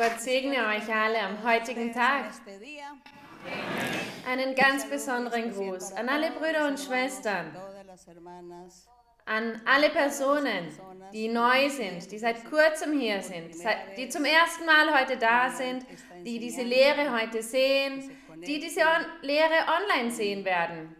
Gott 0.00 0.18
segne 0.18 0.56
euch 0.66 0.88
alle 0.94 1.20
am 1.20 1.44
heutigen 1.44 1.92
Tag. 1.92 2.32
Einen 4.26 4.54
ganz 4.54 4.88
besonderen 4.88 5.52
Gruß 5.52 5.92
an 5.92 6.08
alle 6.08 6.30
Brüder 6.30 6.68
und 6.68 6.80
Schwestern, 6.80 7.54
an 9.26 9.60
alle 9.66 9.90
Personen, 9.90 10.68
die 11.12 11.28
neu 11.28 11.68
sind, 11.68 12.10
die 12.10 12.18
seit 12.18 12.46
kurzem 12.46 12.98
hier 12.98 13.20
sind, 13.20 13.54
die 13.98 14.08
zum 14.08 14.24
ersten 14.24 14.64
Mal 14.64 14.98
heute 14.98 15.18
da 15.18 15.50
sind, 15.50 15.84
die 16.24 16.38
diese 16.38 16.62
Lehre 16.62 17.12
heute 17.12 17.42
sehen, 17.42 18.10
die 18.36 18.58
diese 18.58 18.80
Lehre 19.20 19.66
online 19.68 20.10
sehen 20.10 20.46
werden. 20.46 20.96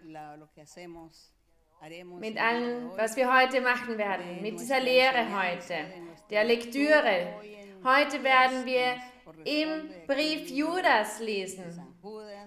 Mit 2.19 2.39
allem, 2.39 2.91
was 2.99 3.17
wir 3.17 3.35
heute 3.35 3.63
machen 3.63 3.97
werden, 3.97 4.43
mit 4.43 4.61
dieser 4.61 4.81
Lehre 4.81 5.25
heute, 5.35 5.87
der 6.29 6.45
Lektüre. 6.45 7.41
Heute 7.85 8.23
werden 8.23 8.67
wir 8.67 8.97
im 9.45 9.89
Brief 10.07 10.51
Judas 10.51 11.19
lesen. 11.21 11.65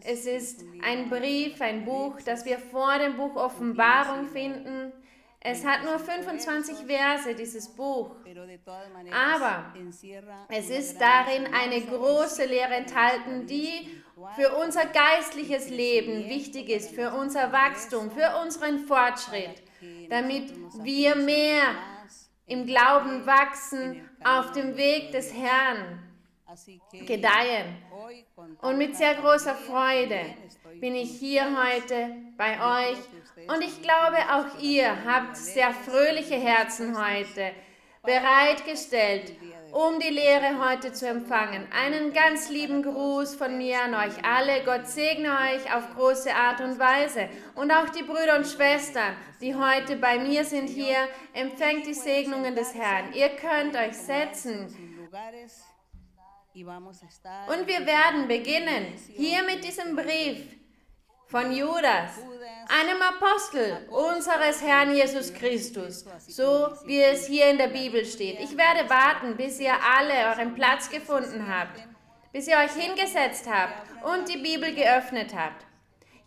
Es 0.03 0.25
ist 0.25 0.63
ein 0.83 1.09
Brief, 1.09 1.59
ein 1.59 1.85
Buch, 1.85 2.19
das 2.23 2.45
wir 2.45 2.59
vor 2.59 2.99
dem 2.99 3.15
Buch 3.15 3.35
Offenbarung 3.35 4.27
finden. 4.27 4.91
Es 5.39 5.65
hat 5.65 5.83
nur 5.83 5.97
25 5.97 6.85
Verse, 6.85 7.33
dieses 7.35 7.67
Buch. 7.67 8.11
Aber 9.11 9.73
es 10.49 10.69
ist 10.69 11.01
darin 11.01 11.47
eine 11.53 11.81
große 11.81 12.45
Lehre 12.45 12.75
enthalten, 12.75 13.47
die 13.47 14.01
für 14.35 14.55
unser 14.55 14.85
geistliches 14.85 15.69
Leben 15.69 16.29
wichtig 16.29 16.69
ist, 16.69 16.91
für 16.91 17.11
unser 17.11 17.51
Wachstum, 17.51 18.11
für 18.11 18.41
unseren 18.43 18.79
Fortschritt, 18.79 19.63
damit 20.09 20.53
wir 20.83 21.15
mehr 21.15 21.63
im 22.45 22.65
Glauben 22.65 23.25
wachsen, 23.25 24.01
auf 24.25 24.51
dem 24.51 24.77
Weg 24.77 25.11
des 25.11 25.33
Herrn 25.33 25.99
gedeihen. 27.05 27.77
Und 28.61 28.77
mit 28.77 28.95
sehr 28.95 29.15
großer 29.15 29.55
Freude 29.55 30.19
bin 30.79 30.95
ich 30.95 31.11
hier 31.19 31.45
heute 31.45 32.15
bei 32.37 32.91
euch. 32.91 32.97
Und 33.47 33.63
ich 33.63 33.81
glaube, 33.81 34.17
auch 34.31 34.61
ihr 34.61 35.05
habt 35.05 35.35
sehr 35.35 35.71
fröhliche 35.71 36.35
Herzen 36.35 36.95
heute 36.97 37.51
bereitgestellt, 38.03 39.33
um 39.73 39.99
die 39.99 40.09
Lehre 40.09 40.59
heute 40.63 40.93
zu 40.93 41.07
empfangen. 41.07 41.67
Einen 41.71 42.13
ganz 42.13 42.49
lieben 42.49 42.83
Gruß 42.83 43.35
von 43.35 43.57
mir 43.57 43.81
an 43.81 43.95
euch 43.95 44.23
alle. 44.23 44.63
Gott 44.63 44.87
segne 44.87 45.29
euch 45.29 45.75
auf 45.75 45.95
große 45.95 46.33
Art 46.33 46.61
und 46.61 46.77
Weise. 46.77 47.27
Und 47.55 47.71
auch 47.71 47.89
die 47.89 48.03
Brüder 48.03 48.37
und 48.37 48.45
Schwestern, 48.45 49.15
die 49.41 49.55
heute 49.55 49.95
bei 49.95 50.19
mir 50.19 50.45
sind 50.45 50.67
hier, 50.67 51.07
empfängt 51.33 51.87
die 51.87 51.95
Segnungen 51.95 52.55
des 52.55 52.75
Herrn. 52.75 53.13
Ihr 53.13 53.29
könnt 53.29 53.75
euch 53.75 53.93
setzen. 53.93 54.67
Und 56.53 57.67
wir 57.67 57.85
werden 57.87 58.27
beginnen 58.27 58.93
hier 59.15 59.43
mit 59.43 59.63
diesem 59.63 59.95
Brief 59.95 60.62
von 61.27 61.51
Judas, 61.51 62.11
einem 62.67 63.01
Apostel 63.01 63.87
unseres 63.89 64.61
Herrn 64.61 64.95
Jesus 64.95 65.33
Christus, 65.33 66.05
so 66.27 66.69
wie 66.85 67.01
es 67.01 67.27
hier 67.27 67.49
in 67.49 67.57
der 67.57 67.67
Bibel 67.67 68.05
steht. 68.05 68.39
Ich 68.39 68.57
werde 68.57 68.89
warten, 68.89 69.35
bis 69.35 69.59
ihr 69.59 69.73
alle 69.73 70.13
euren 70.29 70.53
Platz 70.55 70.89
gefunden 70.89 71.47
habt, 71.47 71.81
bis 72.31 72.47
ihr 72.47 72.57
euch 72.57 72.71
hingesetzt 72.71 73.47
habt 73.49 73.73
und 74.03 74.27
die 74.29 74.37
Bibel 74.37 74.73
geöffnet 74.73 75.33
habt. 75.35 75.65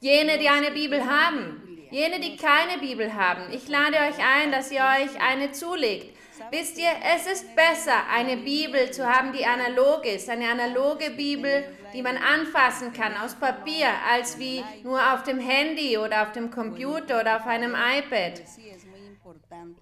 Jene, 0.01 0.39
die 0.39 0.49
eine 0.49 0.71
Bibel 0.71 1.05
haben, 1.05 1.87
jene, 1.91 2.21
die 2.21 2.37
keine 2.37 2.79
Bibel 2.79 3.15
haben, 3.15 3.51
ich 3.53 3.69
lade 3.69 3.97
euch 3.97 4.19
ein, 4.19 4.53
dass 4.53 4.71
ihr 4.71 4.83
euch 4.83 5.21
eine 5.21 5.53
zulegt. 5.53 6.17
Wisst 6.51 6.79
ihr, 6.79 6.91
es 7.15 7.27
ist 7.27 7.57
besser, 7.57 8.07
eine 8.13 8.37
Bibel 8.37 8.91
zu 8.91 9.07
haben, 9.09 9.33
die 9.33 9.47
analog 9.47 10.05
ist, 10.05 10.29
eine 10.29 10.51
analoge 10.51 11.11
Bibel, 11.11 11.65
die 11.97 12.03
man 12.03 12.19
anfassen 12.19 12.93
kann 12.93 13.15
aus 13.17 13.35
Papier, 13.35 13.89
als 14.13 14.39
wie 14.39 14.63
nur 14.83 15.01
auf 15.15 15.23
dem 15.23 15.39
Handy 15.39 15.97
oder 15.97 16.23
auf 16.23 16.33
dem 16.33 16.51
Computer 16.51 17.21
oder 17.23 17.37
auf 17.37 17.47
einem 17.47 17.75
iPad. 17.75 18.43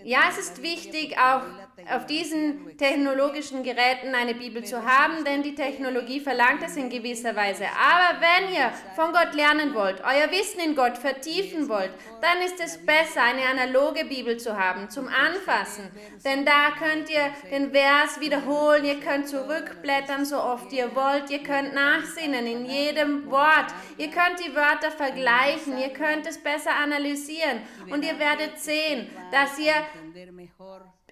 Ja, 0.02 0.20
es 0.28 0.38
ist 0.38 0.62
wichtig, 0.62 1.16
auch 1.18 1.42
auf 1.90 2.06
diesen 2.06 2.76
technologischen 2.76 3.62
Geräten 3.62 4.14
eine 4.14 4.34
Bibel 4.34 4.64
zu 4.64 4.84
haben, 4.84 5.24
denn 5.24 5.42
die 5.42 5.54
Technologie 5.54 6.20
verlangt 6.20 6.62
es 6.64 6.76
in 6.76 6.90
gewisser 6.90 7.34
Weise. 7.34 7.64
Aber 7.64 8.20
wenn 8.20 8.54
ihr 8.54 8.70
von 8.94 9.12
Gott 9.12 9.34
lernen 9.34 9.74
wollt, 9.74 10.00
euer 10.00 10.30
Wissen 10.30 10.60
in 10.60 10.76
Gott 10.76 10.98
vertiefen 10.98 11.68
wollt, 11.68 11.90
dann 12.20 12.42
ist 12.44 12.62
es 12.62 12.84
besser, 12.84 13.22
eine 13.22 13.48
analoge 13.48 14.04
Bibel 14.04 14.36
zu 14.36 14.58
haben 14.58 14.90
zum 14.90 15.08
Anfassen. 15.08 15.90
Denn 16.24 16.44
da 16.44 16.70
könnt 16.78 17.10
ihr 17.10 17.30
den 17.50 17.70
Vers 17.72 18.20
wiederholen, 18.20 18.84
ihr 18.84 19.00
könnt 19.00 19.28
zurückblättern, 19.28 20.24
so 20.24 20.36
oft 20.36 20.72
ihr 20.72 20.94
wollt, 20.94 21.30
ihr 21.30 21.42
könnt 21.42 21.74
nachsinnen 21.74 22.46
in 22.46 22.66
jedem 22.66 23.30
Wort, 23.30 23.74
ihr 23.96 24.10
könnt 24.10 24.38
die 24.46 24.54
Wörter 24.54 24.90
vergleichen, 24.90 25.78
ihr 25.78 25.90
könnt 25.90 26.26
es 26.26 26.38
besser 26.38 26.74
analysieren 26.76 27.60
und 27.90 28.04
ihr 28.04 28.18
werdet 28.18 28.58
sehen, 28.58 29.08
dass 29.32 29.58
ihr 29.58 29.63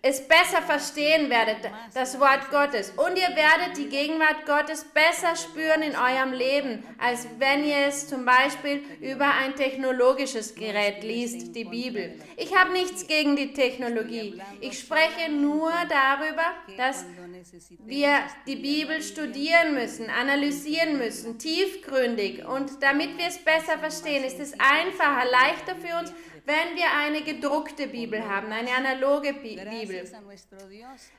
es 0.05 0.27
besser 0.27 0.61
verstehen 0.63 1.31
werdet, 1.31 1.59
das 1.95 2.19
Wort 2.19 2.51
Gottes. 2.51 2.91
Und 2.91 3.17
ihr 3.17 3.37
werdet 3.37 3.77
die 3.77 3.89
Gegenwart 3.89 4.45
Gottes 4.47 4.85
besser 4.85 5.37
spüren 5.37 5.83
in 5.83 5.95
eurem 5.95 6.33
Leben, 6.33 6.85
als 6.99 7.29
wenn 7.39 7.65
ihr 7.65 7.87
es 7.87 8.09
zum 8.09 8.25
Beispiel 8.25 8.83
über 9.01 9.33
ein 9.33 9.55
technologisches 9.55 10.57
Gerät 10.57 11.05
liest, 11.05 11.55
die 11.55 11.65
Bibel. 11.65 12.19
Ich 12.37 12.53
habe 12.57 12.73
nichts 12.73 13.07
gegen 13.07 13.37
die 13.37 13.53
Technologie. 13.53 14.43
Ich 14.61 14.81
spreche 14.81 15.31
nur 15.31 15.71
darüber, 15.89 16.51
dass 16.77 17.07
wir 17.85 18.19
die 18.49 18.57
Bibel 18.57 19.01
studieren 19.03 19.75
müssen, 19.75 20.11
analysieren 20.11 20.99
müssen, 20.99 21.39
tiefgründig. 21.39 22.45
Und 22.45 22.83
damit 22.83 23.17
wir 23.19 23.27
es 23.27 23.39
besser 23.39 23.79
verstehen, 23.79 24.25
ist 24.25 24.41
es 24.41 24.53
einfacher, 24.55 25.31
leichter 25.31 25.77
für 25.77 26.01
uns, 26.01 26.13
wenn 26.45 26.77
wir 26.77 26.91
eine 26.99 27.23
gedruckte 27.23 27.87
Bibel 27.87 28.27
haben, 28.29 28.51
eine 28.51 28.71
analoge 28.71 29.33
Bibel. 29.33 30.05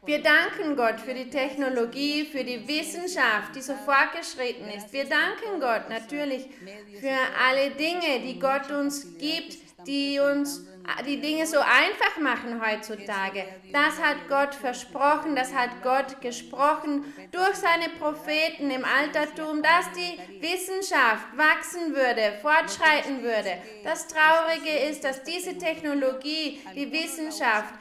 Wir 0.05 0.21
danken 0.21 0.75
Gott 0.75 0.99
für 0.99 1.13
die 1.13 1.29
Technologie, 1.29 2.25
für 2.25 2.43
die 2.43 2.67
Wissenschaft, 2.67 3.55
die 3.55 3.61
so 3.61 3.73
fortgeschritten 3.73 4.67
ist. 4.69 4.91
Wir 4.91 5.05
danken 5.05 5.59
Gott 5.59 5.89
natürlich 5.89 6.47
für 6.99 7.17
alle 7.41 7.71
Dinge, 7.71 8.19
die 8.25 8.39
Gott 8.39 8.69
uns 8.71 9.17
gibt, 9.17 9.57
die 9.87 10.19
uns 10.19 10.65
die 11.05 11.19
Dinge 11.19 11.45
so 11.45 11.59
einfach 11.59 12.17
machen 12.19 12.61
heutzutage. 12.65 13.45
Das 13.71 14.01
hat 14.01 14.27
Gott 14.27 14.55
versprochen, 14.55 15.35
das 15.35 15.53
hat 15.53 15.81
Gott 15.81 16.21
gesprochen 16.21 17.05
durch 17.31 17.55
seine 17.55 17.89
Propheten 17.99 18.69
im 18.69 18.83
Altertum, 18.85 19.61
dass 19.61 19.91
die 19.93 20.41
Wissenschaft 20.41 21.25
wachsen 21.37 21.95
würde, 21.95 22.37
fortschreiten 22.41 23.23
würde. 23.23 23.57
Das 23.83 24.07
Traurige 24.07 24.89
ist, 24.89 25.03
dass 25.03 25.23
diese 25.23 25.57
Technologie, 25.57 26.59
die 26.75 26.91
Wissenschaft, 26.91 27.73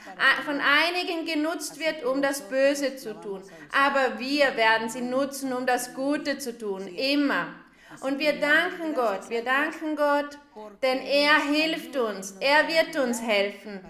von 0.44 0.60
einigen 0.60 1.26
genutzt 1.26 1.78
wird, 1.78 2.04
um 2.04 2.22
das 2.22 2.48
Böse 2.48 2.96
zu 2.96 3.20
tun. 3.20 3.42
Aber 3.72 4.18
wir 4.18 4.56
werden 4.56 4.88
sie 4.88 5.02
nutzen, 5.02 5.52
um 5.52 5.66
das 5.66 5.94
Gute 5.94 6.38
zu 6.38 6.56
tun, 6.56 6.86
immer. 6.88 7.61
Und 8.00 8.18
wir 8.18 8.40
danken 8.40 8.94
Gott, 8.94 9.28
wir 9.28 9.44
danken 9.44 9.96
Gott, 9.96 10.38
denn 10.82 10.98
er 10.98 11.40
hilft 11.42 11.96
uns, 11.96 12.32
er 12.40 12.66
wird 12.66 12.96
uns 12.96 13.20
helfen, 13.22 13.80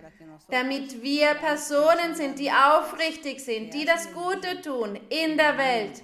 damit 0.51 1.03
wir 1.03 1.35
Personen 1.35 2.15
sind, 2.15 2.39
die 2.39 2.51
aufrichtig 2.51 3.41
sind, 3.41 3.73
die 3.73 3.85
das 3.85 4.13
Gute 4.13 4.61
tun 4.61 4.99
in 5.09 5.37
der 5.37 5.57
Welt. 5.57 6.03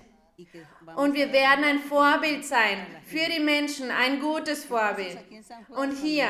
Und 0.97 1.15
wir 1.15 1.33
werden 1.33 1.65
ein 1.65 1.81
Vorbild 1.81 2.45
sein 2.45 2.87
für 3.05 3.29
die 3.29 3.41
Menschen, 3.41 3.91
ein 3.91 4.21
gutes 4.21 4.65
Vorbild. 4.65 5.19
Und 5.71 5.93
hier, 5.93 6.29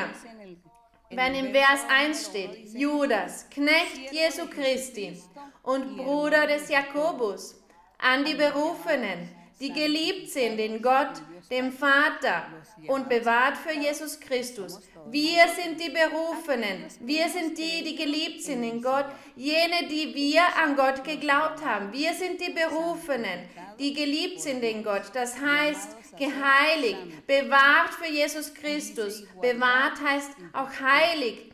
wenn 1.11 1.35
im 1.35 1.51
Vers 1.53 1.85
1 1.87 2.27
steht, 2.27 2.73
Judas, 2.73 3.47
Knecht 3.49 4.11
Jesu 4.11 4.47
Christi 4.47 5.21
und 5.63 5.97
Bruder 5.97 6.47
des 6.47 6.69
Jakobus, 6.69 7.55
an 7.99 8.25
die 8.25 8.35
Berufenen, 8.35 9.29
die 9.59 9.73
geliebt 9.73 10.29
sind 10.29 10.57
in 10.57 10.81
Gott, 10.81 11.21
dem 11.49 11.71
Vater 11.71 12.45
und 12.87 13.09
bewahrt 13.09 13.57
für 13.57 13.73
Jesus 13.73 14.19
Christus. 14.19 14.79
Wir 15.09 15.47
sind 15.47 15.79
die 15.79 15.89
Berufenen, 15.89 16.85
wir 16.99 17.27
sind 17.29 17.57
die, 17.57 17.83
die 17.83 17.95
geliebt 17.95 18.43
sind 18.43 18.63
in 18.63 18.81
Gott, 18.81 19.05
jene, 19.35 19.87
die 19.89 20.13
wir 20.13 20.43
an 20.63 20.75
Gott 20.75 21.03
geglaubt 21.03 21.65
haben. 21.65 21.91
Wir 21.91 22.13
sind 22.13 22.39
die 22.39 22.53
Berufenen, 22.53 23.49
die 23.79 23.93
geliebt 23.93 24.41
sind 24.41 24.63
in 24.63 24.83
Gott. 24.83 25.03
Das 25.13 25.39
heißt, 25.39 25.97
geheiligt, 26.17 27.25
bewahrt 27.25 27.93
für 27.95 28.11
Jesus 28.11 28.53
Christus. 28.53 29.23
Bewahrt 29.41 29.99
heißt 30.03 30.31
auch 30.53 30.69
heilig. 30.79 31.51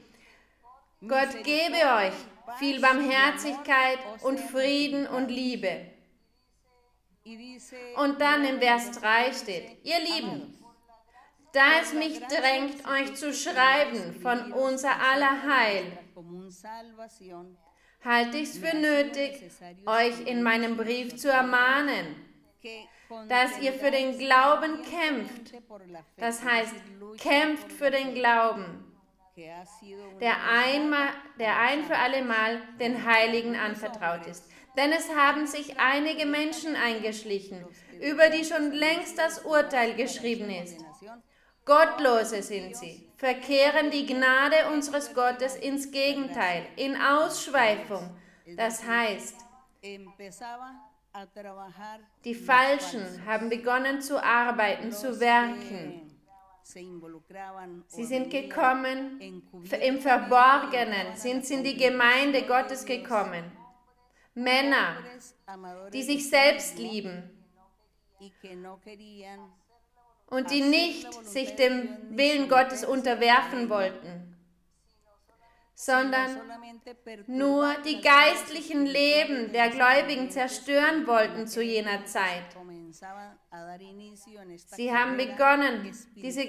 Gott 1.08 1.44
gebe 1.44 1.76
euch 1.76 2.14
viel 2.60 2.82
Barmherzigkeit 2.82 4.00
und 4.24 4.40
Frieden 4.40 5.08
und 5.08 5.30
Liebe. 5.30 5.95
Und 7.96 8.22
dann 8.22 8.46
im 8.46 8.60
Vers 8.60 8.92
3 9.00 9.34
steht, 9.34 9.84
ihr 9.84 10.00
Lieben, 10.00 10.60
da 11.54 11.80
es 11.82 11.94
mich 11.94 12.20
drängt, 12.20 12.88
euch 12.88 13.16
zu 13.16 13.34
schreiben 13.34 14.20
von 14.22 14.52
unser 14.52 14.92
aller 15.02 15.42
Heil, 15.42 15.98
halte 18.04 18.38
ich 18.38 18.50
es 18.50 18.58
für 18.60 18.76
nötig, 18.76 19.42
euch 19.88 20.28
in 20.28 20.44
meinem 20.44 20.78
Brief 20.78 21.16
zu 21.16 21.32
ermahnen, 21.32 22.16
dass 23.28 23.60
ihr 23.60 23.74
für 23.74 23.90
den 23.90 24.20
Glauben 24.20 24.84
kämpft. 24.84 25.54
Das 26.18 26.44
heißt, 26.44 26.76
kämpft 27.18 27.72
für 27.72 27.90
den 27.90 28.14
Glauben, 28.14 28.86
der, 30.20 30.38
einmal, 30.48 31.10
der 31.40 31.58
ein 31.58 31.86
für 31.86 31.98
allemal 31.98 32.62
den 32.80 33.04
Heiligen 33.04 33.56
anvertraut 33.56 34.28
ist. 34.28 34.48
Denn 34.78 34.92
es 34.92 35.10
haben 35.10 35.48
sich 35.48 35.78
einige 35.80 36.26
Menschen 36.26 36.76
eingeschlichen, 36.76 37.66
über 38.02 38.30
die 38.30 38.44
schon 38.44 38.72
längst 38.72 39.18
das 39.18 39.40
Urteil 39.40 39.96
geschrieben 39.96 40.50
ist. 40.50 40.78
Gottlose 41.66 42.44
sind 42.44 42.76
sie, 42.76 43.10
verkehren 43.18 43.90
die 43.90 44.06
Gnade 44.06 44.70
unseres 44.72 45.14
Gottes 45.14 45.56
ins 45.56 45.90
Gegenteil, 45.90 46.68
in 46.76 46.96
Ausschweifung. 46.96 48.16
Das 48.56 48.86
heißt, 48.86 49.36
die 52.24 52.36
Falschen 52.36 53.26
haben 53.26 53.50
begonnen 53.50 54.02
zu 54.02 54.22
arbeiten, 54.22 54.92
zu 54.92 55.20
werken. 55.20 56.12
Sie 56.64 58.06
sind 58.06 58.30
gekommen 58.30 59.20
im 59.20 60.00
Verborgenen, 60.02 61.16
sind 61.16 61.46
sie 61.46 61.54
in 61.56 61.64
die 61.64 61.78
Gemeinde 61.78 62.44
Gottes 62.44 62.86
gekommen. 62.86 63.52
Männer, 64.36 64.98
die 65.92 66.04
sich 66.04 66.30
selbst 66.30 66.78
lieben 66.78 67.24
und 70.28 70.52
die 70.52 70.62
nicht 70.62 71.12
sich 71.26 71.56
dem 71.56 72.18
Willen 72.18 72.48
Gottes 72.48 72.86
unterwerfen 72.86 73.70
wollten 73.70 74.36
sondern 75.76 76.42
nur 77.28 77.76
die 77.86 78.00
geistlichen 78.00 78.86
Leben 78.86 79.52
der 79.52 79.70
Gläubigen 79.70 80.32
zerstören 80.32 81.06
wollten 81.06 81.48
zu 81.48 81.62
jener 81.62 82.06
Zeit. 82.06 82.56
Sie 84.68 84.94
haben 84.94 85.18
begonnen, 85.18 85.92
diese, 86.16 86.48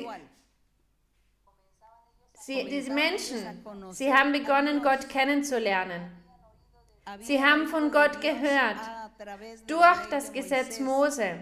sie, 2.35 2.65
diese 2.67 2.93
Menschen, 2.93 3.65
sie 3.91 4.15
haben 4.15 4.31
begonnen, 4.31 4.81
Gott 4.81 5.09
kennenzulernen. 5.09 6.23
Sie 7.21 7.43
haben 7.43 7.67
von 7.67 7.91
Gott 7.91 8.21
gehört, 8.21 8.81
durch 9.67 10.07
das 10.11 10.33
Gesetz 10.33 10.81
Mose, 10.81 11.39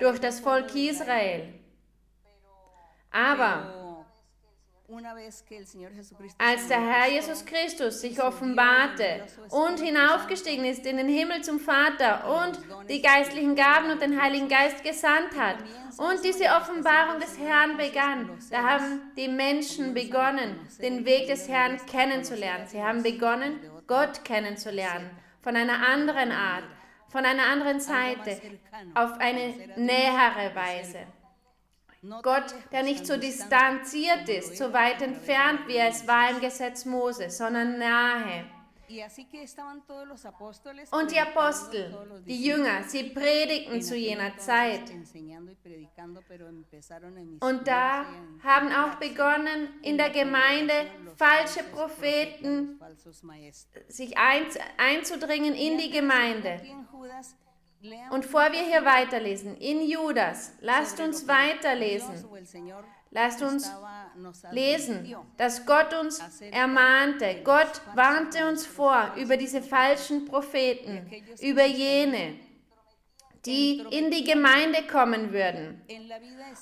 durch 0.00 0.18
das 0.18 0.40
Volk 0.40 0.74
Israel. 0.74 1.54
Aber 3.10 3.84
als 6.38 6.68
der 6.68 6.80
Herr 6.80 7.10
Jesus 7.10 7.44
Christus 7.44 8.00
sich 8.02 8.22
offenbarte 8.22 9.26
und 9.48 9.80
hinaufgestiegen 9.80 10.64
ist 10.64 10.84
in 10.84 10.98
den 10.98 11.08
Himmel 11.08 11.42
zum 11.42 11.58
Vater 11.58 12.44
und 12.44 12.58
die 12.88 13.00
geistlichen 13.00 13.54
Gaben 13.56 13.90
und 13.90 14.02
den 14.02 14.20
Heiligen 14.20 14.48
Geist 14.48 14.84
gesandt 14.84 15.38
hat 15.38 15.56
und 15.96 16.22
diese 16.22 16.44
Offenbarung 16.44 17.18
des 17.18 17.38
Herrn 17.38 17.76
begann, 17.76 18.30
da 18.50 18.62
haben 18.62 19.12
die 19.16 19.28
Menschen 19.28 19.94
begonnen, 19.94 20.60
den 20.80 21.04
Weg 21.06 21.28
des 21.28 21.48
Herrn 21.48 21.78
kennenzulernen. 21.86 22.66
Sie 22.66 22.82
haben 22.82 23.02
begonnen, 23.02 23.60
Gott 23.86 24.24
kennenzulernen, 24.24 25.10
von 25.42 25.56
einer 25.56 25.86
anderen 25.86 26.32
Art, 26.32 26.64
von 27.08 27.24
einer 27.24 27.44
anderen 27.44 27.80
Seite, 27.80 28.40
auf 28.94 29.18
eine 29.18 29.54
nähere 29.76 30.54
Weise. 30.54 31.06
Gott, 32.22 32.54
der 32.70 32.82
nicht 32.82 33.06
so 33.06 33.16
distanziert 33.16 34.28
ist, 34.28 34.56
so 34.56 34.72
weit 34.72 35.00
entfernt, 35.00 35.60
wie 35.66 35.78
es 35.78 36.06
war 36.06 36.30
im 36.30 36.40
Gesetz 36.40 36.84
Mose, 36.84 37.30
sondern 37.30 37.78
nahe. 37.78 38.44
Und 40.90 41.10
die 41.10 41.18
Apostel, 41.18 41.94
die 42.26 42.44
Jünger, 42.44 42.82
sie 42.82 43.04
predigten 43.04 43.80
zu 43.80 43.96
jener 43.96 44.36
Zeit. 44.36 44.82
Und 47.40 47.66
da 47.66 48.04
haben 48.42 48.72
auch 48.72 48.94
begonnen, 48.96 49.80
in 49.82 49.96
der 49.96 50.10
Gemeinde 50.10 50.74
falsche 51.16 51.62
Propheten 51.64 52.80
sich 53.88 54.14
einzudringen 54.16 55.54
in 55.54 55.78
die 55.78 55.90
Gemeinde. 55.90 56.60
Und 58.10 58.24
vor 58.24 58.50
wir 58.52 58.62
hier 58.62 58.84
weiterlesen, 58.84 59.56
in 59.56 59.82
Judas, 59.82 60.52
lasst 60.60 61.00
uns 61.00 61.28
weiterlesen. 61.28 62.24
Lasst 63.10 63.42
uns 63.42 63.70
lesen, 64.50 65.14
dass 65.36 65.64
Gott 65.64 65.94
uns 65.94 66.20
ermahnte. 66.50 67.42
Gott 67.44 67.80
warnte 67.94 68.48
uns 68.48 68.66
vor 68.66 69.14
über 69.16 69.36
diese 69.36 69.62
falschen 69.62 70.24
Propheten, 70.24 71.08
über 71.40 71.64
jene, 71.64 72.40
die 73.46 73.84
in 73.90 74.10
die 74.10 74.24
Gemeinde 74.24 74.84
kommen 74.90 75.32
würden, 75.32 75.80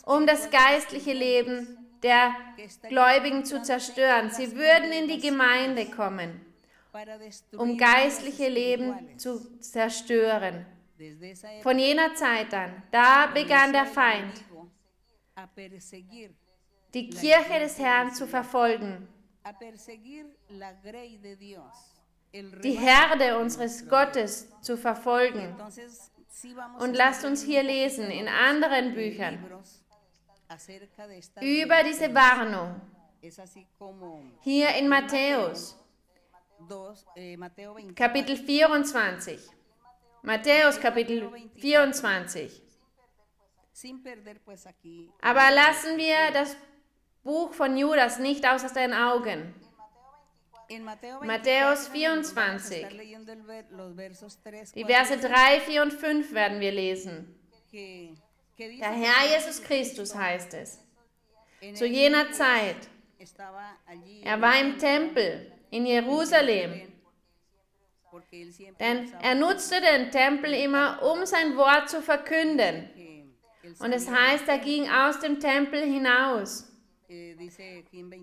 um 0.05 0.27
das 0.27 0.51
geistliche 0.51 1.15
Leben 1.15 1.82
der 2.03 2.35
Gläubigen 2.89 3.45
zu 3.45 3.63
zerstören. 3.63 4.31
Sie 4.31 4.55
würden 4.57 4.93
in 4.93 5.09
die 5.09 5.21
Gemeinde 5.21 5.87
kommen, 5.87 6.45
um 7.57 7.77
geistliche 7.77 8.49
Leben 8.49 9.19
zu 9.19 9.59
zerstören. 9.61 10.67
Von 11.63 11.79
jener 11.79 12.15
Zeit 12.15 12.53
an, 12.55 12.83
da 12.91 13.27
begann 13.27 13.73
der 13.73 13.87
Feind, 13.87 14.45
die 16.95 17.11
Kirche 17.11 17.59
des 17.61 17.79
Herrn 17.79 18.13
zu 18.13 18.27
verfolgen, 18.27 19.09
die 22.63 22.79
Herde 22.79 23.39
unseres 23.39 23.89
Gottes 23.89 24.49
zu 24.61 24.77
verfolgen. 24.77 25.57
Und 26.79 26.95
lasst 26.95 27.25
uns 27.25 27.43
hier 27.43 27.63
lesen 27.63 28.11
in 28.11 28.29
anderen 28.29 28.95
Büchern 28.95 29.45
über 31.41 31.83
diese 31.83 32.13
Warnung. 32.15 32.81
Hier 34.43 34.75
in 34.77 34.89
Matthäus, 34.89 35.77
eh, 37.17 37.37
Kapitel 37.95 38.37
24. 38.37 39.41
Matthäus 40.23 40.81
Kapitel 40.81 41.31
24. 41.57 42.63
Aber 45.21 45.51
lassen 45.51 45.97
wir 45.97 46.31
das 46.33 46.57
Buch 47.23 47.53
von 47.53 47.77
Judas 47.77 48.19
nicht 48.19 48.47
aus 48.47 48.73
den 48.73 48.93
Augen. 48.93 49.55
Matthäus 51.23 51.89
24. 51.89 52.87
Die 54.75 54.85
Verse 54.85 55.19
3, 55.19 55.61
4 55.61 55.83
und 55.83 55.93
5 55.93 56.33
werden 56.33 56.61
wir 56.61 56.73
lesen. 56.73 57.39
Der 58.59 58.93
Herr 58.93 59.37
Jesus 59.37 59.63
Christus 59.63 60.15
heißt 60.15 60.55
es. 60.55 60.79
Zu 61.75 61.87
jener 61.87 62.31
Zeit. 62.33 62.77
Er 64.23 64.41
war 64.41 64.61
im 64.61 64.79
Tempel 64.79 65.53
in 65.71 65.87
Jerusalem 65.87 66.93
denn 68.79 69.13
er 69.23 69.35
nutzte 69.35 69.81
den 69.81 70.11
Tempel 70.11 70.53
immer, 70.53 71.03
um 71.03 71.25
sein 71.25 71.57
Wort 71.57 71.89
zu 71.89 72.03
verkünden. 72.03 72.91
Und 73.79 73.93
es 73.93 74.11
heißt, 74.11 74.49
er 74.49 74.59
ging 74.59 74.89
aus 74.89 75.21
dem 75.21 75.41
Tempel 75.41 75.83
hinaus. 75.83 76.69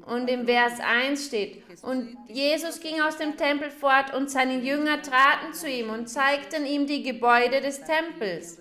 Und 0.05 0.27
im 0.29 0.45
Vers 0.45 0.79
1 0.79 1.27
steht, 1.27 1.63
und 1.83 2.17
Jesus 2.27 2.79
ging 2.79 3.01
aus 3.01 3.17
dem 3.17 3.38
Tempel 3.38 3.69
fort 3.69 4.13
und 4.15 4.29
seine 4.31 4.59
Jünger 4.59 5.01
traten 5.01 5.53
zu 5.53 5.69
ihm 5.69 5.89
und 5.91 6.07
zeigten 6.07 6.65
ihm 6.65 6.88
die 6.88 7.03
Gebäude 7.03 7.62
des 7.62 7.81
Tempels. 7.81 8.59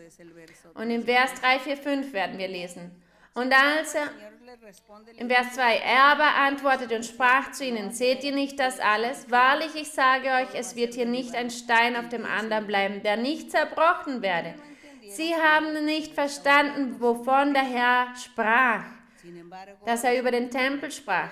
Und 0.79 0.91
im 0.91 1.03
Vers 1.03 1.35
3, 1.41 1.59
4, 1.59 1.77
5 1.77 2.13
werden 2.13 2.39
wir 2.39 2.47
lesen. 2.47 2.93
Und 3.35 3.53
als 3.53 3.97
er 3.97 4.09
im 5.17 5.29
Vers 5.29 5.55
2, 5.55 5.77
er 5.77 6.05
aber 6.05 6.37
antwortete 6.37 6.95
und 6.95 7.05
sprach 7.05 7.51
zu 7.51 7.65
ihnen, 7.65 7.91
seht 7.91 8.23
ihr 8.23 8.33
nicht 8.33 8.61
das 8.61 8.79
alles? 8.79 9.29
Wahrlich, 9.29 9.75
ich 9.75 9.91
sage 9.91 10.29
euch, 10.29 10.55
es 10.55 10.77
wird 10.77 10.95
hier 10.95 11.07
nicht 11.07 11.35
ein 11.35 11.51
Stein 11.51 11.97
auf 11.97 12.09
dem 12.09 12.25
anderen 12.25 12.69
bleiben, 12.69 13.03
der 13.03 13.17
nicht 13.17 13.51
zerbrochen 13.51 14.23
werde. 14.23 14.55
Sie 15.09 15.35
haben 15.35 15.85
nicht 15.85 16.15
verstanden, 16.15 17.01
wovon 17.01 17.55
der 17.55 17.65
Herr 17.65 18.15
sprach, 18.17 18.85
dass 19.85 20.05
er 20.05 20.19
über 20.19 20.31
den 20.31 20.49
Tempel 20.49 20.93
sprach. 20.93 21.31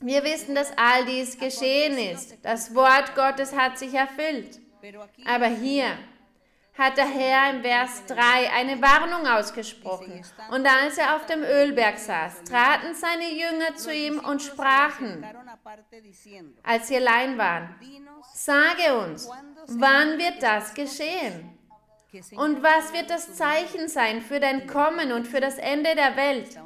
Wir 0.00 0.24
wissen, 0.24 0.54
dass 0.54 0.72
all 0.78 1.04
dies 1.04 1.38
geschehen 1.38 1.98
ist. 1.98 2.38
Das 2.42 2.74
Wort 2.74 3.14
Gottes 3.14 3.54
hat 3.54 3.78
sich 3.78 3.92
erfüllt. 3.92 4.58
Aber 5.26 5.46
hier 5.46 5.86
hat 6.76 6.96
der 6.96 7.06
Herr 7.06 7.50
im 7.50 7.62
Vers 7.62 8.04
3 8.06 8.50
eine 8.52 8.82
Warnung 8.82 9.26
ausgesprochen. 9.26 10.24
Und 10.50 10.66
als 10.66 10.98
er 10.98 11.14
auf 11.16 11.26
dem 11.26 11.42
Ölberg 11.42 11.98
saß, 11.98 12.42
traten 12.44 12.94
seine 12.94 13.30
Jünger 13.30 13.76
zu 13.76 13.94
ihm 13.94 14.18
und 14.18 14.42
sprachen, 14.42 15.24
als 16.62 16.88
sie 16.88 16.96
allein 16.96 17.38
waren, 17.38 17.76
sage 18.34 18.98
uns, 18.98 19.30
wann 19.68 20.18
wird 20.18 20.42
das 20.42 20.74
geschehen? 20.74 21.58
Und 22.36 22.62
was 22.62 22.92
wird 22.92 23.10
das 23.10 23.34
Zeichen 23.34 23.88
sein 23.88 24.20
für 24.20 24.38
dein 24.38 24.66
Kommen 24.66 25.12
und 25.12 25.26
für 25.26 25.40
das 25.40 25.58
Ende 25.58 25.94
der 25.94 26.16
Welt? 26.16 26.58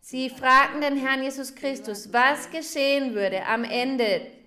Sie 0.00 0.30
fragten 0.30 0.80
den 0.80 0.96
Herrn 0.96 1.22
Jesus 1.22 1.54
Christus, 1.54 2.12
was 2.12 2.50
geschehen 2.50 3.14
würde 3.14 3.44
am 3.46 3.64
Ende 3.64 4.39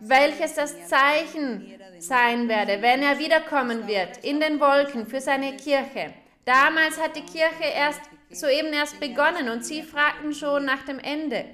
welches 0.00 0.54
das 0.54 0.88
Zeichen 0.88 1.78
sein 1.98 2.48
werde, 2.48 2.82
wenn 2.82 3.02
er 3.02 3.18
wiederkommen 3.18 3.86
wird 3.86 4.18
in 4.24 4.40
den 4.40 4.60
Wolken 4.60 5.06
für 5.06 5.20
seine 5.20 5.56
Kirche. 5.56 6.14
Damals 6.44 7.00
hat 7.00 7.16
die 7.16 7.22
Kirche 7.22 7.64
erst 7.74 8.00
soeben 8.30 8.72
erst 8.72 8.98
begonnen 8.98 9.48
und 9.48 9.64
sie 9.64 9.82
fragten 9.82 10.34
schon 10.34 10.64
nach 10.64 10.84
dem 10.84 10.98
Ende. 10.98 11.44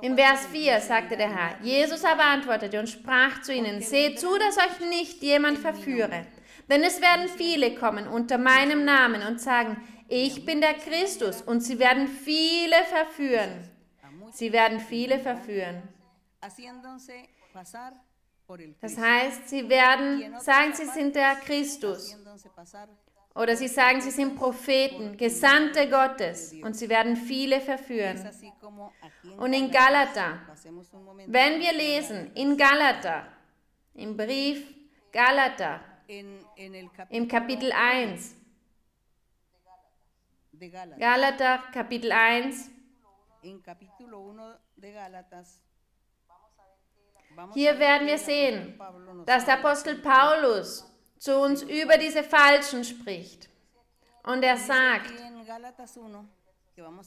Im 0.00 0.16
Vers 0.16 0.46
4 0.46 0.80
sagte 0.80 1.16
der 1.16 1.34
Herr, 1.34 1.56
Jesus 1.60 2.04
aber 2.04 2.22
antwortete 2.22 2.78
und 2.78 2.88
sprach 2.88 3.42
zu 3.42 3.52
ihnen, 3.52 3.80
seht 3.80 4.20
zu, 4.20 4.28
dass 4.38 4.58
euch 4.58 4.88
nicht 4.88 5.22
jemand 5.22 5.58
verführe. 5.58 6.24
Denn 6.70 6.82
es 6.82 7.00
werden 7.00 7.28
viele 7.28 7.74
kommen 7.74 8.06
unter 8.06 8.38
meinem 8.38 8.84
Namen 8.84 9.22
und 9.26 9.40
sagen, 9.40 9.76
ich 10.08 10.46
bin 10.46 10.60
der 10.60 10.74
Christus 10.74 11.42
und 11.42 11.60
sie 11.60 11.80
werden 11.80 12.06
viele 12.06 12.76
verführen. 12.88 13.68
Sie 14.32 14.52
werden 14.52 14.78
viele 14.78 15.18
verführen. 15.18 15.82
Das 18.80 18.96
heißt, 18.96 19.48
sie 19.48 19.68
werden 19.68 20.38
sagen, 20.40 20.72
sie 20.74 20.86
sind 20.86 21.14
der 21.16 21.34
Christus. 21.36 22.16
Oder 23.34 23.54
sie 23.56 23.68
sagen, 23.68 24.00
sie 24.00 24.10
sind 24.10 24.34
Propheten, 24.36 25.16
Gesandte 25.16 25.88
Gottes. 25.90 26.54
Und 26.62 26.74
sie 26.74 26.88
werden 26.88 27.16
viele 27.16 27.60
verführen. 27.60 28.18
Und 29.36 29.52
in 29.52 29.70
Galater, 29.70 30.40
wenn 31.26 31.60
wir 31.60 31.72
lesen, 31.72 32.32
in 32.34 32.56
Galater, 32.56 33.26
im 33.94 34.16
Brief 34.16 34.74
Galater, 35.12 35.80
im 37.10 37.28
Kapitel 37.28 37.72
1, 37.72 38.36
Galater 40.98 41.58
Kapitel 41.72 42.12
1, 42.12 42.70
hier 47.54 47.78
werden 47.78 48.06
wir 48.06 48.18
sehen, 48.18 48.80
dass 49.26 49.44
der 49.44 49.54
Apostel 49.54 49.96
Paulus 49.96 50.90
zu 51.18 51.38
uns 51.38 51.62
über 51.62 51.96
diese 51.98 52.22
Falschen 52.22 52.84
spricht. 52.84 53.48
Und 54.22 54.42
er 54.42 54.56
sagt, 54.56 55.12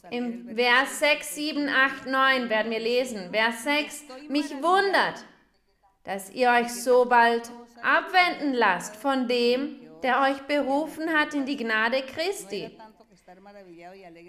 im 0.10 0.56
Vers 0.56 1.00
6, 1.00 1.36
7, 1.36 1.70
8, 1.70 2.06
9 2.08 2.50
werden 2.50 2.72
wir 2.72 2.80
lesen, 2.80 3.32
Vers 3.32 3.64
6, 3.64 4.04
mich 4.30 4.50
wundert, 4.64 5.26
dass 6.04 6.32
ihr 6.32 6.50
euch 6.50 6.74
so 6.74 7.06
bald 7.06 7.52
abwenden 7.84 8.54
lasst 8.54 8.96
von 8.96 9.28
dem, 9.28 9.80
der 10.02 10.22
euch 10.22 10.42
berufen 10.44 11.10
hat 11.14 11.34
in 11.34 11.46
die 11.46 11.58
Gnade 11.58 12.02
Christi. 12.02 12.78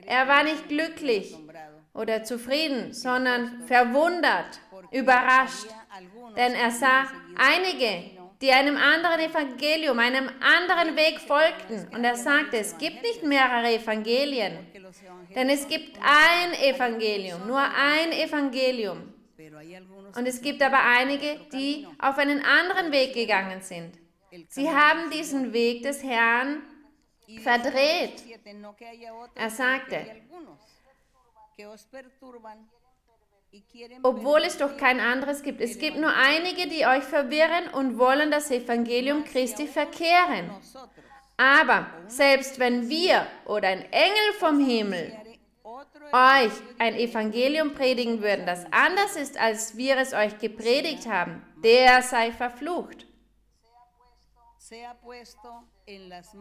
Er 0.05 0.29
war 0.29 0.43
nicht 0.43 0.69
glücklich 0.69 1.37
oder 1.95 2.23
zufrieden, 2.23 2.93
sondern 2.93 3.63
verwundert, 3.67 4.61
überrascht, 4.91 5.67
denn 6.37 6.55
er 6.55 6.71
sah 6.71 7.07
einige, 7.37 8.21
die 8.41 8.51
einem 8.53 8.77
anderen 8.77 9.21
Evangelium, 9.21 9.99
einem 9.99 10.31
anderen 10.41 10.97
Weg 10.97 11.21
folgten. 11.21 11.95
Und 11.95 12.05
er 12.05 12.17
sagte, 12.17 12.59
es 12.59 12.77
gibt 12.79 13.03
nicht 13.03 13.23
mehrere 13.23 13.75
Evangelien, 13.75 14.67
denn 15.35 15.51
es 15.51 15.69
gibt 15.69 15.99
ein 15.99 16.55
Evangelium, 16.55 17.47
nur 17.47 17.61
ein 17.61 18.13
Evangelium. 18.13 19.13
Und 20.17 20.27
es 20.27 20.41
gibt 20.41 20.63
aber 20.63 20.83
einige, 20.83 21.41
die 21.53 21.87
auf 21.99 22.19
einen 22.19 22.43
anderen 22.45 22.91
Weg 22.93 23.15
gegangen 23.15 23.61
sind. 23.61 23.99
Sie 24.49 24.69
haben 24.69 25.11
diesen 25.11 25.53
Weg 25.53 25.83
des 25.83 26.03
Herrn 26.03 26.63
verdreht. 27.43 28.25
Er 29.35 29.51
sagte, 29.51 30.07
obwohl 34.03 34.41
es 34.41 34.59
doch 34.59 34.77
kein 34.77 35.01
anderes 35.01 35.43
gibt. 35.43 35.61
Es 35.61 35.79
gibt 35.79 35.97
nur 35.97 36.13
einige, 36.15 36.69
die 36.69 36.87
euch 36.87 37.05
verwirren 37.05 37.69
und 37.73 37.99
wollen 37.99 38.31
das 38.31 38.51
Evangelium 38.51 39.25
Christi 39.25 39.67
verkehren. 39.67 40.51
Aber 41.37 41.87
selbst 42.07 42.59
wenn 42.59 42.89
wir 42.89 43.27
oder 43.47 43.69
ein 43.69 43.91
Engel 43.93 44.33
vom 44.39 44.65
Himmel 44.65 45.17
euch 46.13 46.53
ein 46.79 46.95
Evangelium 46.97 47.75
predigen 47.75 48.21
würden, 48.21 48.45
das 48.45 48.67
anders 48.73 49.17
ist, 49.17 49.39
als 49.39 49.77
wir 49.77 49.97
es 49.97 50.13
euch 50.13 50.39
gepredigt 50.39 51.07
haben, 51.07 51.43
der 51.63 52.03
sei 52.03 52.33
verflucht. 52.33 53.07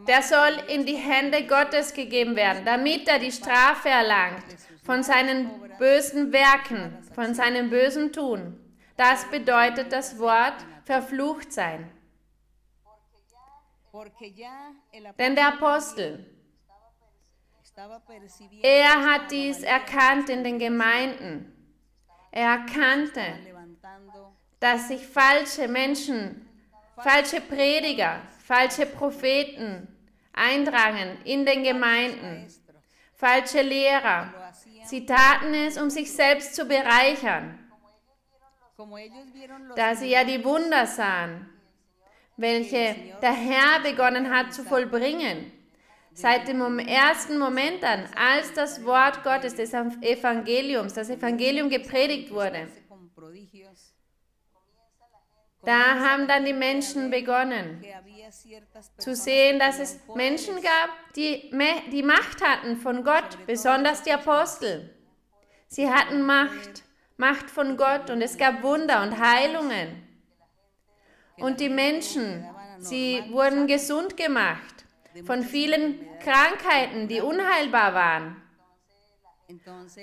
Der 0.06 0.22
soll 0.22 0.62
in 0.68 0.86
die 0.86 0.96
Hände 0.96 1.46
Gottes 1.46 1.92
gegeben 1.92 2.36
werden, 2.36 2.64
damit 2.64 3.08
er 3.08 3.18
die 3.18 3.32
Strafe 3.32 3.88
erlangt 3.88 4.44
von 4.84 5.02
seinen 5.02 5.50
bösen 5.78 6.32
Werken, 6.32 6.98
von 7.14 7.34
seinem 7.34 7.70
bösen 7.70 8.12
Tun. 8.12 8.58
Das 8.96 9.24
bedeutet 9.30 9.92
das 9.92 10.18
Wort 10.18 10.64
verflucht 10.84 11.52
sein. 11.52 11.90
Denn 15.18 15.34
der 15.34 15.48
Apostel, 15.48 16.26
er 18.62 19.04
hat 19.04 19.30
dies 19.30 19.62
erkannt 19.62 20.28
in 20.28 20.44
den 20.44 20.58
Gemeinden. 20.58 21.56
Er 22.30 22.50
erkannte, 22.50 23.22
dass 24.60 24.88
sich 24.88 25.06
falsche 25.06 25.66
Menschen, 25.66 26.49
falsche 27.02 27.40
Prediger, 27.40 28.20
falsche 28.44 28.86
Propheten 28.86 29.88
eindrangen 30.32 31.18
in 31.24 31.44
den 31.44 31.62
Gemeinden, 31.62 32.46
falsche 33.14 33.62
Lehrer. 33.62 34.32
Sie 34.84 35.04
taten 35.06 35.54
es, 35.54 35.76
um 35.76 35.90
sich 35.90 36.12
selbst 36.12 36.54
zu 36.54 36.64
bereichern, 36.64 37.58
da 39.76 39.94
sie 39.94 40.08
ja 40.08 40.24
die 40.24 40.42
Wunder 40.44 40.86
sahen, 40.86 41.48
welche 42.36 42.96
der 43.20 43.32
Herr 43.32 43.80
begonnen 43.82 44.30
hat 44.34 44.54
zu 44.54 44.64
vollbringen. 44.64 45.52
Seit 46.12 46.48
dem 46.48 46.78
ersten 46.80 47.38
Moment 47.38 47.84
an, 47.84 48.08
als 48.16 48.52
das 48.52 48.84
Wort 48.84 49.22
Gottes 49.22 49.54
des 49.54 49.72
Evangeliums, 49.72 50.94
das 50.94 51.08
Evangelium 51.08 51.68
gepredigt 51.68 52.32
wurde, 52.32 52.68
da 55.62 55.98
haben 55.98 56.26
dann 56.26 56.44
die 56.44 56.52
Menschen 56.52 57.10
begonnen 57.10 57.84
zu 58.98 59.14
sehen, 59.14 59.58
dass 59.58 59.78
es 59.78 60.00
Menschen 60.14 60.56
gab, 60.56 60.90
die 61.16 61.50
die 61.92 62.02
Macht 62.02 62.42
hatten 62.42 62.76
von 62.76 63.04
Gott, 63.04 63.38
besonders 63.46 64.02
die 64.02 64.12
Apostel. 64.12 64.94
Sie 65.66 65.90
hatten 65.90 66.22
Macht, 66.22 66.84
Macht 67.16 67.50
von 67.50 67.76
Gott 67.76 68.10
und 68.10 68.22
es 68.22 68.38
gab 68.38 68.62
Wunder 68.62 69.02
und 69.02 69.18
Heilungen. 69.18 70.06
Und 71.36 71.60
die 71.60 71.68
Menschen, 71.68 72.46
sie 72.78 73.22
wurden 73.30 73.66
gesund 73.66 74.16
gemacht 74.16 74.84
von 75.24 75.42
vielen 75.42 75.98
Krankheiten, 76.20 77.08
die 77.08 77.20
unheilbar 77.20 77.94
waren. 77.94 78.36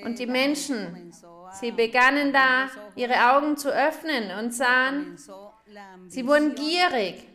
Und 0.04 0.20
die 0.20 0.28
Menschen, 0.28 1.14
sie 1.60 1.72
begannen 1.72 2.34
da 2.34 2.68
ihre 2.96 3.34
Augen 3.34 3.56
zu 3.56 3.70
öffnen 3.70 4.38
und 4.38 4.54
sahen, 4.54 5.18
sie 6.08 6.28
wurden 6.28 6.56
gierig 6.56 7.26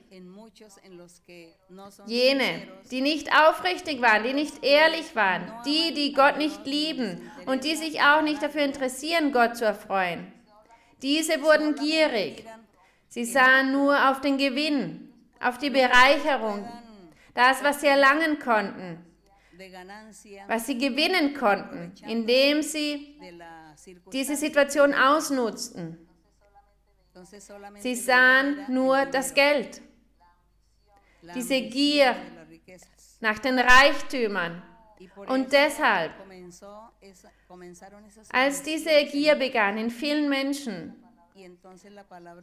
Jene, 2.06 2.68
die 2.90 3.00
nicht 3.00 3.30
aufrichtig 3.34 4.02
waren, 4.02 4.22
die 4.24 4.34
nicht 4.34 4.62
ehrlich 4.62 5.16
waren, 5.16 5.50
die, 5.64 5.94
die 5.94 6.12
Gott 6.12 6.36
nicht 6.36 6.66
lieben 6.66 7.30
und 7.46 7.64
die 7.64 7.76
sich 7.76 8.02
auch 8.02 8.20
nicht 8.20 8.42
dafür 8.42 8.62
interessieren, 8.62 9.32
Gott 9.32 9.56
zu 9.56 9.64
erfreuen. 9.64 10.30
Diese 11.00 11.42
wurden 11.42 11.74
gierig. 11.76 12.44
Sie 13.08 13.24
sahen 13.24 13.72
nur 13.72 14.10
auf 14.10 14.20
den 14.20 14.36
Gewinn, 14.36 15.12
auf 15.40 15.56
die 15.56 15.70
Bereicherung, 15.70 16.68
das, 17.34 17.62
was 17.64 17.80
sie 17.80 17.86
erlangen 17.86 18.38
konnten, 18.38 18.98
was 20.46 20.66
sie 20.66 20.76
gewinnen 20.76 21.32
konnten, 21.32 21.92
indem 22.06 22.62
sie 22.62 23.16
diese 24.12 24.36
Situation 24.36 24.92
ausnutzten. 24.92 26.06
Sie 27.78 27.94
sahen 27.94 28.64
nur 28.68 29.06
das 29.06 29.34
Geld 29.34 29.82
diese 31.34 31.60
Gier 31.62 32.16
nach 33.20 33.38
den 33.38 33.58
Reichtümern. 33.58 34.62
Und 35.26 35.52
deshalb, 35.52 36.12
als 38.30 38.62
diese 38.62 39.04
Gier 39.06 39.34
begann 39.34 39.78
in 39.78 39.90
vielen 39.90 40.28
Menschen, 40.28 40.94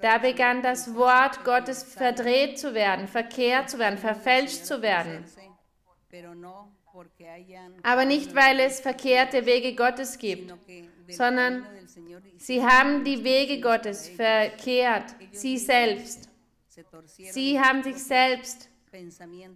da 0.01 0.17
begann 0.17 0.61
das 0.61 0.93
Wort 0.95 1.43
Gottes 1.45 1.83
verdreht 1.83 2.59
zu 2.59 2.73
werden, 2.73 3.07
verkehrt 3.07 3.69
zu 3.69 3.79
werden, 3.79 3.97
verfälscht 3.97 4.65
zu 4.65 4.81
werden. 4.81 5.25
Aber 7.83 8.05
nicht, 8.05 8.35
weil 8.35 8.59
es 8.59 8.81
verkehrte 8.81 9.45
Wege 9.45 9.75
Gottes 9.75 10.17
gibt, 10.17 10.53
sondern 11.09 11.65
sie 12.37 12.63
haben 12.63 13.03
die 13.03 13.23
Wege 13.23 13.59
Gottes 13.61 14.09
verkehrt, 14.09 15.15
sie 15.31 15.57
selbst. 15.57 16.29
Sie 17.31 17.59
haben 17.59 17.83
sich 17.83 17.97
selbst 17.97 18.69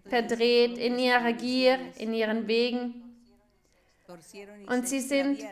verdreht 0.05 0.77
in 0.77 0.99
ihrer 0.99 1.33
Gier, 1.33 1.79
in 1.97 2.13
ihren 2.13 2.47
Wegen. 2.47 3.03
Und 4.67 4.87
sie 4.87 4.99
sind 4.99 5.43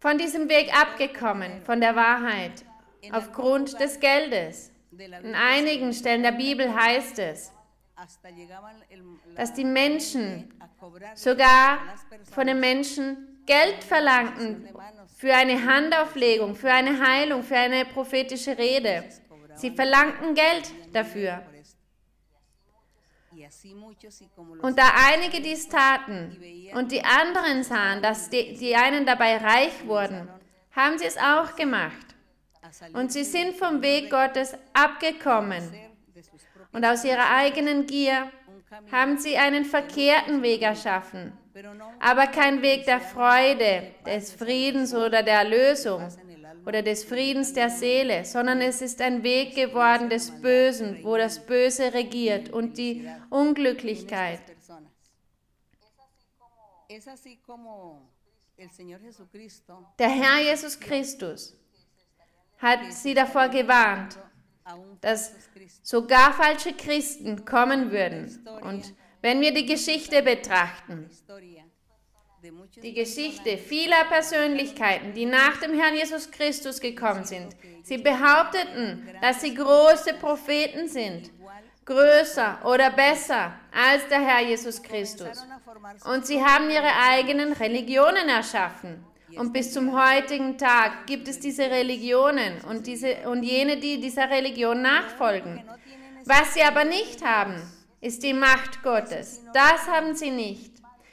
von 0.00 0.18
diesem 0.18 0.48
Weg 0.48 0.74
abgekommen, 0.76 1.62
von 1.62 1.80
der 1.80 1.96
Wahrheit, 1.96 2.64
aufgrund 3.12 3.78
des 3.80 4.00
Geldes. 4.00 4.70
In 4.90 5.34
einigen 5.34 5.92
Stellen 5.92 6.22
der 6.22 6.32
Bibel 6.32 6.74
heißt 6.74 7.18
es, 7.18 7.52
dass 9.36 9.54
die 9.54 9.64
Menschen 9.64 10.52
sogar 11.14 11.78
von 12.30 12.46
den 12.46 12.60
Menschen 12.60 13.33
Geld 13.46 13.84
verlangten 13.84 14.68
für 15.16 15.34
eine 15.34 15.64
Handauflegung, 15.64 16.54
für 16.54 16.70
eine 16.70 16.98
Heilung, 17.06 17.42
für 17.42 17.56
eine 17.56 17.84
prophetische 17.84 18.56
Rede. 18.56 19.04
Sie 19.54 19.70
verlangten 19.70 20.34
Geld 20.34 20.72
dafür. 20.92 21.42
Und 24.62 24.78
da 24.78 24.92
einige 25.08 25.40
dies 25.40 25.68
taten 25.68 26.40
und 26.74 26.92
die 26.92 27.04
anderen 27.04 27.62
sahen, 27.64 28.00
dass 28.00 28.30
die, 28.30 28.56
die 28.56 28.76
einen 28.76 29.04
dabei 29.06 29.36
reich 29.36 29.86
wurden, 29.86 30.28
haben 30.72 30.98
sie 30.98 31.06
es 31.06 31.16
auch 31.16 31.54
gemacht. 31.56 32.14
Und 32.92 33.12
sie 33.12 33.24
sind 33.24 33.56
vom 33.56 33.82
Weg 33.82 34.10
Gottes 34.10 34.56
abgekommen. 34.72 35.72
Und 36.72 36.84
aus 36.84 37.04
ihrer 37.04 37.30
eigenen 37.30 37.86
Gier 37.86 38.30
haben 38.90 39.18
sie 39.18 39.36
einen 39.36 39.64
verkehrten 39.64 40.42
Weg 40.42 40.62
erschaffen, 40.62 41.32
aber 42.00 42.26
kein 42.26 42.62
Weg 42.62 42.84
der 42.84 43.00
Freude, 43.00 43.94
des 44.04 44.32
Friedens 44.32 44.92
oder 44.92 45.22
der 45.22 45.38
Erlösung 45.40 46.08
oder 46.66 46.82
des 46.82 47.04
Friedens 47.04 47.52
der 47.52 47.70
Seele, 47.70 48.24
sondern 48.24 48.60
es 48.60 48.82
ist 48.82 49.00
ein 49.00 49.22
Weg 49.22 49.54
geworden 49.54 50.08
des 50.08 50.30
Bösen, 50.40 51.04
wo 51.04 51.16
das 51.16 51.44
Böse 51.44 51.92
regiert 51.92 52.50
und 52.50 52.78
die 52.78 53.08
Unglücklichkeit. 53.30 54.40
Der 59.98 60.08
Herr 60.08 60.40
Jesus 60.40 60.80
Christus 60.80 61.56
hat 62.58 62.92
sie 62.92 63.14
davor 63.14 63.48
gewarnt, 63.48 64.18
dass 65.00 65.34
sogar 65.82 66.32
falsche 66.32 66.72
Christen 66.72 67.44
kommen 67.44 67.90
würden. 67.90 68.46
Und 68.62 68.94
wenn 69.24 69.40
wir 69.40 69.54
die 69.54 69.64
Geschichte 69.64 70.22
betrachten, 70.22 71.08
die 72.82 72.92
Geschichte 72.92 73.56
vieler 73.56 74.04
Persönlichkeiten, 74.04 75.14
die 75.14 75.24
nach 75.24 75.56
dem 75.62 75.72
Herrn 75.80 75.94
Jesus 75.94 76.30
Christus 76.30 76.78
gekommen 76.78 77.24
sind. 77.24 77.56
Sie 77.84 77.96
behaupteten, 77.96 79.08
dass 79.22 79.40
sie 79.40 79.54
große 79.54 80.12
Propheten 80.20 80.88
sind, 80.88 81.30
größer 81.86 82.58
oder 82.66 82.90
besser 82.90 83.54
als 83.72 84.06
der 84.10 84.20
Herr 84.20 84.46
Jesus 84.46 84.82
Christus. 84.82 85.42
Und 86.04 86.26
sie 86.26 86.44
haben 86.44 86.68
ihre 86.68 86.92
eigenen 87.08 87.54
Religionen 87.54 88.28
erschaffen. 88.28 89.02
Und 89.38 89.54
bis 89.54 89.72
zum 89.72 89.98
heutigen 89.98 90.58
Tag 90.58 91.06
gibt 91.06 91.28
es 91.28 91.40
diese 91.40 91.70
Religionen 91.70 92.60
und, 92.68 92.86
diese, 92.86 93.26
und 93.26 93.42
jene, 93.42 93.78
die 93.78 93.98
dieser 94.02 94.28
Religion 94.28 94.82
nachfolgen. 94.82 95.64
Was 96.26 96.52
sie 96.52 96.62
aber 96.62 96.84
nicht 96.84 97.24
haben, 97.24 97.62
ist 98.04 98.22
die 98.22 98.34
Macht 98.34 98.82
Gottes. 98.82 99.40
Das 99.54 99.88
haben 99.88 100.14
sie 100.14 100.30
nicht. 100.30 100.72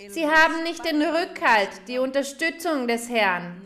Sie 0.10 0.28
haben 0.28 0.64
nicht 0.64 0.84
den 0.84 1.02
Rückhalt, 1.02 1.70
die 1.88 2.00
Unterstützung 2.00 2.88
des 2.88 3.10
Herrn. 3.10 3.66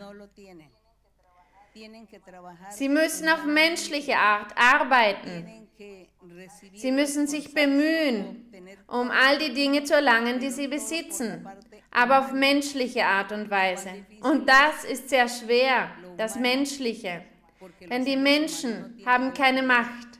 Sie 2.70 2.88
müssen 2.88 3.28
auf 3.28 3.44
menschliche 3.44 4.16
Art 4.16 4.54
arbeiten. 4.56 5.68
Sie 6.74 6.92
müssen 6.92 7.26
sich 7.26 7.52
bemühen, 7.52 8.50
um 8.86 9.10
all 9.10 9.38
die 9.38 9.52
Dinge 9.52 9.82
zu 9.84 9.94
erlangen, 9.94 10.38
die 10.38 10.50
sie 10.50 10.68
besitzen, 10.68 11.46
aber 11.90 12.20
auf 12.20 12.32
menschliche 12.32 13.04
Art 13.04 13.32
und 13.32 13.50
Weise. 13.50 13.90
Und 14.22 14.48
das 14.48 14.84
ist 14.84 15.08
sehr 15.08 15.28
schwer, 15.28 15.90
das 16.16 16.36
Menschliche. 16.36 17.24
Denn 17.80 18.04
die 18.04 18.16
Menschen 18.16 19.02
haben 19.04 19.34
keine 19.34 19.62
Macht. 19.62 20.15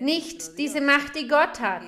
Nicht 0.00 0.58
diese 0.58 0.80
Macht, 0.80 1.14
die 1.16 1.26
Gott 1.26 1.60
hat. 1.60 1.82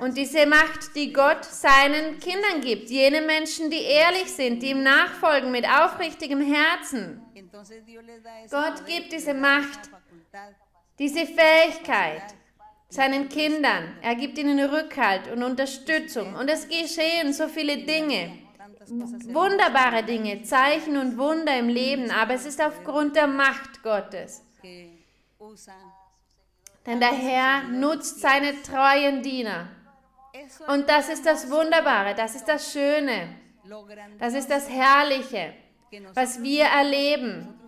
Und 0.00 0.16
diese 0.16 0.46
Macht, 0.46 0.94
die 0.94 1.12
Gott 1.12 1.44
seinen 1.44 2.18
Kindern 2.18 2.60
gibt, 2.60 2.90
jene 2.90 3.20
Menschen, 3.20 3.70
die 3.70 3.82
ehrlich 3.82 4.30
sind, 4.32 4.62
die 4.62 4.70
ihm 4.70 4.82
nachfolgen 4.82 5.50
mit 5.50 5.66
aufrichtigem 5.66 6.40
Herzen. 6.40 7.22
Gott 8.50 8.86
gibt 8.86 9.12
diese 9.12 9.34
Macht, 9.34 9.90
diese 10.98 11.26
Fähigkeit 11.26 12.34
seinen 12.90 13.28
Kindern. 13.28 13.96
Er 14.02 14.14
gibt 14.16 14.36
ihnen 14.36 14.58
Rückhalt 14.58 15.28
und 15.32 15.42
Unterstützung. 15.42 16.34
Und 16.34 16.48
es 16.48 16.68
geschehen 16.68 17.32
so 17.32 17.48
viele 17.48 17.78
Dinge, 17.78 18.38
wunderbare 19.28 20.02
Dinge, 20.02 20.42
Zeichen 20.42 20.96
und 20.96 21.16
Wunder 21.16 21.58
im 21.58 21.68
Leben, 21.68 22.10
aber 22.10 22.34
es 22.34 22.44
ist 22.44 22.60
aufgrund 22.60 23.16
der 23.16 23.28
Macht 23.28 23.82
Gottes. 23.82 24.42
Denn 26.86 27.00
der 27.00 27.12
Herr 27.12 27.64
nutzt 27.64 28.20
seine 28.20 28.60
treuen 28.62 29.22
Diener. 29.22 29.68
Und 30.68 30.88
das 30.88 31.08
ist 31.08 31.26
das 31.26 31.50
Wunderbare, 31.50 32.14
das 32.14 32.34
ist 32.34 32.46
das 32.46 32.72
Schöne, 32.72 33.36
das 34.18 34.34
ist 34.34 34.50
das 34.50 34.68
Herrliche, 34.70 35.54
was 36.14 36.42
wir 36.42 36.64
erleben. 36.64 37.58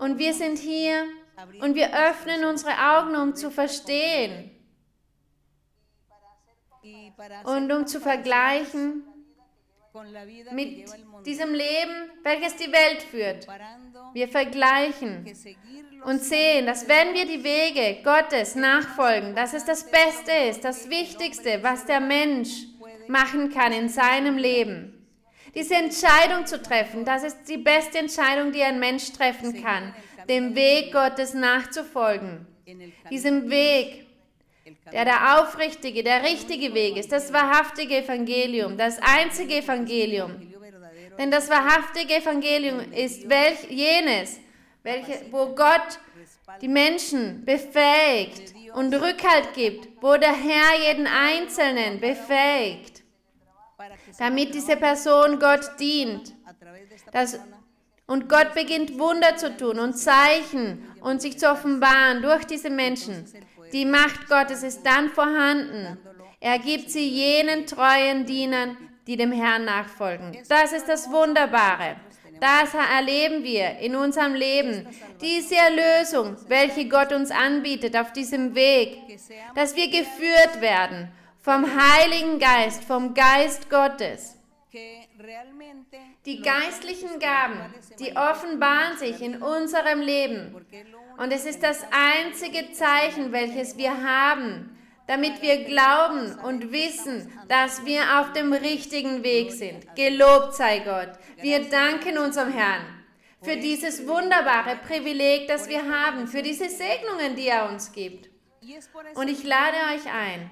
Und 0.00 0.18
wir 0.18 0.34
sind 0.34 0.58
hier 0.58 1.04
und 1.60 1.74
wir 1.74 1.94
öffnen 1.94 2.44
unsere 2.44 2.72
Augen, 2.72 3.14
um 3.16 3.34
zu 3.34 3.50
verstehen 3.50 4.50
und 7.44 7.70
um 7.70 7.86
zu 7.86 8.00
vergleichen 8.00 9.04
mit 10.52 10.84
diesem 11.26 11.52
Leben, 11.52 12.10
welches 12.22 12.56
die 12.56 12.70
Welt 12.70 13.02
führt. 13.10 13.46
Wir 14.14 14.28
vergleichen 14.28 15.26
und 16.04 16.22
sehen, 16.22 16.66
dass 16.66 16.88
wenn 16.88 17.14
wir 17.14 17.26
die 17.26 17.42
Wege 17.42 18.02
Gottes 18.02 18.54
nachfolgen, 18.54 19.34
dass 19.34 19.52
es 19.52 19.64
das 19.64 19.90
Beste 19.90 20.32
ist, 20.48 20.64
das 20.64 20.88
Wichtigste, 20.88 21.62
was 21.62 21.86
der 21.86 22.00
Mensch 22.00 22.66
machen 23.08 23.50
kann 23.50 23.72
in 23.72 23.88
seinem 23.88 24.36
Leben. 24.36 24.96
Diese 25.54 25.74
Entscheidung 25.74 26.46
zu 26.46 26.62
treffen, 26.62 27.04
das 27.04 27.24
ist 27.24 27.48
die 27.48 27.58
beste 27.58 27.98
Entscheidung, 27.98 28.52
die 28.52 28.62
ein 28.62 28.78
Mensch 28.78 29.10
treffen 29.12 29.60
kann, 29.60 29.94
dem 30.28 30.54
Weg 30.54 30.92
Gottes 30.92 31.34
nachzufolgen. 31.34 32.46
Diesem 33.10 33.50
Weg, 33.50 34.06
der 34.92 35.04
der 35.04 35.40
aufrichtige, 35.40 36.02
der 36.02 36.22
richtige 36.22 36.74
Weg 36.74 36.96
ist, 36.96 37.12
das 37.12 37.32
wahrhaftige 37.32 37.98
Evangelium, 37.98 38.76
das 38.76 38.98
einzige 39.00 39.56
Evangelium. 39.56 40.32
Denn 41.18 41.30
das 41.30 41.48
wahrhaftige 41.50 42.14
Evangelium 42.16 42.80
ist 42.92 43.28
welch, 43.28 43.70
jenes, 43.70 44.40
welche, 44.82 45.20
wo 45.30 45.46
Gott 45.54 45.98
die 46.60 46.68
Menschen 46.68 47.44
befähigt 47.44 48.54
und 48.74 48.94
Rückhalt 48.94 49.52
gibt, 49.54 49.88
wo 50.02 50.16
der 50.16 50.32
Herr 50.34 50.88
jeden 50.88 51.06
Einzelnen 51.06 52.00
befähigt, 52.00 53.02
damit 54.18 54.54
diese 54.54 54.76
Person 54.76 55.38
Gott 55.38 55.78
dient. 55.78 56.34
Das, 57.12 57.38
und 58.06 58.28
Gott 58.28 58.54
beginnt 58.54 58.98
Wunder 58.98 59.36
zu 59.36 59.56
tun 59.56 59.78
und 59.78 59.94
Zeichen 59.94 60.84
und 61.00 61.22
sich 61.22 61.38
zu 61.38 61.50
offenbaren 61.50 62.22
durch 62.22 62.44
diese 62.44 62.70
Menschen. 62.70 63.24
Die 63.72 63.84
Macht 63.84 64.28
Gottes 64.28 64.62
ist 64.62 64.82
dann 64.84 65.10
vorhanden. 65.10 65.98
Er 66.40 66.58
gibt 66.58 66.90
sie 66.90 67.08
jenen 67.08 67.66
treuen 67.66 68.26
Dienern, 68.26 68.76
die 69.06 69.16
dem 69.16 69.32
Herrn 69.32 69.64
nachfolgen. 69.64 70.36
Das 70.48 70.72
ist 70.72 70.88
das 70.88 71.10
Wunderbare. 71.10 71.96
Das 72.40 72.72
erleben 72.72 73.44
wir 73.44 73.78
in 73.78 73.94
unserem 73.94 74.34
Leben. 74.34 74.86
Diese 75.20 75.56
Erlösung, 75.56 76.36
welche 76.48 76.88
Gott 76.88 77.12
uns 77.12 77.30
anbietet 77.30 77.96
auf 77.96 78.12
diesem 78.12 78.54
Weg, 78.54 78.98
dass 79.54 79.76
wir 79.76 79.88
geführt 79.88 80.60
werden 80.60 81.10
vom 81.42 81.66
Heiligen 81.66 82.38
Geist, 82.38 82.84
vom 82.84 83.12
Geist 83.14 83.68
Gottes. 83.68 84.36
Die 86.24 86.40
geistlichen 86.40 87.18
Gaben, 87.18 87.74
die 87.98 88.16
offenbaren 88.16 88.96
sich 88.98 89.20
in 89.20 89.42
unserem 89.42 90.00
Leben. 90.00 90.54
Und 91.20 91.34
es 91.34 91.44
ist 91.44 91.62
das 91.62 91.84
einzige 91.90 92.72
Zeichen, 92.72 93.30
welches 93.30 93.76
wir 93.76 93.92
haben, 94.02 94.74
damit 95.06 95.42
wir 95.42 95.64
glauben 95.64 96.34
und 96.38 96.72
wissen, 96.72 97.30
dass 97.46 97.84
wir 97.84 98.20
auf 98.20 98.32
dem 98.32 98.54
richtigen 98.54 99.22
Weg 99.22 99.52
sind. 99.52 99.94
Gelobt 99.94 100.54
sei 100.54 100.78
Gott. 100.78 101.10
Wir 101.36 101.68
danken 101.68 102.16
unserem 102.16 102.50
Herrn 102.50 102.86
für 103.42 103.58
dieses 103.58 104.08
wunderbare 104.08 104.76
Privileg, 104.76 105.46
das 105.46 105.68
wir 105.68 105.82
haben, 105.82 106.26
für 106.26 106.40
diese 106.40 106.70
Segnungen, 106.70 107.36
die 107.36 107.48
er 107.48 107.68
uns 107.68 107.92
gibt. 107.92 108.30
Und 109.14 109.28
ich 109.28 109.44
lade 109.44 109.76
euch 109.94 110.10
ein, 110.10 110.48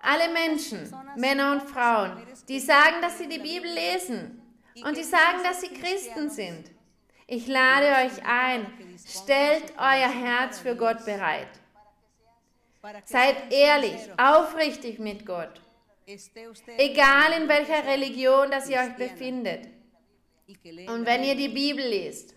alle 0.00 0.32
Menschen, 0.32 0.94
Männer 1.16 1.50
und 1.50 1.62
Frauen, 1.62 2.12
die 2.48 2.60
sagen, 2.60 3.02
dass 3.02 3.18
sie 3.18 3.26
die 3.26 3.40
Bibel 3.40 3.68
lesen 3.68 4.40
und 4.84 4.96
die 4.96 5.02
sagen, 5.02 5.42
dass 5.42 5.62
sie 5.62 5.74
Christen 5.74 6.30
sind. 6.30 6.70
Ich 7.32 7.46
lade 7.46 7.86
euch 7.86 8.26
ein, 8.26 8.66
stellt 9.06 9.72
euer 9.78 10.10
Herz 10.10 10.58
für 10.58 10.74
Gott 10.74 11.04
bereit. 11.04 11.46
Seid 13.04 13.52
ehrlich, 13.52 14.00
aufrichtig 14.18 14.98
mit 14.98 15.24
Gott. 15.24 15.60
Egal 16.76 17.40
in 17.40 17.48
welcher 17.48 17.86
Religion, 17.86 18.50
dass 18.50 18.68
ihr 18.68 18.80
euch 18.80 18.96
befindet. 18.96 19.68
Und 20.88 21.06
wenn 21.06 21.22
ihr 21.22 21.36
die 21.36 21.50
Bibel 21.50 21.86
liest, 21.86 22.34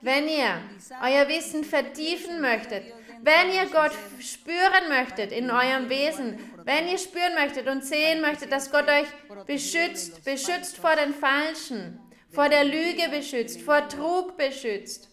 wenn 0.00 0.26
ihr 0.26 0.60
euer 1.04 1.28
Wissen 1.28 1.62
vertiefen 1.62 2.40
möchtet, 2.40 2.82
wenn 3.22 3.52
ihr 3.52 3.66
Gott 3.66 3.92
spüren 4.20 4.88
möchtet 4.88 5.30
in 5.30 5.48
eurem 5.48 5.88
Wesen, 5.88 6.40
wenn 6.64 6.88
ihr 6.88 6.98
spüren 6.98 7.36
möchtet 7.36 7.68
und 7.68 7.84
sehen 7.84 8.20
möchtet, 8.20 8.50
dass 8.50 8.72
Gott 8.72 8.88
euch 8.88 9.06
beschützt, 9.46 10.24
beschützt 10.24 10.76
vor 10.76 10.96
den 10.96 11.14
Falschen, 11.14 12.00
vor 12.30 12.48
der 12.48 12.64
Lüge 12.64 13.08
beschützt, 13.10 13.60
vor 13.60 13.88
Trug 13.88 14.36
beschützt, 14.36 15.08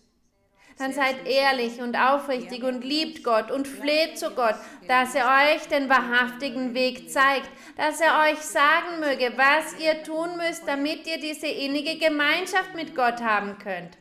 dann 0.78 0.94
seid 0.94 1.26
ehrlich 1.26 1.82
und 1.82 1.96
aufrichtig 1.96 2.64
und 2.64 2.84
liebt 2.84 3.24
Gott 3.24 3.50
und 3.50 3.68
fleht 3.68 4.20
zu 4.20 4.30
Gott, 4.32 4.56
dass 4.88 5.16
er 5.16 5.26
euch 5.26 5.68
den 5.68 5.90
wahrhaftigen 5.90 6.76
Weg 6.76 7.10
zeigt, 7.10 7.50
dass 7.78 8.00
er 8.00 8.30
euch 8.30 8.40
sagen 8.40 9.00
möge, 9.00 9.34
was 9.36 9.80
ihr 9.80 10.04
tun 10.04 10.38
müsst, 10.38 10.68
damit 10.68 11.08
ihr 11.08 11.20
diese 11.20 11.48
innige 11.48 11.98
Gemeinschaft 11.98 12.76
mit 12.76 12.96
Gott 12.96 13.22
haben 13.22 13.58
könnt. 13.58 13.98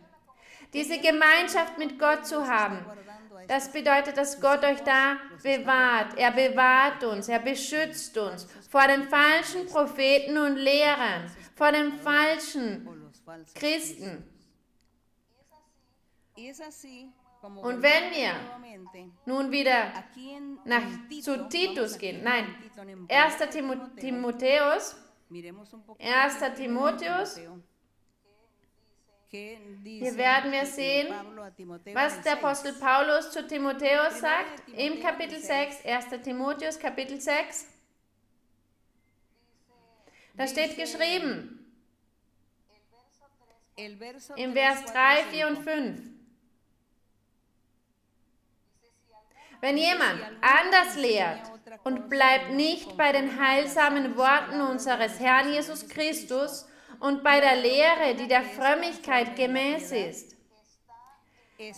Diese 0.74 0.98
Gemeinschaft 0.98 1.78
mit 1.78 1.98
Gott 1.98 2.26
zu 2.26 2.46
haben, 2.46 2.84
das 3.48 3.70
bedeutet, 3.72 4.16
dass 4.16 4.40
Gott 4.40 4.64
euch 4.64 4.80
da 4.80 5.16
bewahrt. 5.42 6.18
Er 6.18 6.32
bewahrt 6.32 7.04
uns, 7.04 7.28
er 7.28 7.38
beschützt 7.38 8.18
uns 8.18 8.46
vor 8.68 8.86
den 8.88 9.08
falschen 9.08 9.66
Propheten 9.66 10.36
und 10.36 10.56
Lehrern, 10.56 11.30
vor 11.54 11.70
den 11.72 11.92
falschen 11.92 12.95
Christen. 13.54 14.24
Und 17.42 17.82
wenn 17.82 18.10
wir 18.12 18.34
nun 19.24 19.50
wieder 19.50 19.92
nach, 20.64 20.82
zu 21.20 21.48
Titus 21.48 21.98
gehen, 21.98 22.22
nein, 22.22 22.46
1. 23.08 23.36
Timotheus, 23.98 24.96
1. 25.98 26.54
Timotheus, 26.56 27.40
hier 29.28 30.16
werden 30.16 30.52
wir 30.52 30.66
sehen, 30.66 31.08
was 31.94 32.22
der 32.22 32.34
Apostel 32.34 32.72
Paulus 32.74 33.30
zu 33.30 33.46
Timotheus 33.46 34.20
sagt 34.20 34.68
im 34.76 35.00
Kapitel 35.00 35.38
6, 35.38 35.84
1. 35.84 36.22
Timotheus 36.22 36.78
Kapitel 36.78 37.20
6. 37.20 37.66
Da 40.36 40.46
steht 40.46 40.76
geschrieben, 40.76 41.55
im 43.76 44.54
Vers 44.54 44.84
3, 44.86 45.24
4 45.30 45.48
und 45.48 45.58
5. 45.58 46.00
Wenn 49.60 49.76
jemand 49.76 50.22
anders 50.40 50.96
lehrt 50.96 51.50
und 51.84 52.08
bleibt 52.08 52.52
nicht 52.52 52.96
bei 52.96 53.12
den 53.12 53.38
heilsamen 53.38 54.16
Worten 54.16 54.62
unseres 54.62 55.20
Herrn 55.20 55.52
Jesus 55.52 55.88
Christus 55.88 56.66
und 57.00 57.22
bei 57.22 57.40
der 57.40 57.56
Lehre, 57.56 58.14
die 58.14 58.28
der 58.28 58.42
Frömmigkeit 58.42 59.36
gemäß 59.36 59.92
ist. 59.92 60.36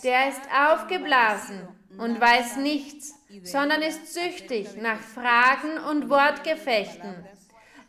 Der 0.03 0.29
ist 0.29 0.41
aufgeblasen 0.53 1.67
und 1.97 2.19
weiß 2.19 2.57
nichts, 2.57 3.13
sondern 3.43 3.81
ist 3.81 4.13
süchtig 4.13 4.75
nach 4.77 4.99
Fragen 4.99 5.77
und 5.89 6.09
Wortgefechten. 6.09 7.25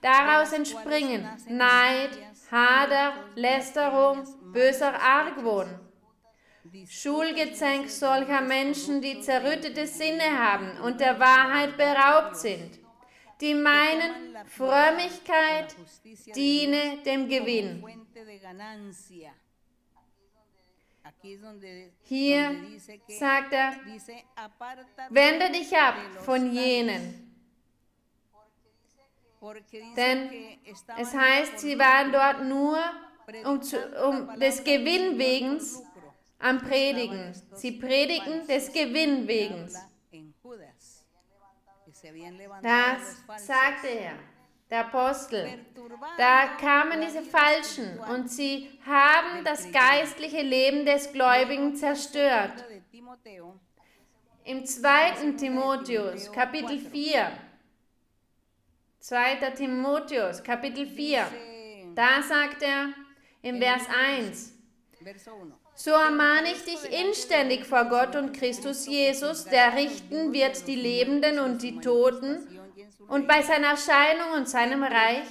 Daraus 0.02 0.52
entspringen 0.52 1.28
Neid, 1.48 2.10
Hader, 2.50 3.12
Lästerung, 3.34 4.24
böser 4.52 4.94
Argwohn. 5.00 5.68
Schulgezänk 6.88 7.88
solcher 7.88 8.40
Menschen, 8.40 9.00
die 9.00 9.20
zerrüttete 9.20 9.86
Sinne 9.86 10.38
haben 10.38 10.80
und 10.82 11.00
der 11.00 11.18
Wahrheit 11.18 11.76
beraubt 11.76 12.36
sind 12.36 12.80
die 13.40 13.54
meinen, 13.54 14.36
Frömmigkeit 14.46 15.74
diene 16.34 16.98
dem 17.04 17.28
Gewinn. 17.28 17.84
Hier 22.02 22.56
sagt 23.08 23.52
er, 23.52 23.72
wende 25.10 25.50
dich 25.50 25.76
ab 25.76 25.94
von 26.20 26.52
jenen. 26.52 27.29
Denn 29.96 30.30
es 30.98 31.14
heißt, 31.14 31.60
sie 31.60 31.78
waren 31.78 32.12
dort 32.12 32.44
nur 32.44 32.78
um, 33.44 33.62
zu, 33.62 33.78
um 34.06 34.38
des 34.38 34.62
Gewinnwegens 34.62 35.82
am 36.38 36.58
Predigen. 36.58 37.32
Sie 37.54 37.72
predigen 37.72 38.46
des 38.46 38.72
Gewinnwegens. 38.72 39.74
Das 42.62 43.46
sagte 43.46 43.88
er, 43.88 44.18
der 44.70 44.80
Apostel. 44.80 45.64
Da 46.16 46.46
kamen 46.60 47.00
diese 47.00 47.22
Falschen 47.22 47.98
und 47.98 48.30
sie 48.30 48.78
haben 48.86 49.44
das 49.44 49.70
geistliche 49.72 50.42
Leben 50.42 50.84
des 50.84 51.12
Gläubigen 51.12 51.74
zerstört. 51.74 52.64
Im 54.44 54.64
2. 54.64 55.32
Timotheus, 55.32 56.32
Kapitel 56.32 56.78
4, 56.78 57.30
2. 59.00 59.36
Timotheus, 59.56 60.42
Kapitel 60.42 60.86
4, 60.86 61.26
da 61.94 62.22
sagt 62.22 62.62
er 62.62 62.90
im 63.40 63.58
Vers 63.58 63.84
1, 64.18 64.52
so 65.74 65.90
ermahne 65.92 66.48
ich 66.52 66.62
dich 66.64 67.00
inständig 67.06 67.64
vor 67.64 67.86
Gott 67.86 68.14
und 68.14 68.34
Christus 68.34 68.86
Jesus, 68.86 69.46
der 69.46 69.74
richten 69.74 70.34
wird 70.34 70.66
die 70.66 70.74
Lebenden 70.74 71.38
und 71.38 71.62
die 71.62 71.80
Toten, 71.80 72.46
und 73.08 73.26
bei 73.26 73.40
seiner 73.40 73.68
Erscheinung 73.68 74.32
und 74.36 74.48
seinem 74.48 74.82
Reich. 74.82 75.26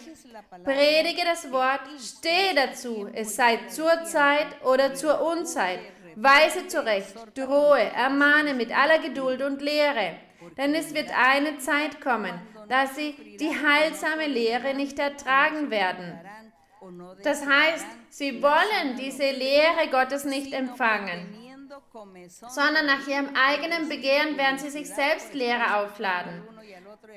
Predige 0.63 1.21
das 1.23 1.51
Wort, 1.51 1.81
stehe 1.99 2.55
dazu, 2.55 3.07
es 3.13 3.35
sei 3.35 3.59
zur 3.67 4.03
Zeit 4.03 4.47
oder 4.65 4.95
zur 4.95 5.21
Unzeit, 5.21 5.79
weise 6.15 6.67
zurecht, 6.67 7.15
drohe, 7.35 7.83
ermahne 7.95 8.55
mit 8.55 8.75
aller 8.75 8.97
Geduld 8.97 9.43
und 9.43 9.61
Lehre, 9.61 10.15
denn 10.57 10.73
es 10.73 10.93
wird 10.95 11.09
eine 11.15 11.59
Zeit 11.59 12.01
kommen, 12.01 12.33
da 12.69 12.87
sie 12.87 13.37
die 13.39 13.49
heilsame 13.49 14.27
Lehre 14.27 14.73
nicht 14.73 14.97
ertragen 14.99 15.69
werden 15.69 16.19
das 17.23 17.45
heißt, 17.45 17.85
sie 18.09 18.41
wollen 18.41 18.95
diese 18.97 19.31
Lehre 19.31 19.89
Gottes 19.91 20.23
nicht 20.23 20.53
empfangen, 20.53 21.35
sondern 22.47 22.85
nach 22.85 23.05
ihrem 23.07 23.29
eigenen 23.35 23.89
Begehren 23.89 24.37
werden 24.37 24.57
sie 24.57 24.69
sich 24.69 24.89
selbst 24.89 25.33
Lehre 25.33 25.77
aufladen, 25.77 26.43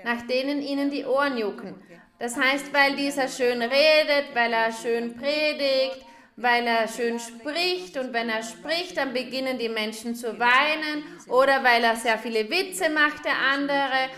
nach 0.05 0.23
denen 0.23 0.61
ihnen 0.63 0.91
die 0.91 1.05
Ohren 1.05 1.39
jucken. 1.39 1.81
Das 2.19 2.37
heißt, 2.37 2.73
weil 2.73 2.97
dieser 2.97 3.29
schön 3.29 3.63
redet, 3.63 4.35
weil 4.35 4.53
er 4.53 4.73
schön 4.73 5.17
predigt, 5.17 6.05
weil 6.37 6.67
er 6.67 6.89
schön 6.89 7.19
spricht 7.19 7.97
und 7.99 8.13
wenn 8.13 8.29
er 8.29 8.43
spricht, 8.43 8.97
dann 8.97 9.13
beginnen 9.13 9.59
die 9.59 9.69
Menschen 9.69 10.15
zu 10.15 10.39
weinen 10.39 11.05
oder 11.29 11.63
weil 11.63 11.85
er 11.85 11.95
sehr 11.97 12.19
viele 12.19 12.49
Witze 12.49 12.89
macht, 12.91 13.25
der 13.25 13.39
andere, 13.53 14.09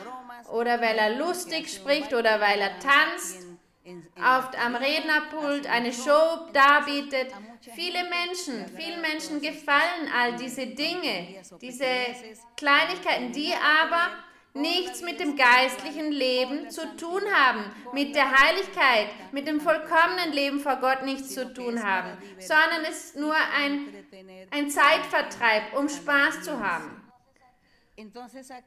oder 0.55 0.81
weil 0.81 0.97
er 0.97 1.17
lustig 1.17 1.69
spricht 1.69 2.15
oder 2.15 2.41
weil 2.41 2.61
er 2.61 2.79
tanzt 2.79 3.45
oft 4.17 4.57
am 4.65 4.77
Rednerpult 4.77 5.67
eine 5.67 5.93
Show 5.93 6.49
darbietet. 6.53 7.33
Viele 7.75 8.05
Menschen, 8.05 8.65
vielen 8.77 9.01
Menschen 9.01 9.41
gefallen 9.41 10.09
all 10.17 10.37
diese 10.37 10.67
Dinge, 10.69 11.43
diese 11.61 11.85
Kleinigkeiten, 12.57 13.33
die 13.33 13.53
aber 13.53 14.11
nichts 14.55 15.03
mit 15.03 15.19
dem 15.19 15.35
geistlichen 15.37 16.13
Leben 16.13 16.71
zu 16.71 16.83
tun 16.97 17.23
haben, 17.35 17.65
mit 17.93 18.15
der 18.15 18.31
Heiligkeit, 18.31 19.09
mit 19.33 19.49
dem 19.49 19.61
vollkommenen 19.61 20.33
Leben 20.33 20.61
vor 20.61 20.77
Gott 20.77 21.03
nichts 21.03 21.35
zu 21.35 21.53
tun 21.53 21.83
haben, 21.83 22.17
sondern 22.39 22.85
es 22.89 23.07
ist 23.07 23.17
nur 23.17 23.35
ein, 23.35 23.89
ein 24.53 24.71
Zeitvertreib, 24.71 25.77
um 25.77 25.89
Spaß 25.89 26.43
zu 26.43 26.61
haben. 26.61 27.04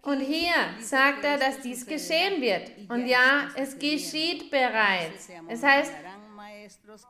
Und 0.03 0.21
hier 0.21 0.53
sagt 0.79 1.25
er, 1.25 1.37
dass 1.37 1.59
dies 1.59 1.85
geschehen 1.85 2.41
wird. 2.41 2.71
Und 2.89 3.07
ja, 3.07 3.49
es 3.55 3.77
geschieht 3.77 4.49
bereits. 4.49 5.29
Es 5.49 5.63
heißt, 5.63 5.91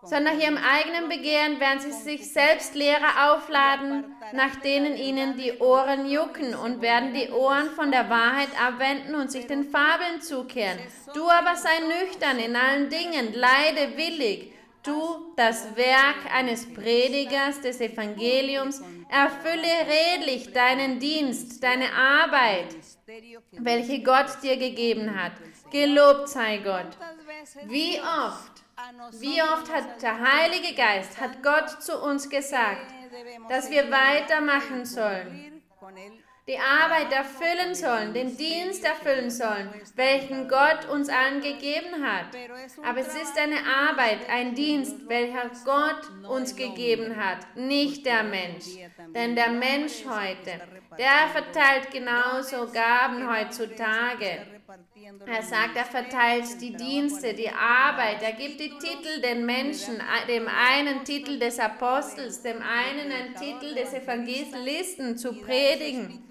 sondern 0.04 0.36
nach 0.36 0.44
ihrem 0.44 0.58
eigenen 0.58 1.10
Begehren 1.10 1.60
werden 1.60 1.80
sie 1.80 1.92
sich 1.92 2.32
selbst 2.32 2.76
Lehrer 2.76 3.34
aufladen, 3.34 4.06
nach 4.34 4.56
denen 4.58 4.96
ihnen 4.96 5.38
die 5.38 5.58
Ohren 5.60 6.10
jucken 6.10 6.56
und 6.56 6.82
werden 6.82 7.14
die 7.14 7.30
Ohren 7.32 7.70
von 7.72 7.92
der 7.92 8.10
Wahrheit 8.10 8.50
abwenden 8.60 9.16
und 9.16 9.32
sich 9.32 9.48
den 9.48 9.64
Fabeln 9.64 10.22
zukehren. 10.22 10.80
Du 11.14 11.30
aber 11.30 11.56
sei 11.56 11.80
nüchtern 11.80 12.40
in 12.40 12.56
allen 12.56 12.90
Dingen, 12.90 13.34
leide 13.34 13.98
willig, 13.98 14.54
du 14.88 15.34
das 15.36 15.76
Werk 15.76 16.34
eines 16.34 16.74
Predigers 16.74 17.62
des 17.62 17.82
Evangeliums, 17.82 18.82
erfülle 19.10 19.68
redlich 19.88 20.52
deinen 20.54 21.00
Dienst, 21.00 21.62
deine 21.64 21.94
Arbeit, 21.94 22.76
welche 23.52 24.02
Gott 24.02 24.42
dir 24.42 24.58
gegeben 24.58 25.22
hat. 25.22 25.34
Gelobt 25.72 26.30
sei 26.30 26.58
Gott. 26.58 26.98
Wie 27.66 28.00
oft, 28.00 28.64
wie 29.20 29.42
oft 29.42 29.72
hat 29.72 30.02
der 30.02 30.20
Heilige 30.20 30.74
Geist, 30.76 31.20
hat 31.20 31.44
Gott 31.44 31.82
zu 31.82 32.02
uns 32.02 32.30
gesagt, 32.30 32.92
dass 33.50 33.70
wir 33.70 33.92
weitermachen 33.92 34.86
sollen 34.86 35.62
die 36.48 36.58
Arbeit 36.58 37.12
erfüllen 37.12 37.76
sollen, 37.76 38.14
den 38.14 38.38
Dienst 38.38 38.86
erfüllen 38.86 39.30
sollen, 39.30 39.70
welchen 39.96 40.48
Gott 40.48 40.88
uns 40.90 41.10
angegeben 41.10 42.06
hat. 42.06 42.28
Aber 42.86 43.00
es 43.00 43.14
ist 43.14 43.38
eine 43.38 43.58
Arbeit, 43.66 44.30
ein 44.30 44.56
Dienst, 44.56 45.10
welcher 45.10 45.52
Gott 45.66 46.30
uns 46.30 46.56
gegeben 46.56 47.18
hat, 47.18 47.40
nicht 47.58 48.06
der 48.06 48.24
Mensch. 48.24 48.66
Denn 49.14 49.36
der 49.36 49.50
Mensch 49.50 50.06
heute, 50.06 50.62
der 50.98 51.28
verteilt 51.34 51.92
genauso 51.92 52.68
Gaben 52.72 53.30
heutzutage. 53.30 54.48
Er 55.26 55.44
sagt, 55.44 55.76
er 55.76 55.86
verteilt 55.86 56.62
die 56.62 56.76
Dienste, 56.76 57.34
die 57.34 57.50
Arbeit, 57.50 58.22
er 58.22 58.34
gibt 58.34 58.60
die 58.60 58.70
Titel 58.70 59.22
den 59.22 59.46
Menschen, 59.46 60.02
dem 60.28 60.48
einen 60.48 61.04
Titel 61.04 61.40
des 61.40 61.60
Apostels, 61.60 62.42
dem 62.42 62.62
einen 62.62 63.12
einen 63.12 63.36
Titel 63.36 63.76
des 63.76 63.94
Evangelisten 63.94 65.18
zu 65.18 65.34
predigen. 65.34 66.27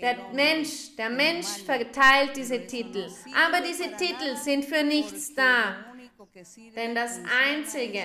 Der 0.00 0.16
Mensch, 0.32 0.96
der 0.96 1.10
Mensch 1.10 1.62
verteilt 1.64 2.36
diese 2.36 2.66
Titel. 2.66 3.06
Aber 3.46 3.60
diese 3.66 3.94
Titel 3.96 4.36
sind 4.36 4.64
für 4.64 4.82
nichts 4.82 5.34
da. 5.34 5.84
Denn 6.76 6.94
das 6.94 7.20
Einzige, 7.46 8.02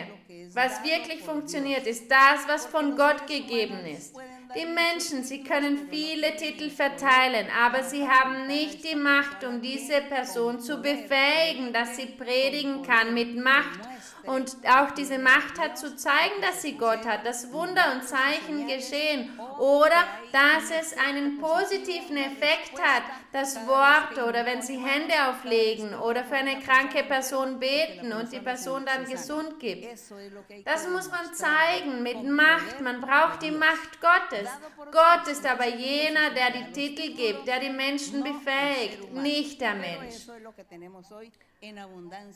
was 0.53 0.83
wirklich 0.83 1.21
funktioniert, 1.21 1.85
ist 1.85 2.09
das, 2.09 2.47
was 2.47 2.65
von 2.65 2.95
Gott 2.95 3.27
gegeben 3.27 3.85
ist. 3.85 4.15
Die 4.55 4.65
Menschen, 4.65 5.23
sie 5.23 5.43
können 5.43 5.89
viele 5.89 6.35
Titel 6.37 6.69
verteilen, 6.69 7.47
aber 7.65 7.83
sie 7.83 8.07
haben 8.07 8.47
nicht 8.47 8.89
die 8.89 8.95
Macht, 8.95 9.43
um 9.43 9.61
diese 9.61 10.01
Person 10.01 10.61
zu 10.61 10.81
befähigen, 10.81 11.73
dass 11.73 11.97
sie 11.97 12.05
predigen 12.05 12.81
kann 12.83 13.13
mit 13.13 13.35
Macht 13.35 13.81
und 14.25 14.57
auch 14.67 14.91
diese 14.91 15.19
Macht 15.19 15.59
hat 15.59 15.77
zu 15.77 15.95
zeigen, 15.95 16.41
dass 16.41 16.61
sie 16.61 16.77
Gott 16.77 17.05
hat, 17.05 17.25
dass 17.25 17.51
Wunder 17.51 17.93
und 17.93 18.03
Zeichen 18.03 18.67
geschehen 18.67 19.37
oder 19.59 19.95
dass 20.31 20.71
es 20.79 20.97
einen 20.97 21.37
positiven 21.37 22.17
Effekt 22.17 22.81
hat, 22.81 23.03
das 23.31 23.55
Wort 23.67 24.17
oder 24.27 24.45
wenn 24.45 24.61
sie 24.61 24.77
Hände 24.77 25.13
auflegen 25.29 25.93
oder 25.93 26.23
für 26.23 26.35
eine 26.35 26.59
kranke 26.59 27.03
Person 27.03 27.59
beten 27.59 28.13
und 28.13 28.31
die 28.31 28.39
Person 28.39 28.85
dann 28.85 29.05
gesund 29.05 29.59
gibt. 29.59 29.87
Das 30.65 30.89
muss 30.89 31.09
man 31.09 31.33
zeigen 31.33 32.01
mit 32.01 32.23
Macht. 32.23 32.81
Man 32.81 33.01
braucht 33.01 33.43
die 33.43 33.51
Macht 33.51 34.01
Gottes. 34.01 34.44
Gott 34.91 35.27
ist 35.27 35.45
aber 35.45 35.67
jener, 35.67 36.29
der 36.31 36.51
die 36.51 36.71
Titel 36.71 37.13
gibt, 37.15 37.47
der 37.47 37.59
die 37.59 37.69
Menschen 37.69 38.23
befähigt, 38.23 39.13
nicht 39.13 39.61
der 39.61 39.75
Mensch. 39.75 40.27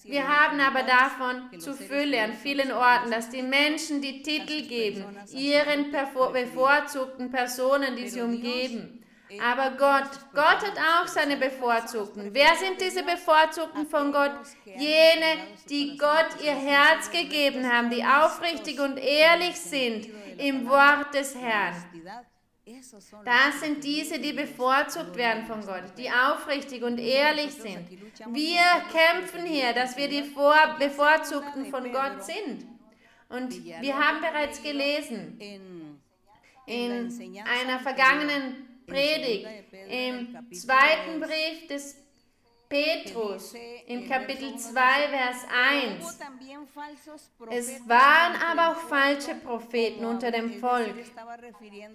Wir 0.03 0.27
haben 0.27 0.59
aber 0.59 0.83
davon 0.83 1.59
zu 1.59 1.73
Fülle 1.73 2.21
an 2.23 2.33
vielen 2.33 2.71
Orten, 2.71 3.11
dass 3.11 3.29
die 3.29 3.43
Menschen 3.43 4.01
die 4.01 4.21
Titel 4.23 4.67
geben, 4.67 5.05
ihren 5.31 5.91
bevorzugten 5.91 7.29
Personen, 7.29 7.95
die 7.95 8.09
sie 8.09 8.21
umgeben. 8.21 8.99
Aber 9.37 9.77
Gott, 9.77 10.09
Gott 10.33 10.65
hat 10.65 10.77
auch 10.77 11.07
seine 11.07 11.37
Bevorzugten. 11.37 12.33
Wer 12.33 12.55
sind 12.55 12.81
diese 12.81 13.03
Bevorzugten 13.03 13.85
von 13.85 14.11
Gott? 14.11 14.31
Jene, 14.65 15.43
die 15.69 15.97
Gott 15.97 16.29
ihr 16.43 16.55
Herz 16.55 17.11
gegeben 17.11 17.71
haben, 17.71 17.91
die 17.91 18.03
aufrichtig 18.03 18.79
und 18.79 18.97
ehrlich 18.97 19.55
sind 19.55 20.09
im 20.39 20.67
Wort 20.67 21.13
des 21.13 21.35
Herrn. 21.35 21.75
Das 23.25 23.61
sind 23.61 23.83
diese, 23.83 24.19
die 24.19 24.33
bevorzugt 24.33 25.15
werden 25.15 25.45
von 25.45 25.65
Gott, 25.65 25.85
die 25.97 26.09
aufrichtig 26.09 26.83
und 26.83 26.99
ehrlich 26.99 27.51
sind. 27.51 27.89
Wir 28.31 28.61
kämpfen 28.91 29.45
hier, 29.45 29.73
dass 29.73 29.97
wir 29.97 30.07
die 30.07 30.23
Vor 30.23 30.55
Bevorzugten 30.77 31.65
von 31.65 31.91
Gott 31.91 32.23
sind. 32.23 32.67
Und 33.29 33.65
wir 33.65 33.97
haben 33.97 34.21
bereits 34.21 34.61
gelesen 34.61 35.39
in 36.65 37.41
einer 37.45 37.79
vergangenen 37.79 38.67
Predigt, 38.85 39.47
im 39.87 40.51
zweiten 40.53 41.19
Brief 41.19 41.67
des 41.67 41.95
Petrus 42.69 43.55
in 43.87 44.07
Kapitel 44.07 44.55
2, 44.55 44.73
Vers 45.09 45.47
1. 45.51 46.19
Es 47.49 47.89
waren 47.89 48.35
aber 48.43 48.69
auch 48.69 48.81
falsche 48.87 49.33
Propheten 49.33 50.05
unter 50.05 50.29
dem 50.29 50.53
Volk. 50.59 50.93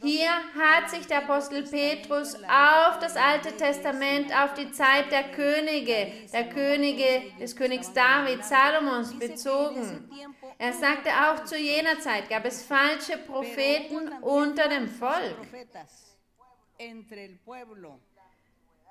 Hier 0.03 0.31
hat 0.31 0.91
sich 0.91 1.07
der 1.07 1.19
Apostel 1.19 1.63
Petrus 1.63 2.35
auf 2.35 2.99
das 2.99 3.17
Alte 3.17 3.57
Testament, 3.57 4.37
auf 4.37 4.55
die 4.55 4.73
Zeit 4.73 5.13
der 5.13 5.31
Könige, 5.31 6.13
der 6.33 6.49
Könige 6.49 7.23
des 7.39 7.55
Königs 7.55 7.93
David, 7.93 8.45
Salomons 8.45 9.17
bezogen. 9.17 10.11
Er 10.59 10.73
sagte 10.73 11.11
auch 11.11 11.45
zu 11.45 11.57
jener 11.57 12.01
Zeit 12.01 12.29
gab 12.29 12.45
es 12.47 12.65
falsche 12.65 13.19
Propheten 13.19 14.09
unter 14.23 14.69
dem 14.69 14.89
Volk 14.89 15.37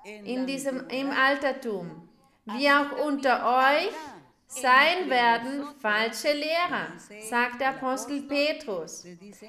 in 0.04 0.46
diesem, 0.46 0.88
im 0.88 1.10
Altertum, 1.10 2.08
wie 2.44 2.68
auch 2.68 3.06
unter 3.06 3.74
euch 3.78 3.94
sein 4.46 5.08
werden 5.08 5.64
falsche 5.80 6.32
Lehrer, 6.32 6.88
sagt 7.22 7.60
der 7.60 7.70
Apostel 7.70 8.22
Petrus. 8.22 9.04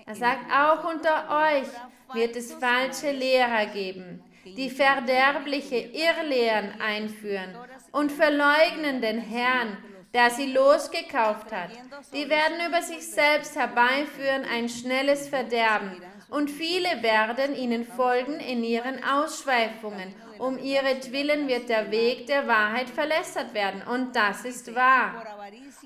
Er 0.06 0.16
sagt, 0.16 0.52
auch 0.52 0.90
unter 0.90 1.30
euch 1.30 1.68
wird 2.14 2.36
es 2.36 2.54
falsche 2.54 3.12
Lehrer 3.12 3.68
geben, 3.68 4.24
die 4.46 4.70
verderbliche 4.70 5.78
Irrlehren 5.78 6.80
einführen 6.80 7.56
und 7.92 8.12
verleugnen 8.12 9.02
den 9.02 9.20
Herrn, 9.20 9.78
der 10.14 10.30
sie 10.30 10.54
losgekauft 10.54 11.52
hat. 11.52 11.72
Die 12.14 12.30
werden 12.30 12.66
über 12.68 12.82
sich 12.82 13.06
selbst 13.06 13.56
herbeiführen 13.56 14.46
ein 14.50 14.70
schnelles 14.70 15.28
Verderben 15.28 16.02
und 16.30 16.50
viele 16.50 17.04
werden 17.04 17.56
ihnen 17.56 17.86
folgen 17.86 18.40
in 18.40 18.64
ihren 18.64 19.04
Ausschweifungen. 19.04 20.16
Um 20.40 20.58
ihretwillen 20.58 21.48
wird 21.48 21.70
der 21.70 21.92
Weg 21.92 22.28
der 22.28 22.48
Wahrheit 22.48 22.90
verlässert 22.90 23.54
werden. 23.54 23.82
Und 23.84 24.16
das 24.16 24.46
ist 24.46 24.74
wahr. 24.76 25.26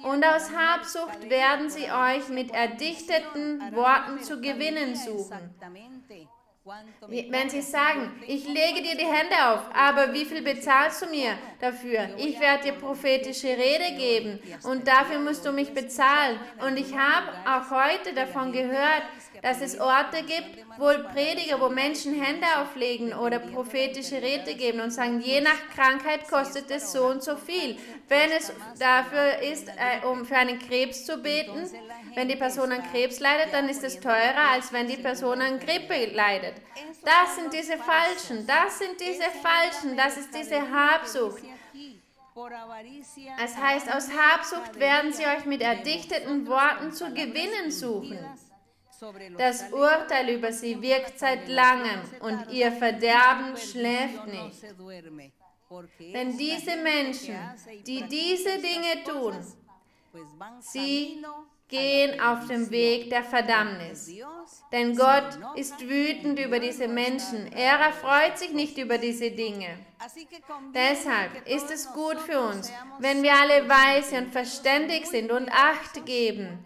Und 0.04 0.26
aus 0.26 0.52
Habsucht 0.56 1.30
werden 1.30 1.70
sie 1.70 1.92
euch 1.92 2.30
mit 2.30 2.52
erdichteten 2.52 3.60
Worten 3.74 4.22
zu 4.24 4.40
gewinnen 4.42 4.96
suchen. 4.96 5.56
Wenn 7.08 7.50
sie 7.50 7.62
sagen, 7.62 8.12
ich 8.28 8.46
lege 8.46 8.82
dir 8.84 8.96
die 8.96 9.06
Hände 9.06 9.36
auf, 9.48 9.62
aber 9.74 10.14
wie 10.14 10.26
viel 10.26 10.44
bezahlst 10.44 11.02
du 11.02 11.08
mir 11.08 11.32
dafür? 11.60 12.10
Ich 12.18 12.40
werde 12.40 12.66
dir 12.66 12.74
prophetische 12.74 13.48
Rede 13.48 13.96
geben 13.98 14.40
und 14.64 14.88
dafür 14.88 15.20
musst 15.20 15.46
du 15.46 15.52
mich 15.52 15.74
bezahlen. 15.74 16.40
Und 16.64 16.78
ich 16.78 16.94
habe 16.96 17.28
auch 17.48 17.72
heute 17.72 18.14
davon 18.14 18.52
gehört, 18.52 19.04
dass 19.42 19.62
es 19.62 19.80
Orte 19.80 20.18
gibt, 20.24 20.66
wo 20.78 20.88
Prediger, 21.12 21.60
wo 21.60 21.70
Menschen 21.70 22.22
Hände 22.22 22.46
auflegen 22.62 23.14
oder 23.14 23.40
prophetische 23.40 24.22
Rede 24.22 24.54
geben 24.56 24.80
und 24.82 24.92
sagen, 24.92 25.22
je 25.22 25.42
nach 25.42 25.70
Krankheit 25.74 26.28
kostet 26.30 26.70
es 26.70 26.92
so 26.92 27.06
und 27.06 27.24
so 27.24 27.36
viel. 27.36 27.78
Wenn 28.10 28.32
es 28.32 28.52
dafür 28.80 29.38
ist, 29.40 29.68
äh, 29.70 30.06
um 30.06 30.26
für 30.26 30.36
einen 30.36 30.58
Krebs 30.58 31.06
zu 31.06 31.18
beten, 31.18 31.70
wenn 32.16 32.28
die 32.28 32.36
Person 32.36 32.72
an 32.72 32.84
Krebs 32.92 33.20
leidet, 33.20 33.54
dann 33.54 33.70
ist 33.70 33.84
es 33.84 34.00
teurer, 34.00 34.50
als 34.52 34.74
wenn 34.74 34.88
die 34.88 34.98
Person 34.98 35.40
an 35.42 35.60
Grippe 35.60 36.08
leidet. 36.08 36.56
Das 37.06 37.36
sind 37.36 37.54
diese 37.54 37.78
Falschen, 37.78 38.48
das 38.48 38.80
sind 38.80 39.00
diese 39.00 39.30
Falschen, 39.42 39.96
das 39.96 40.18
ist 40.18 40.34
diese 40.34 40.60
Habsucht. 40.60 41.44
Es 43.44 43.56
heißt, 43.58 43.94
aus 43.94 44.10
Habsucht 44.12 44.80
werden 44.80 45.14
sie 45.14 45.26
euch 45.26 45.46
mit 45.46 45.62
erdichteten 45.62 46.48
Worten 46.48 46.92
zu 46.92 47.14
gewinnen 47.14 47.70
suchen. 47.70 48.18
Das 49.38 49.72
Urteil 49.72 50.30
über 50.30 50.52
sie 50.52 50.82
wirkt 50.82 51.20
seit 51.20 51.48
langem 51.48 52.02
und 52.22 52.52
ihr 52.52 52.72
Verderben 52.72 53.56
schläft 53.56 54.26
nicht. 54.26 54.64
Denn 56.00 56.36
diese 56.36 56.78
Menschen, 56.78 57.36
die 57.86 58.02
diese 58.04 58.58
Dinge 58.58 59.04
tun, 59.06 59.36
sie 60.60 61.24
gehen 61.68 62.20
auf 62.20 62.48
dem 62.48 62.72
Weg 62.72 63.12
der 63.12 63.24
Verdammnis. 63.24 64.12
Denn 64.72 64.96
Gott 64.96 65.38
ist 65.56 65.80
wütend 65.88 66.40
über 66.40 66.60
diese 66.60 66.88
Menschen. 66.88 67.52
Er 67.54 67.78
erfreut 67.80 68.40
sich 68.40 68.52
nicht 68.52 68.80
über 68.80 68.98
diese 68.98 69.30
Dinge. 69.30 69.78
Deshalb 70.74 71.48
ist 71.48 71.70
es 71.70 71.92
gut 71.94 72.20
für 72.20 72.40
uns, 72.40 72.72
wenn 72.98 73.22
wir 73.22 73.34
alle 73.34 73.70
weise 73.70 74.18
und 74.18 74.32
verständig 74.32 75.06
sind 75.06 75.32
und 75.32 75.50
Acht 75.52 76.04
geben. 76.06 76.66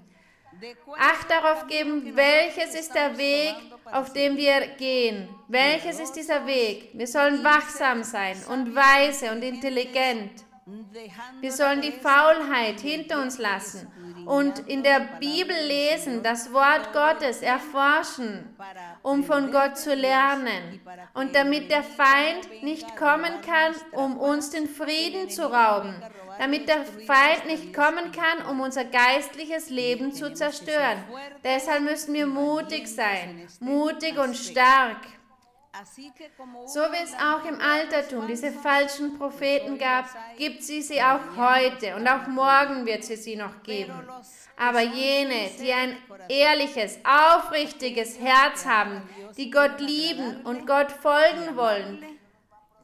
Acht 0.98 1.30
darauf 1.30 1.68
geben, 1.68 2.16
welches 2.16 2.74
ist 2.74 2.96
der 2.96 3.18
Weg, 3.18 3.56
auf 3.92 4.14
dem 4.14 4.38
wir 4.38 4.68
gehen. 4.78 5.30
Welches 5.48 6.00
ist 6.00 6.14
dieser 6.14 6.46
Weg? 6.46 6.90
Wir 6.94 7.08
sollen 7.08 7.44
wachsam 7.44 8.04
sein 8.04 8.38
und 8.50 8.76
weise 8.76 9.32
und 9.32 9.44
intelligent. 9.44 10.32
Wir 11.42 11.52
sollen 11.52 11.82
die 11.82 11.92
Faulheit 11.92 12.80
hinter 12.80 13.22
uns 13.22 13.38
lassen 13.38 13.92
und 14.26 14.60
in 14.70 14.82
der 14.82 15.02
Bibel 15.20 15.56
lesen, 15.68 16.24
das 16.24 16.54
Wort 16.54 16.94
Gottes 16.94 17.42
erforschen, 17.42 18.56
um 19.02 19.24
von 19.26 19.52
Gott 19.52 19.78
zu 19.78 19.94
lernen. 19.94 20.80
Und 21.14 21.36
damit 21.36 21.70
der 21.70 21.84
Feind 21.84 22.64
nicht 22.64 22.96
kommen 22.96 23.34
kann, 23.46 23.76
um 23.92 24.18
uns 24.18 24.52
den 24.52 24.68
Frieden 24.68 25.30
zu 25.30 25.44
rauben. 25.52 25.96
Damit 26.40 26.68
der 26.68 26.84
Feind 26.84 27.46
nicht 27.46 27.74
kommen 27.74 28.12
kann, 28.12 28.46
um 28.50 28.62
unser 28.62 28.86
geistliches 28.86 29.70
Leben 29.70 30.14
zu 30.14 30.34
zerstören. 30.34 31.04
Deshalb 31.44 31.84
müssen 31.84 32.14
wir 32.14 32.28
mutig 32.28 32.88
sein, 32.88 33.48
mutig 33.60 34.18
und 34.18 34.36
stark. 34.36 34.98
So 36.68 36.82
wie 36.82 37.04
es 37.04 37.14
auch 37.16 37.44
im 37.46 37.60
Altertum 37.60 38.28
diese 38.28 38.52
falschen 38.52 39.18
Propheten 39.18 39.80
gab, 39.80 40.06
gibt 40.38 40.62
sie 40.62 40.84
sie 40.84 41.02
auch 41.02 41.36
heute 41.36 41.96
und 41.96 42.08
auch 42.08 42.28
morgen 42.28 42.86
wird 42.86 43.04
sie 43.04 43.16
sie 43.16 43.36
noch 43.36 43.64
geben. 43.64 43.94
Aber 44.56 44.82
jene, 44.82 45.50
die 45.60 45.74
ein 45.74 45.98
ehrliches, 46.30 47.00
aufrichtiges 47.04 48.20
Herz 48.20 48.68
haben, 48.68 49.02
die 49.36 49.50
Gott 49.50 49.80
lieben 49.80 50.42
und 50.44 50.68
Gott 50.68 50.92
folgen 50.92 51.56
wollen, 51.56 52.06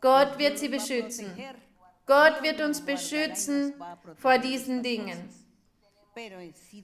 Gott 0.02 0.40
wird 0.40 0.58
sie 0.58 0.70
beschützen. 0.70 1.32
Gott 2.10 2.42
wird 2.42 2.60
uns 2.60 2.82
beschützen 2.82 3.76
vor 4.16 4.40
diesen 4.40 4.82
Dingen. 4.82 5.30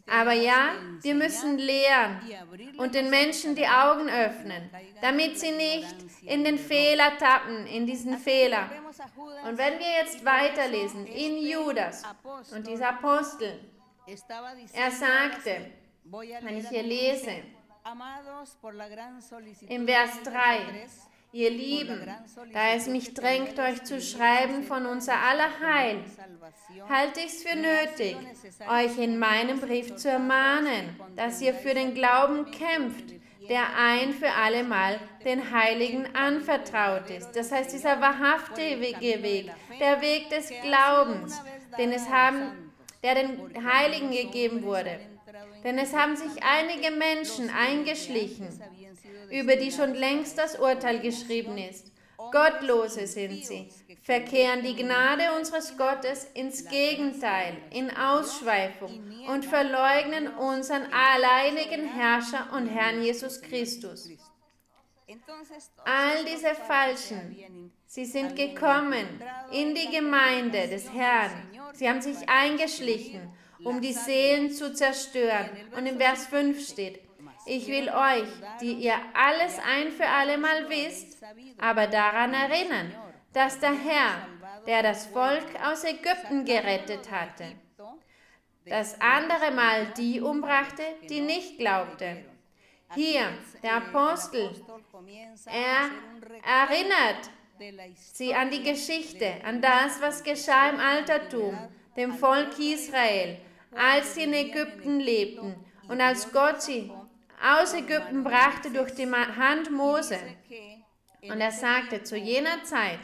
Aber 0.08 0.34
ja, 0.34 0.76
wir 1.02 1.16
müssen 1.16 1.58
lehren 1.58 2.22
und 2.78 2.94
den 2.94 3.10
Menschen 3.10 3.56
die 3.56 3.68
Augen 3.68 4.08
öffnen, 4.08 4.70
damit 5.02 5.40
sie 5.40 5.52
nicht 5.52 5.96
in 6.22 6.44
den 6.44 6.60
Fehler 6.60 7.18
tappen, 7.18 7.66
in 7.66 7.88
diesen 7.88 8.20
Fehler. 8.20 8.70
Und 9.48 9.58
wenn 9.58 9.80
wir 9.80 9.92
jetzt 10.04 10.24
weiterlesen 10.24 11.08
in 11.08 11.40
Judas 11.40 12.04
und 12.54 12.68
dieser 12.68 12.90
Apostel, 12.90 13.60
er 14.74 14.92
sagte, 14.92 15.72
wenn 16.04 16.58
ich 16.58 16.70
hier 16.70 16.84
lese, 16.84 17.44
im 19.70 19.88
Vers 19.88 20.12
3, 20.24 20.88
Ihr 21.36 21.50
Lieben, 21.50 22.10
da 22.54 22.76
es 22.76 22.88
mich 22.88 23.14
drängt, 23.14 23.60
euch 23.60 23.84
zu 23.84 24.00
schreiben 24.00 24.64
von 24.64 24.86
unser 24.86 25.20
aller 25.22 25.50
Heil, 25.60 26.00
halte 26.88 27.20
ich 27.20 27.26
es 27.26 27.44
für 27.44 27.58
nötig, 27.58 28.16
euch 28.72 28.98
in 28.98 29.20
meinem 29.20 29.60
Brief 29.60 29.98
zu 29.98 30.08
ermahnen, 30.08 30.98
dass 31.18 31.42
ihr 31.42 31.54
für 31.54 31.74
den 31.74 31.94
Glauben 31.94 32.50
kämpft, 32.52 33.16
der 33.50 33.64
ein 33.78 34.14
für 34.14 34.32
allemal 34.32 34.98
den 35.26 35.52
Heiligen 35.52 36.08
anvertraut 36.16 37.10
ist. 37.10 37.34
Das 37.34 37.52
heißt, 37.52 37.74
dieser 37.74 38.00
wahrhaftige 38.00 38.80
Weg, 39.22 39.52
der 39.82 40.00
Weg 40.00 40.30
des 40.30 40.54
Glaubens, 40.62 41.38
den 41.78 41.92
es 41.92 42.08
haben, 42.08 42.72
der 43.04 43.16
den 43.16 43.62
Heiligen 43.62 44.12
gegeben 44.12 44.64
wurde. 44.64 45.02
Denn 45.66 45.78
es 45.80 45.94
haben 45.94 46.16
sich 46.16 46.44
einige 46.44 46.96
Menschen 46.96 47.50
eingeschlichen, 47.50 48.48
über 49.30 49.56
die 49.56 49.72
schon 49.72 49.94
längst 49.94 50.38
das 50.38 50.58
Urteil 50.60 51.00
geschrieben 51.00 51.58
ist. 51.58 51.92
Gottlose 52.32 53.08
sind 53.08 53.46
sie, 53.46 53.70
verkehren 54.02 54.64
die 54.64 54.76
Gnade 54.76 55.34
unseres 55.38 55.78
Gottes 55.78 56.28
ins 56.34 56.68
Gegenteil, 56.68 57.58
in 57.72 57.92
Ausschweifung 57.96 59.04
und 59.28 59.46
verleugnen 59.46 60.28
unseren 60.30 60.86
alleinigen 60.92 61.86
Herrscher 61.86 62.50
und 62.54 62.68
Herrn 62.68 63.02
Jesus 63.02 63.42
Christus. 63.42 64.10
All 65.86 66.26
diese 66.26 66.56
Falschen, 66.56 67.72
sie 67.86 68.06
sind 68.06 68.36
gekommen 68.36 69.06
in 69.52 69.76
die 69.76 69.90
Gemeinde 69.92 70.68
des 70.68 70.92
Herrn. 70.92 71.32
Sie 71.74 71.88
haben 71.88 72.02
sich 72.02 72.18
eingeschlichen, 72.28 73.30
um 73.64 73.82
die 73.82 73.94
Seelen 73.94 74.52
zu 74.52 74.74
zerstören. 74.74 75.50
Und 75.78 75.86
im 75.86 75.98
Vers 75.98 76.28
5 76.28 76.68
steht, 76.68 77.05
ich 77.46 77.68
will 77.68 77.90
euch, 77.90 78.28
die 78.62 78.74
ihr 78.74 78.96
alles 79.14 79.60
ein 79.60 79.92
für 79.92 80.08
allemal 80.08 80.70
wisst, 80.70 81.24
aber 81.58 81.88
daran 81.88 82.34
erinnern, 82.34 82.94
dass 83.34 83.60
der 83.60 83.74
Herr, 83.74 84.28
der 84.66 84.84
das 84.84 85.08
Volk 85.08 85.46
aus 85.64 85.84
Ägypten 85.84 86.46
gerettet 86.46 87.12
hatte, 87.12 87.46
das 88.66 89.00
andere 89.00 89.52
Mal 89.52 89.88
die 89.98 90.22
umbrachte, 90.22 90.84
die 91.10 91.22
nicht 91.22 91.60
glaubte. 91.60 92.26
Hier, 92.94 93.30
der 93.62 93.78
Apostel, 93.78 94.52
er 95.46 95.90
erinnert 96.44 97.30
sie 97.96 98.34
an 98.34 98.50
die 98.50 98.64
Geschichte, 98.64 99.34
an 99.44 99.62
das, 99.62 100.02
was 100.02 100.24
geschah 100.24 100.70
im 100.70 100.80
Altertum, 100.80 101.58
dem 101.96 102.14
Volk 102.14 102.58
Israel, 102.60 103.38
als 103.76 104.16
sie 104.16 104.24
in 104.24 104.34
Ägypten 104.34 105.00
lebten 105.00 105.56
und 105.88 106.02
als 106.02 106.32
Gott 106.32 106.62
sie 106.62 106.92
aus 107.46 107.74
Ägypten 107.74 108.24
brachte 108.24 108.72
durch 108.72 108.94
die 108.96 109.10
Hand 109.10 109.72
Mose. 109.72 110.20
Und 111.22 111.42
er 111.42 111.52
sagte, 111.52 112.04
zu 112.04 112.16
jener 112.16 112.64
Zeit 112.64 113.00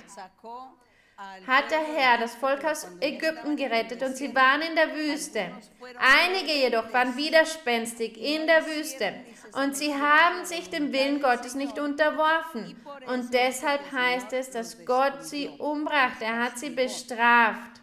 hat 1.45 1.69
der 1.69 1.83
Herr 1.83 2.17
das 2.17 2.35
Volk 2.35 2.65
aus 2.65 2.87
Ägypten 2.99 3.55
gerettet 3.55 4.01
und 4.01 4.15
sie 4.15 4.33
waren 4.33 4.61
in 4.61 4.75
der 4.75 4.95
Wüste. 4.95 5.51
Einige 5.99 6.51
jedoch 6.51 6.91
waren 6.93 7.15
widerspenstig 7.15 8.17
in 8.17 8.47
der 8.47 8.65
Wüste 8.65 9.13
und 9.53 9.75
sie 9.77 9.93
haben 9.93 10.45
sich 10.45 10.69
dem 10.69 10.91
Willen 10.91 11.21
Gottes 11.21 11.53
nicht 11.53 11.77
unterworfen. 11.77 12.75
Und 13.07 13.33
deshalb 13.33 13.91
heißt 13.91 14.33
es, 14.33 14.49
dass 14.49 14.83
Gott 14.85 15.23
sie 15.23 15.49
umbrachte. 15.59 16.25
Er 16.25 16.43
hat 16.43 16.57
sie 16.57 16.71
bestraft. 16.71 17.80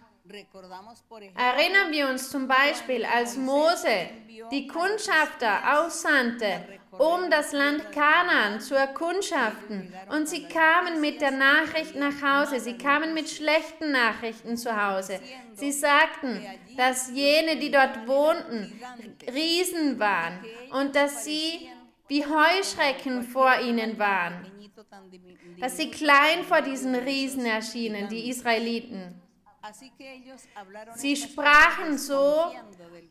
Erinnern 1.35 1.91
wir 1.91 2.09
uns 2.09 2.31
zum 2.31 2.47
Beispiel, 2.47 3.05
als 3.05 3.37
Mose 3.37 4.11
die 4.51 4.67
Kundschafter 4.67 5.81
aussandte, 5.81 6.65
um 6.93 7.31
das 7.31 7.53
Land 7.53 7.93
Kanaan 7.93 8.61
zu 8.61 8.75
erkundschaften. 8.75 9.93
Und 10.11 10.29
sie 10.29 10.45
kamen 10.45 11.01
mit 11.01 11.21
der 11.21 11.31
Nachricht 11.31 11.95
nach 11.95 12.21
Hause. 12.23 12.61
Sie 12.61 12.77
kamen 12.77 13.15
mit 13.15 13.31
schlechten 13.31 13.93
Nachrichten 13.93 14.57
zu 14.57 14.77
Hause. 14.77 15.21
Sie 15.55 15.73
sagten, 15.73 16.45
dass 16.77 17.11
jene, 17.11 17.57
die 17.57 17.71
dort 17.71 18.07
wohnten, 18.07 18.81
Riesen 19.33 19.99
waren 19.99 20.45
und 20.73 20.95
dass 20.95 21.25
sie 21.25 21.71
wie 22.09 22.25
Heuschrecken 22.25 23.23
vor 23.23 23.61
ihnen 23.61 23.99
waren. 23.99 24.51
Dass 25.61 25.77
sie 25.77 25.91
klein 25.91 26.45
vor 26.45 26.63
diesen 26.63 26.95
Riesen 26.95 27.45
erschienen, 27.47 28.09
die 28.09 28.29
Israeliten. 28.31 29.28
Sie 30.95 31.17
sprachen 31.17 31.99
so 31.99 32.53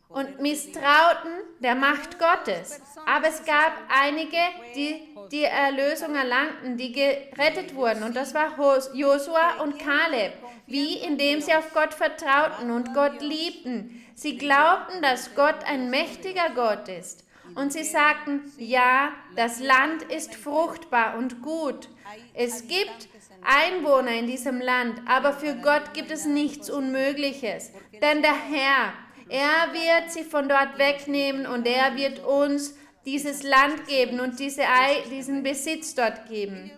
und 0.09 0.39
misstrauten 0.39 1.31
der 1.59 1.75
Macht 1.75 2.17
Gottes. 2.17 2.79
Aber 3.05 3.27
es 3.27 3.43
gab 3.45 3.73
einige, 3.89 4.37
die 4.75 5.15
die 5.31 5.43
Erlösung 5.43 6.15
erlangten, 6.15 6.77
die 6.77 6.91
gerettet 6.91 7.75
wurden. 7.75 8.03
Und 8.03 8.15
das 8.15 8.33
war 8.33 8.57
Josua 8.93 9.61
und 9.61 9.77
Kaleb, 9.77 10.33
wie 10.67 10.97
indem 10.99 11.41
sie 11.41 11.53
auf 11.53 11.73
Gott 11.73 11.93
vertrauten 11.93 12.71
und 12.71 12.93
Gott 12.93 13.21
liebten. 13.21 14.05
Sie 14.15 14.37
glaubten, 14.37 15.01
dass 15.01 15.35
Gott 15.35 15.63
ein 15.65 15.89
mächtiger 15.89 16.49
Gott 16.55 16.87
ist. 16.87 17.25
Und 17.55 17.73
sie 17.73 17.83
sagten, 17.83 18.51
ja, 18.57 19.11
das 19.35 19.59
Land 19.59 20.03
ist 20.03 20.35
fruchtbar 20.35 21.17
und 21.17 21.41
gut. 21.41 21.89
Es 22.33 22.67
gibt 22.67 23.09
Einwohner 23.47 24.11
in 24.11 24.27
diesem 24.27 24.59
Land, 24.59 25.01
aber 25.07 25.33
für 25.33 25.55
Gott 25.55 25.93
gibt 25.93 26.11
es 26.11 26.25
nichts 26.25 26.69
Unmögliches. 26.69 27.71
Denn 28.01 28.21
der 28.21 28.35
Herr, 28.35 28.93
er 29.29 29.73
wird 29.73 30.11
sie 30.11 30.23
von 30.23 30.49
dort 30.49 30.77
wegnehmen 30.77 31.47
und 31.47 31.65
er 31.65 31.95
wird 31.95 32.19
uns 32.25 32.75
dieses 33.05 33.43
Land 33.43 33.87
geben 33.87 34.19
und 34.19 34.37
diese, 34.37 34.63
diesen 35.09 35.41
Besitz 35.43 35.95
dort 35.95 36.27
geben. 36.27 36.71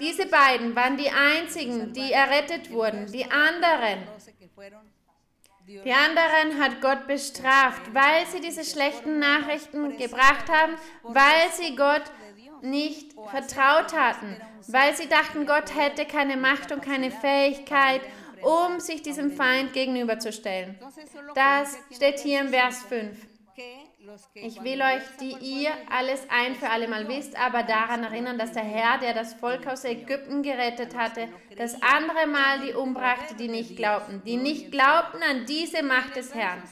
Diese 0.00 0.26
beiden 0.26 0.74
waren 0.74 0.96
die 0.96 1.10
einzigen, 1.10 1.92
die 1.92 2.12
errettet 2.12 2.72
wurden. 2.72 3.10
Die 3.12 3.24
anderen, 3.30 4.02
die 5.66 5.92
anderen 5.92 6.60
hat 6.60 6.80
Gott 6.80 7.06
bestraft, 7.06 7.94
weil 7.94 8.26
sie 8.26 8.40
diese 8.40 8.64
schlechten 8.64 9.20
Nachrichten 9.20 9.96
gebracht 9.96 10.50
haben, 10.50 10.74
weil 11.02 11.50
sie 11.52 11.76
Gott 11.76 12.02
nicht 12.70 13.12
vertraut 13.30 13.92
hatten, 13.94 14.36
weil 14.68 14.94
sie 14.96 15.08
dachten, 15.08 15.46
Gott 15.46 15.74
hätte 15.74 16.04
keine 16.04 16.36
Macht 16.36 16.72
und 16.72 16.82
keine 16.82 17.10
Fähigkeit, 17.10 18.00
um 18.42 18.80
sich 18.80 19.02
diesem 19.02 19.32
Feind 19.32 19.72
gegenüberzustellen. 19.72 20.78
Das 21.34 21.76
steht 21.94 22.18
hier 22.20 22.40
im 22.40 22.48
Vers 22.48 22.82
5. 22.88 23.16
Ich 24.34 24.62
will 24.62 24.80
euch, 24.80 25.02
die 25.20 25.34
ihr 25.40 25.70
alles 25.90 26.26
ein 26.28 26.54
für 26.54 26.68
alle 26.70 26.88
Mal 26.88 27.08
wisst, 27.08 27.38
aber 27.38 27.62
daran 27.62 28.04
erinnern, 28.04 28.38
dass 28.38 28.52
der 28.52 28.62
Herr, 28.62 28.98
der 28.98 29.14
das 29.14 29.34
Volk 29.34 29.66
aus 29.66 29.84
Ägypten 29.84 30.42
gerettet 30.42 30.96
hatte, 30.96 31.28
das 31.56 31.74
andere 31.82 32.26
Mal 32.26 32.60
die 32.60 32.74
umbrachte, 32.74 33.34
die 33.34 33.48
nicht 33.48 33.76
glaubten, 33.76 34.22
die 34.24 34.36
nicht 34.36 34.70
glaubten 34.70 35.22
an 35.22 35.46
diese 35.46 35.82
Macht 35.82 36.16
des 36.16 36.34
Herrn. 36.34 36.62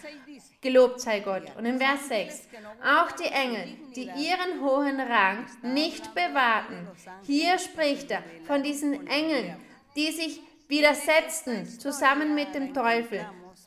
Gelobt 0.60 1.00
sei 1.00 1.20
Gott. 1.20 1.44
Und 1.56 1.66
im 1.66 1.78
Vers 1.78 2.08
6, 2.08 2.48
auch 2.82 3.12
die 3.12 3.24
Engel, 3.24 3.76
die 3.94 4.04
ihren 4.04 4.62
hohen 4.62 5.00
Rang 5.00 5.46
nicht 5.62 6.14
bewahrten. 6.14 6.88
Hier 7.26 7.58
spricht 7.58 8.10
er 8.10 8.22
von 8.46 8.62
diesen 8.62 9.06
Engeln, 9.06 9.56
die 9.96 10.10
sich 10.10 10.40
widersetzten 10.68 11.66
zusammen 11.66 12.34
mit 12.34 12.54
dem 12.54 12.72
Teufel. 12.72 13.26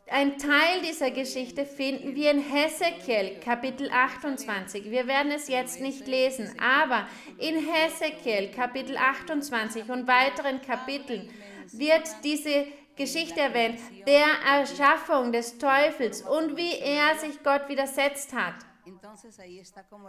Ein 0.10 0.38
Teil 0.38 0.82
dieser 0.88 1.12
Geschichte 1.12 1.66
finden 1.66 2.16
wir 2.16 2.32
in 2.32 2.40
Hesekiel 2.40 3.42
Kapitel 3.42 3.90
28. 3.92 4.90
Wir 4.90 5.06
werden 5.06 5.34
es 5.34 5.50
jetzt 5.50 5.82
nicht 5.82 6.08
lesen, 6.08 6.50
aber 6.60 7.08
in 7.38 7.56
Hesekiel 7.56 8.50
Kapitel 8.52 8.96
28 8.96 9.90
und 9.90 10.08
weiteren 10.08 10.62
Kapiteln 10.62 11.30
wird 11.74 12.08
diese 12.24 12.68
Geschichte 12.96 13.42
erwähnt, 13.42 13.80
der 14.08 14.28
Erschaffung 14.50 15.34
des 15.34 15.58
Teufels 15.58 16.22
und 16.22 16.56
wie 16.56 16.78
er 16.80 17.18
sich 17.18 17.44
Gott 17.44 17.68
widersetzt 17.68 18.34
hat. 18.34 18.56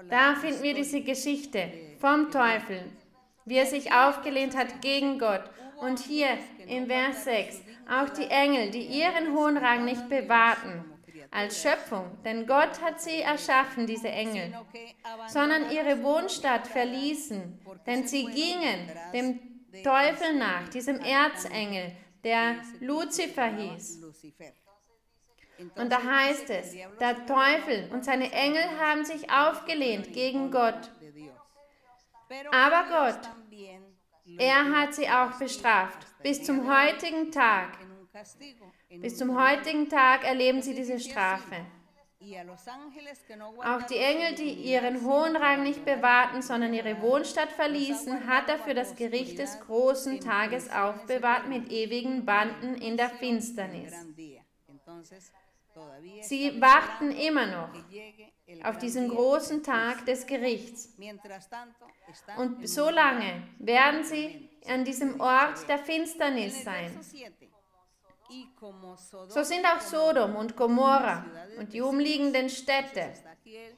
Da 0.09 0.37
finden 0.37 0.63
wir 0.63 0.75
diese 0.75 1.01
Geschichte 1.01 1.73
vom 1.99 2.31
Teufel, 2.31 2.85
wie 3.45 3.57
er 3.57 3.67
sich 3.67 3.93
aufgelehnt 3.93 4.57
hat 4.57 4.81
gegen 4.81 5.19
Gott. 5.19 5.43
Und 5.81 5.99
hier 5.99 6.39
im 6.67 6.87
Vers 6.87 7.25
6, 7.25 7.63
auch 7.89 8.09
die 8.11 8.29
Engel, 8.29 8.71
die 8.71 8.83
ihren 8.83 9.35
hohen 9.35 9.57
Rang 9.57 9.85
nicht 9.85 10.09
bewahrten 10.09 10.85
als 11.31 11.63
Schöpfung, 11.63 12.19
denn 12.25 12.47
Gott 12.47 12.81
hat 12.83 13.01
sie 13.01 13.21
erschaffen, 13.21 13.87
diese 13.87 14.09
Engel, 14.09 14.55
sondern 15.29 15.71
ihre 15.71 16.03
Wohnstadt 16.03 16.67
verließen, 16.67 17.61
denn 17.87 18.07
sie 18.07 18.25
gingen 18.25 18.91
dem 19.13 19.41
Teufel 19.83 20.35
nach, 20.35 20.69
diesem 20.69 21.01
Erzengel, 21.01 21.93
der 22.25 22.57
Luzifer 22.81 23.47
hieß. 23.47 24.03
Und 25.77 25.91
da 25.93 26.03
heißt 26.03 26.51
es, 26.51 26.77
der 27.01 27.27
Teufel 27.27 27.91
und 27.93 28.05
seine 28.05 28.33
Engel 28.33 28.65
haben 28.81 29.05
sich 29.05 29.31
aufgelehnt 29.31 30.13
gegen 30.13 30.51
Gott. 30.51 30.91
Aber 32.53 32.85
Gott, 32.89 33.21
er 34.39 34.73
hat 34.73 34.95
sie 34.95 35.09
auch 35.09 35.33
bestraft. 35.39 36.08
Bis 36.23 36.43
zum 36.43 36.69
heutigen 36.69 37.31
Tag. 37.31 37.79
Bis 39.01 39.17
zum 39.17 39.41
heutigen 39.41 39.89
Tag 39.89 40.25
erleben 40.25 40.63
sie 40.63 40.75
diese 40.75 40.99
Strafe. 40.99 41.67
Auch 43.65 43.83
die 43.83 43.97
Engel, 43.97 44.35
die 44.35 44.53
ihren 44.53 45.05
hohen 45.05 45.37
Rang 45.37 45.63
nicht 45.63 45.85
bewahrten, 45.85 46.43
sondern 46.43 46.75
ihre 46.75 47.01
Wohnstadt 47.01 47.53
verließen, 47.53 48.27
hat 48.27 48.49
er 48.49 48.59
für 48.59 48.75
das 48.75 48.97
Gericht 48.97 49.39
des 49.39 49.61
großen 49.61 50.21
Tages 50.21 50.69
aufbewahrt 50.71 51.49
mit 51.49 51.71
ewigen 51.71 52.25
Banden 52.25 52.75
in 52.75 52.97
der 52.97 53.11
Finsternis. 53.11 53.95
Sie 56.23 56.61
warten 56.61 57.11
immer 57.11 57.47
noch 57.47 57.71
auf 58.65 58.79
diesen 58.79 59.09
großen 59.09 59.63
Tag 59.63 60.05
des 60.07 60.27
Gerichts. 60.27 60.97
Und 62.37 62.69
so 62.69 62.89
lange 62.91 63.43
werden 63.59 64.05
sie 64.05 64.51
an 64.67 64.85
diesem 64.85 65.21
Ort 65.21 65.69
der 65.69 65.79
Finsternis 65.79 66.65
sein. 66.65 66.99
So 69.29 69.43
sind 69.43 69.65
auch 69.65 69.81
Sodom 69.81 70.37
und 70.37 70.57
Gomorra 70.57 71.25
und 71.59 71.73
die 71.73 71.81
umliegenden 71.81 72.49
Städte. 72.49 73.13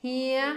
hier 0.00 0.56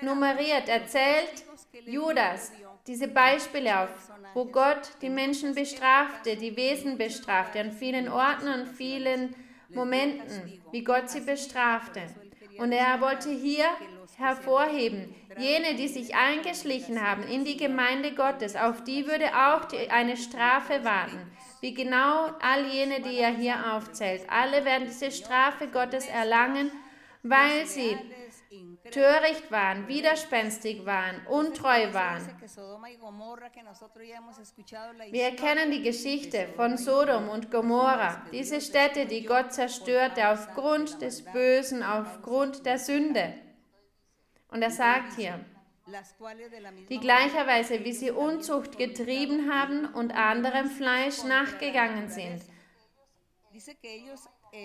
nummeriert, 0.00 0.68
erzählt 0.68 1.44
Judas 1.86 2.52
diese 2.86 3.08
Beispiele 3.08 3.80
auf, 3.80 4.10
wo 4.34 4.46
Gott 4.46 4.90
die 5.02 5.10
Menschen 5.10 5.54
bestrafte, 5.54 6.36
die 6.36 6.56
Wesen 6.56 6.98
bestrafte, 6.98 7.60
an 7.60 7.70
vielen 7.70 8.08
Orten, 8.08 8.48
an 8.48 8.66
vielen 8.66 9.36
Momenten, 9.74 10.60
wie 10.70 10.84
Gott 10.84 11.08
sie 11.08 11.20
bestrafte. 11.20 12.02
Und 12.58 12.72
er 12.72 13.00
wollte 13.00 13.30
hier 13.30 13.66
hervorheben, 14.16 15.14
jene, 15.38 15.74
die 15.74 15.88
sich 15.88 16.14
eingeschlichen 16.14 17.00
haben 17.02 17.22
in 17.24 17.44
die 17.44 17.56
Gemeinde 17.56 18.12
Gottes, 18.12 18.56
auf 18.56 18.84
die 18.84 19.06
würde 19.06 19.26
auch 19.34 19.64
die, 19.64 19.90
eine 19.90 20.16
Strafe 20.16 20.84
warten. 20.84 21.18
Wie 21.60 21.74
genau 21.74 22.30
all 22.40 22.66
jene, 22.66 23.00
die 23.00 23.18
er 23.18 23.34
hier 23.34 23.74
aufzählt. 23.74 24.22
Alle 24.28 24.64
werden 24.64 24.86
diese 24.86 25.10
Strafe 25.10 25.68
Gottes 25.68 26.06
erlangen, 26.06 26.70
weil 27.22 27.66
sie 27.66 27.96
töricht 28.90 29.50
waren, 29.50 29.86
widerspenstig 29.86 30.84
waren, 30.84 31.26
untreu 31.26 31.92
waren. 31.92 32.26
Wir 35.10 35.24
erkennen 35.24 35.70
die 35.70 35.82
Geschichte 35.82 36.48
von 36.56 36.76
Sodom 36.76 37.28
und 37.28 37.50
Gomorra, 37.50 38.22
diese 38.32 38.60
Städte, 38.60 39.06
die 39.06 39.24
Gott 39.24 39.52
zerstörte 39.52 40.28
aufgrund 40.28 41.00
des 41.00 41.24
Bösen, 41.24 41.82
aufgrund 41.82 42.66
der 42.66 42.78
Sünde. 42.78 43.34
Und 44.48 44.62
er 44.62 44.70
sagt 44.70 45.14
hier, 45.16 45.40
die 46.88 47.00
gleicherweise, 47.00 47.84
wie 47.84 47.92
sie 47.92 48.10
Unzucht 48.10 48.78
getrieben 48.78 49.52
haben 49.52 49.86
und 49.86 50.12
anderem 50.12 50.68
Fleisch 50.70 51.24
nachgegangen 51.24 52.08
sind. 52.08 52.42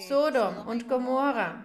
Sodom 0.07 0.67
und 0.67 0.89
Gomorra. 0.89 1.63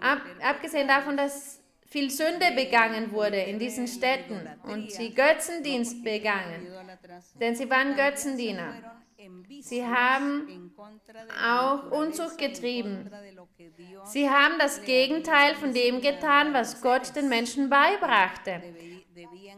Ab, 0.00 0.20
abgesehen 0.42 0.86
davon, 0.86 1.16
dass 1.16 1.63
viel 1.94 2.10
Sünde 2.10 2.50
begangen 2.56 3.12
wurde 3.12 3.36
in 3.36 3.60
diesen 3.60 3.86
Städten 3.86 4.40
und 4.64 4.90
sie 4.90 5.14
Götzendienst 5.14 6.02
begangen, 6.02 6.66
denn 7.40 7.54
sie 7.54 7.70
waren 7.70 7.94
Götzendiener. 7.94 8.74
Sie 9.60 9.86
haben 9.86 10.74
auch 11.40 11.92
Unzucht 11.92 12.36
getrieben. 12.36 13.08
Sie 14.06 14.28
haben 14.28 14.54
das 14.58 14.82
Gegenteil 14.82 15.54
von 15.54 15.72
dem 15.72 16.00
getan, 16.00 16.52
was 16.52 16.82
Gott 16.82 17.14
den 17.14 17.28
Menschen 17.28 17.70
beibrachte, 17.70 18.60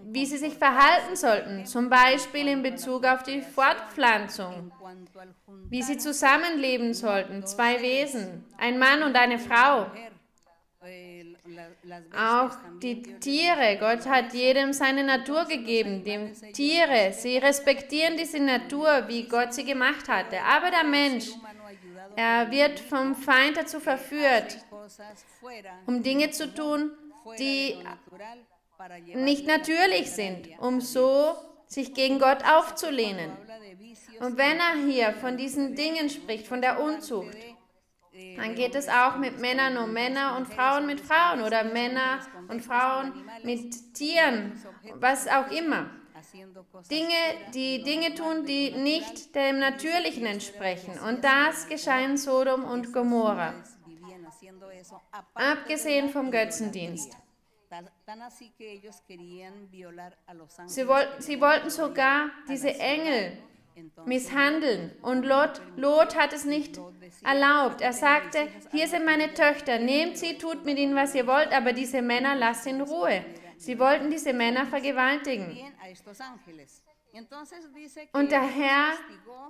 wie 0.02 0.26
sie 0.26 0.36
sich 0.36 0.58
verhalten 0.58 1.16
sollten, 1.16 1.64
zum 1.64 1.88
Beispiel 1.88 2.48
in 2.48 2.62
Bezug 2.62 3.06
auf 3.06 3.22
die 3.22 3.40
Fortpflanzung, 3.40 4.70
wie 5.70 5.82
sie 5.82 5.96
zusammenleben 5.96 6.92
sollten, 6.92 7.46
zwei 7.46 7.80
Wesen, 7.80 8.44
ein 8.58 8.78
Mann 8.78 9.02
und 9.02 9.16
eine 9.16 9.38
Frau. 9.38 9.86
Auch 12.16 12.50
die 12.82 13.02
Tiere, 13.02 13.76
Gott 13.78 14.06
hat 14.06 14.32
jedem 14.34 14.72
seine 14.72 15.04
Natur 15.04 15.44
gegeben. 15.44 16.02
Die 16.04 16.52
Tiere, 16.52 17.12
sie 17.12 17.38
respektieren 17.38 18.16
diese 18.16 18.40
Natur, 18.40 19.04
wie 19.06 19.28
Gott 19.28 19.54
sie 19.54 19.64
gemacht 19.64 20.08
hatte. 20.08 20.40
Aber 20.42 20.70
der 20.70 20.84
Mensch, 20.84 21.26
er 22.16 22.50
wird 22.50 22.80
vom 22.80 23.14
Feind 23.14 23.56
dazu 23.56 23.80
verführt, 23.80 24.58
um 25.86 26.02
Dinge 26.02 26.30
zu 26.30 26.52
tun, 26.52 26.92
die 27.38 27.76
nicht 29.14 29.46
natürlich 29.46 30.10
sind, 30.10 30.48
um 30.58 30.80
so 30.80 31.36
sich 31.66 31.94
gegen 31.94 32.18
Gott 32.18 32.44
aufzulehnen. 32.44 33.30
Und 34.20 34.36
wenn 34.38 34.58
er 34.58 34.86
hier 34.86 35.12
von 35.12 35.36
diesen 35.36 35.74
Dingen 35.74 36.08
spricht, 36.08 36.46
von 36.46 36.60
der 36.60 36.80
Unzucht, 36.80 37.36
dann 38.36 38.54
geht 38.54 38.74
es 38.74 38.88
auch 38.88 39.16
mit 39.16 39.40
Männern 39.40 39.76
um 39.76 39.92
Männer 39.92 40.36
und 40.36 40.46
Frauen 40.46 40.86
mit 40.86 41.00
Frauen 41.00 41.42
oder 41.42 41.64
Männer 41.64 42.20
und 42.48 42.62
Frauen 42.62 43.12
mit 43.42 43.94
Tieren, 43.94 44.60
was 44.94 45.26
auch 45.28 45.50
immer. 45.50 45.90
Dinge, 46.90 47.14
die 47.54 47.82
Dinge 47.82 48.14
tun, 48.14 48.44
die 48.46 48.70
nicht 48.72 49.34
dem 49.34 49.58
Natürlichen 49.58 50.26
entsprechen. 50.26 50.98
Und 51.00 51.24
das 51.24 51.68
geschah 51.68 52.00
in 52.00 52.16
Sodom 52.16 52.64
und 52.64 52.92
Gomorra. 52.92 53.54
Abgesehen 55.34 56.08
vom 56.08 56.30
Götzendienst. 56.30 57.16
Sie, 60.66 60.88
woll 60.88 61.06
sie 61.18 61.40
wollten 61.40 61.70
sogar 61.70 62.30
diese 62.48 62.74
Engel 62.78 63.38
misshandeln. 64.04 64.92
Und 65.02 65.24
Lot, 65.24 65.60
Lot 65.76 66.16
hat 66.16 66.32
es 66.32 66.44
nicht 66.44 66.78
erlaubt. 67.22 67.80
Er 67.80 67.92
sagte, 67.92 68.48
hier 68.72 68.88
sind 68.88 69.04
meine 69.04 69.34
Töchter, 69.34 69.78
nehmt 69.78 70.18
sie, 70.18 70.38
tut 70.38 70.64
mit 70.64 70.78
ihnen, 70.78 70.94
was 70.94 71.14
ihr 71.14 71.26
wollt, 71.26 71.52
aber 71.52 71.72
diese 71.72 72.02
Männer 72.02 72.34
lasst 72.34 72.66
in 72.66 72.80
Ruhe. 72.80 73.24
Sie 73.58 73.78
wollten 73.78 74.10
diese 74.10 74.32
Männer 74.32 74.66
vergewaltigen. 74.66 75.58
Und 78.12 78.30
der 78.30 78.42
Herr, 78.42 78.92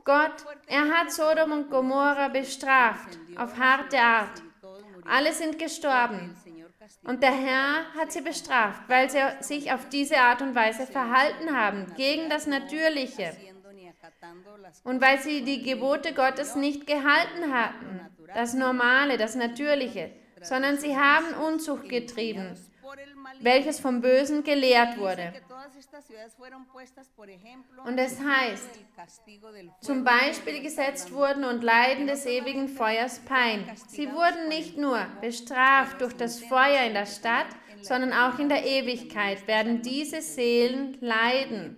Gott, 0.04 0.44
er 0.66 0.88
hat 0.88 1.10
Sodom 1.10 1.52
und 1.52 1.70
Gomorra 1.70 2.28
bestraft, 2.28 3.18
auf 3.36 3.58
harte 3.58 3.98
Art. 3.98 4.42
Alle 5.04 5.32
sind 5.32 5.58
gestorben. 5.58 6.36
Und 7.02 7.22
der 7.22 7.32
Herr 7.32 7.92
hat 7.94 8.12
sie 8.12 8.20
bestraft, 8.20 8.88
weil 8.88 9.10
sie 9.10 9.18
sich 9.40 9.72
auf 9.72 9.88
diese 9.88 10.18
Art 10.18 10.42
und 10.42 10.54
Weise 10.54 10.86
verhalten 10.86 11.56
haben, 11.56 11.92
gegen 11.96 12.30
das 12.30 12.46
Natürliche. 12.46 13.36
Und 14.84 15.00
weil 15.00 15.18
sie 15.18 15.42
die 15.42 15.62
Gebote 15.62 16.12
Gottes 16.14 16.54
nicht 16.54 16.86
gehalten 16.86 17.52
hatten, 17.52 18.00
das 18.34 18.54
Normale, 18.54 19.16
das 19.16 19.34
Natürliche, 19.34 20.10
sondern 20.42 20.78
sie 20.78 20.96
haben 20.96 21.34
Unzucht 21.46 21.88
getrieben, 21.88 22.56
welches 23.40 23.80
vom 23.80 24.00
Bösen 24.00 24.44
gelehrt 24.44 24.98
wurde. 24.98 25.32
Und 27.84 27.98
es 27.98 28.20
heißt, 28.20 28.70
zum 29.80 30.04
Beispiel 30.04 30.62
gesetzt 30.62 31.12
wurden 31.12 31.44
und 31.44 31.62
Leiden 31.62 32.06
des 32.06 32.26
ewigen 32.26 32.68
Feuers 32.68 33.20
Pein. 33.20 33.68
Sie 33.88 34.10
wurden 34.12 34.48
nicht 34.48 34.76
nur 34.76 35.06
bestraft 35.20 36.00
durch 36.00 36.14
das 36.14 36.40
Feuer 36.40 36.84
in 36.86 36.94
der 36.94 37.06
Stadt, 37.06 37.46
sondern 37.82 38.12
auch 38.12 38.38
in 38.38 38.48
der 38.48 38.64
Ewigkeit 38.64 39.46
werden 39.46 39.82
diese 39.82 40.22
Seelen 40.22 40.96
leiden. 41.00 41.76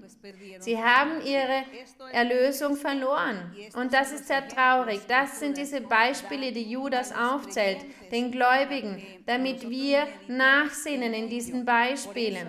Sie 0.59 0.79
haben 0.79 1.21
ihre 1.25 1.65
Erlösung 2.13 2.77
verloren. 2.77 3.55
Und 3.75 3.93
das 3.93 4.13
ist 4.13 4.29
sehr 4.29 4.47
traurig. 4.49 5.01
Das 5.09 5.41
sind 5.41 5.57
diese 5.57 5.81
Beispiele, 5.81 6.53
die 6.53 6.71
Judas 6.71 7.13
aufzählt, 7.13 7.79
den 8.11 8.31
Gläubigen, 8.31 9.03
damit 9.27 9.69
wir 9.69 10.07
nachsinnen 10.27 11.13
in 11.15 11.29
diesen 11.29 11.65
Beispielen. 11.65 12.47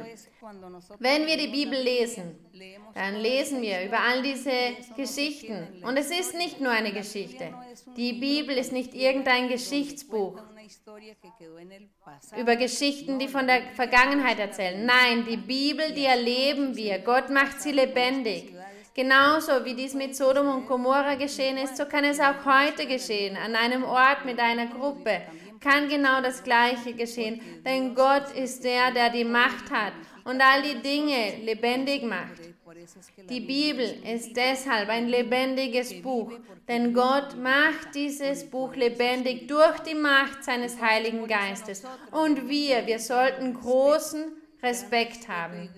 Wenn 0.99 1.27
wir 1.27 1.37
die 1.37 1.47
Bibel 1.47 1.79
lesen, 1.79 2.35
dann 2.95 3.15
lesen 3.15 3.61
wir 3.61 3.83
über 3.85 3.99
all 3.99 4.21
diese 4.21 4.51
Geschichten. 4.95 5.67
Und 5.83 5.97
es 5.97 6.09
ist 6.11 6.35
nicht 6.35 6.59
nur 6.61 6.71
eine 6.71 6.91
Geschichte. 6.91 7.53
Die 7.97 8.13
Bibel 8.13 8.57
ist 8.57 8.71
nicht 8.71 8.93
irgendein 8.93 9.49
Geschichtsbuch. 9.49 10.39
Über 12.37 12.55
Geschichten, 12.55 13.19
die 13.19 13.27
von 13.27 13.47
der 13.47 13.61
Vergangenheit 13.73 14.39
erzählen. 14.39 14.85
Nein, 14.85 15.25
die 15.25 15.37
Bibel, 15.37 15.93
die 15.93 16.05
erleben 16.05 16.75
wir. 16.75 16.99
Gott 16.99 17.29
macht 17.29 17.61
sie 17.61 17.71
lebendig. 17.71 18.53
Genauso 18.93 19.63
wie 19.63 19.75
dies 19.75 19.93
mit 19.93 20.15
Sodom 20.15 20.47
und 20.49 20.67
Gomorra 20.67 21.15
geschehen 21.15 21.57
ist, 21.57 21.77
so 21.77 21.85
kann 21.85 22.03
es 22.03 22.19
auch 22.19 22.43
heute 22.43 22.85
geschehen, 22.85 23.37
an 23.37 23.55
einem 23.55 23.83
Ort 23.83 24.25
mit 24.25 24.39
einer 24.39 24.67
Gruppe. 24.67 25.21
Kann 25.59 25.87
genau 25.87 26.21
das 26.21 26.43
Gleiche 26.43 26.93
geschehen, 26.93 27.41
denn 27.65 27.95
Gott 27.95 28.31
ist 28.35 28.63
der, 28.63 28.91
der 28.91 29.09
die 29.09 29.25
Macht 29.25 29.71
hat 29.71 29.93
und 30.25 30.41
all 30.41 30.61
die 30.61 30.81
Dinge 30.81 31.37
lebendig 31.43 32.03
macht. 32.03 32.41
Die 33.29 33.41
Bibel 33.41 33.85
ist 34.03 34.35
deshalb 34.35 34.89
ein 34.89 35.07
lebendiges 35.07 36.01
Buch, 36.01 36.31
denn 36.67 36.93
Gott 36.93 37.35
macht 37.37 37.95
dieses 37.95 38.49
Buch 38.49 38.75
lebendig 38.75 39.47
durch 39.47 39.79
die 39.79 39.95
Macht 39.95 40.43
seines 40.43 40.79
Heiligen 40.81 41.27
Geistes. 41.27 41.83
Und 42.11 42.49
wir, 42.49 42.85
wir 42.87 42.99
sollten 42.99 43.53
großen 43.53 44.33
Respekt 44.61 45.27
haben 45.27 45.69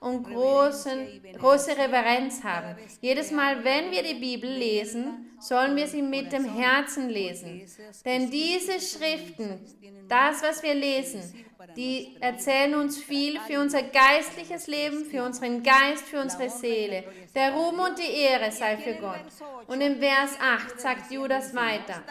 und 0.00 0.24
großen, 0.24 1.22
große 1.38 1.70
Reverenz 1.70 2.44
haben. 2.44 2.76
Jedes 3.00 3.30
Mal, 3.30 3.64
wenn 3.64 3.90
wir 3.90 4.02
die 4.02 4.20
Bibel 4.20 4.50
lesen, 4.50 5.30
sollen 5.40 5.74
wir 5.76 5.86
sie 5.86 6.02
mit 6.02 6.32
dem 6.32 6.44
Herzen 6.44 7.08
lesen. 7.08 7.62
Denn 8.04 8.30
diese 8.30 8.80
Schriften, 8.80 9.60
das, 10.08 10.42
was 10.42 10.62
wir 10.62 10.74
lesen, 10.74 11.45
die 11.76 12.16
erzählen 12.20 12.74
uns 12.74 12.98
viel 12.98 13.38
für 13.40 13.60
unser 13.60 13.82
geistliches 13.82 14.66
Leben, 14.66 15.04
für 15.04 15.22
unseren 15.22 15.62
Geist, 15.62 16.04
für 16.04 16.20
unsere 16.20 16.50
Seele. 16.50 17.04
Der 17.34 17.52
Ruhm 17.52 17.78
und 17.80 17.98
die 17.98 18.20
Ehre 18.22 18.52
sei 18.52 18.76
für 18.76 18.94
Gott. 18.94 19.20
Und 19.66 19.80
im 19.80 19.98
Vers 19.98 20.38
8 20.40 20.80
sagt 20.80 21.10
Judas 21.10 21.54
weiter, 21.54 22.02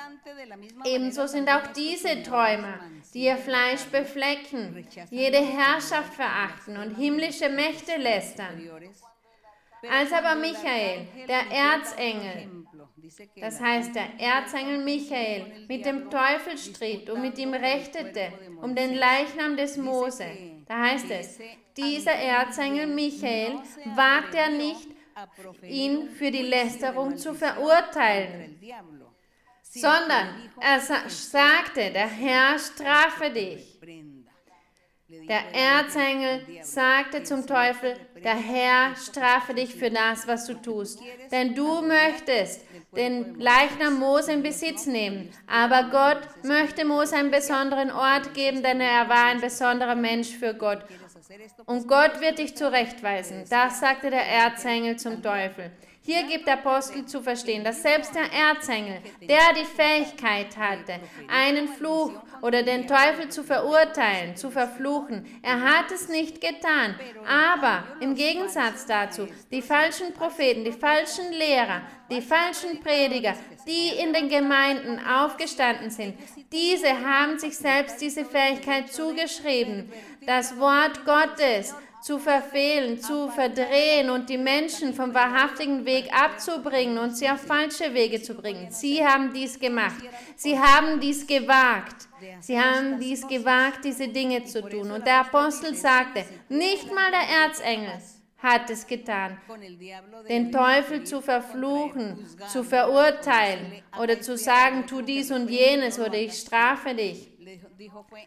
ebenso 0.86 1.28
sind 1.28 1.50
auch 1.50 1.68
diese 1.76 2.22
Träumer, 2.24 2.80
die 3.14 3.26
ihr 3.26 3.38
Fleisch 3.38 3.84
beflecken, 3.86 4.88
jede 5.10 5.38
Herrschaft 5.38 6.14
verachten 6.14 6.78
und 6.78 6.96
himmlische 6.96 7.50
Mächte 7.50 7.98
lästern. 7.98 8.62
Als 9.90 10.12
aber 10.12 10.36
Michael, 10.36 11.08
der 11.28 11.52
Erzengel, 11.52 12.66
das 13.40 13.60
heißt, 13.60 13.96
der 13.96 14.20
Erzengel 14.20 14.84
Michael 14.84 15.66
mit 15.68 15.86
dem 15.86 16.10
Teufel 16.10 16.58
stritt 16.58 17.10
und 17.10 17.22
mit 17.22 17.38
ihm 17.38 17.54
rechtete 17.54 18.32
um 18.62 18.76
den 18.76 18.96
Leichnam 18.96 19.56
des 19.56 19.78
Mose. 19.78 20.26
Da 20.68 20.82
heißt 20.86 21.12
es, 21.12 21.40
dieser 21.78 22.14
Erzengel 22.14 22.88
Michael 22.88 23.60
wagt 23.96 24.34
er 24.36 24.50
nicht, 24.50 24.88
ihn 25.64 26.10
für 26.10 26.32
die 26.32 26.42
Lästerung 26.42 27.18
zu 27.18 27.34
verurteilen, 27.34 28.60
sondern 29.62 30.52
er 30.60 30.80
sagte, 30.80 31.92
der 31.92 32.08
Herr 32.08 32.60
strafe 32.60 33.30
dich. 33.30 33.80
Der 35.08 35.54
Erzengel 35.54 36.42
sagte 36.64 37.22
zum 37.22 37.46
Teufel, 37.46 37.96
der 38.24 38.36
Herr 38.36 38.96
strafe 38.96 39.54
dich 39.54 39.76
für 39.76 39.92
das, 39.92 40.28
was 40.28 40.48
du 40.48 40.56
tust, 40.56 41.00
denn 41.32 41.54
du 41.54 41.84
möchtest 41.84 42.66
den 42.96 43.40
Leichnam 43.40 44.00
Mose 44.00 44.34
in 44.34 44.42
Besitz 44.42 44.88
nehmen. 44.88 45.30
Aber 45.46 45.90
Gott 45.92 46.22
möchte 46.44 46.86
Mose 46.86 47.18
einen 47.18 47.30
besonderen 47.30 47.92
Ort 47.92 48.34
geben, 48.34 48.64
denn 48.64 48.82
er 48.82 49.08
war 49.08 49.26
ein 49.26 49.42
besonderer 49.42 49.94
Mensch 49.94 50.30
für 50.30 50.56
Gott. 50.56 50.84
Und 51.68 51.88
Gott 51.88 52.20
wird 52.20 52.40
dich 52.40 52.58
zurechtweisen. 52.58 53.46
Das 53.48 53.80
sagte 53.80 54.10
der 54.10 54.26
Erzengel 54.26 54.98
zum 54.98 55.22
Teufel. 55.22 55.72
Hier 56.08 56.22
gibt 56.28 56.46
der 56.46 56.60
Apostel 56.60 57.08
zu 57.08 57.20
verstehen, 57.20 57.64
dass 57.64 57.82
selbst 57.82 58.14
der 58.14 58.32
Erzengel, 58.32 59.00
der 59.22 59.54
die 59.58 59.66
Fähigkeit 59.66 60.56
hatte, 60.56 61.00
einen 61.28 61.68
Fluch 61.68 62.12
oder 62.44 62.62
den 62.62 62.88
Teufel 62.88 63.30
zu 63.30 63.44
verurteilen, 63.44 64.36
zu 64.36 64.52
verfluchen, 64.52 65.26
er 65.42 65.60
hat 65.60 65.92
es 65.92 66.08
nicht 66.08 66.42
getan. 66.42 66.94
Aber 67.28 67.86
im 68.02 68.14
Gegensatz 68.14 68.86
dazu, 68.86 69.28
die 69.50 69.64
falschen 69.64 70.14
Propheten, 70.14 70.64
die 70.64 70.74
falschen 70.74 71.32
Lehrer, 71.32 71.82
die 72.12 72.22
falschen 72.22 72.82
Prediger, 72.82 73.34
die 73.68 74.00
in 74.00 74.14
den 74.14 74.30
Gemeinden 74.30 75.00
aufgestanden 75.04 75.90
sind, 75.90 76.14
diese 76.52 77.04
haben 77.04 77.40
sich 77.40 77.58
selbst 77.58 78.00
diese 78.00 78.26
Fähigkeit 78.26 78.94
zugeschrieben, 78.94 79.92
das 80.28 80.60
Wort 80.60 81.04
Gottes 81.04 81.74
zu 82.06 82.20
verfehlen, 82.20 83.02
zu 83.02 83.30
verdrehen 83.30 84.12
und 84.12 84.30
die 84.30 84.38
Menschen 84.38 84.94
vom 84.94 85.12
wahrhaftigen 85.12 85.86
Weg 85.86 86.14
abzubringen 86.14 87.00
und 87.00 87.18
sie 87.18 87.28
auf 87.28 87.42
falsche 87.42 87.96
Wege 87.96 88.22
zu 88.22 88.36
bringen. 88.36 88.70
Sie 88.70 89.04
haben 89.04 89.34
dies 89.34 89.60
gemacht. 89.60 90.04
Sie 90.36 90.56
haben 90.60 91.00
dies 91.00 91.26
gewagt. 91.26 92.08
Sie 92.42 92.60
haben 92.62 93.00
dies 93.00 93.28
gewagt, 93.28 93.84
diese 93.86 94.08
Dinge 94.08 94.44
zu 94.44 94.62
tun. 94.70 94.92
Und 94.92 95.08
der 95.08 95.22
Apostel 95.22 95.74
sagte, 95.74 96.26
nicht 96.48 96.94
mal 96.94 97.10
der 97.10 97.48
Erzengel 97.48 98.00
hat 98.38 98.70
es 98.70 98.86
getan, 98.86 99.42
den 100.30 100.52
Teufel 100.52 101.04
zu 101.06 101.22
verfluchen, 101.22 102.24
zu 102.52 102.64
verurteilen 102.64 103.82
oder 104.00 104.22
zu 104.22 104.38
sagen, 104.38 104.86
tu 104.86 105.02
dies 105.02 105.32
und 105.32 105.50
jenes 105.50 105.98
oder 105.98 106.20
ich 106.20 106.34
strafe 106.34 106.94
dich. 106.94 107.32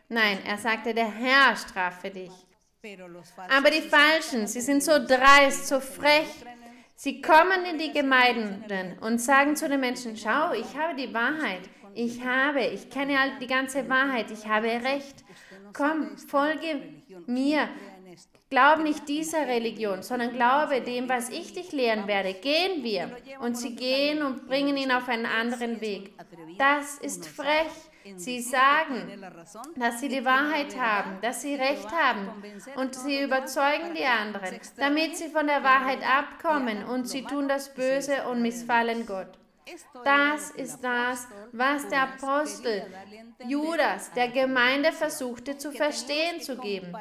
Nein, 0.09 0.39
er 0.45 0.59
sagte, 0.59 0.93
der 0.93 1.13
Herr 1.13 1.55
strafe 1.55 2.11
dich. 2.11 2.48
Aber 3.49 3.71
die 3.71 3.81
Falschen, 3.81 4.47
sie 4.47 4.61
sind 4.61 4.85
so 4.85 4.93
dreist, 4.93 5.67
so 5.67 5.81
frech. 5.81 6.29
Sie 6.95 7.21
kommen 7.21 7.65
in 7.71 7.79
die 7.79 7.93
Gemeinden 7.93 8.99
und 9.01 9.21
sagen 9.21 9.57
zu 9.57 9.69
den 9.69 9.81
Menschen, 9.81 10.17
schau, 10.17 10.53
ich 10.53 10.77
habe 10.77 10.95
die 10.97 11.13
Wahrheit. 11.13 11.63
Ich 11.95 12.25
habe, 12.25 12.61
ich 12.61 12.89
kenne 12.89 13.17
die 13.41 13.47
ganze 13.49 13.89
Wahrheit. 13.89 14.31
Ich 14.31 14.47
habe 14.47 14.69
Recht. 14.69 15.25
Komm, 15.73 16.17
folge 16.19 16.81
mir. 17.27 17.69
Glaub 18.51 18.79
nicht 18.79 19.09
dieser 19.09 19.47
Religion, 19.47 20.03
sondern 20.03 20.33
glaube 20.33 20.81
dem, 20.81 21.09
was 21.09 21.31
ich 21.31 21.53
dich 21.53 21.73
lehren 21.73 22.07
werde. 22.07 22.35
Gehen 22.35 22.85
wir. 22.85 23.17
Und 23.41 23.59
sie 23.59 23.75
gehen 23.75 24.23
und 24.23 24.47
bringen 24.47 24.77
ihn 24.77 24.93
auf 24.93 25.09
einen 25.09 25.27
anderen 25.27 25.81
Weg. 25.81 26.13
Das 26.59 26.99
ist 26.99 27.27
frech. 27.27 27.67
Sie 28.17 28.41
sagen, 28.41 29.23
dass 29.77 30.01
sie 30.01 30.09
die 30.09 30.25
Wahrheit 30.25 30.79
haben, 30.79 31.21
dass 31.21 31.43
sie 31.43 31.55
Recht 31.55 31.91
haben 31.91 32.43
und 32.77 32.95
sie 32.95 33.23
überzeugen 33.23 33.95
die 33.95 34.05
anderen, 34.05 34.61
damit 34.77 35.17
sie 35.17 35.29
von 35.29 35.47
der 35.47 35.63
Wahrheit 35.63 36.01
abkommen 36.03 36.85
und 36.85 37.09
sie 37.09 37.23
tun 37.23 37.49
das 37.49 37.75
Böse 37.75 38.29
und 38.29 38.43
missfallen 38.43 39.07
Gott. 39.07 39.39
Das 40.05 40.51
ist 40.51 40.81
das, 40.81 41.29
was 41.53 41.89
der 41.89 42.03
Apostel 42.03 42.87
Judas 43.47 44.11
der 44.13 44.29
Gemeinde 44.29 44.93
versuchte 44.93 45.59
zu 45.59 45.73
verstehen 45.73 46.41
zu 46.41 46.57
geben. 46.57 46.97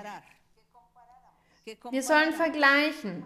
Wir 1.90 2.04
sollen 2.04 2.34
vergleichen, 2.34 3.26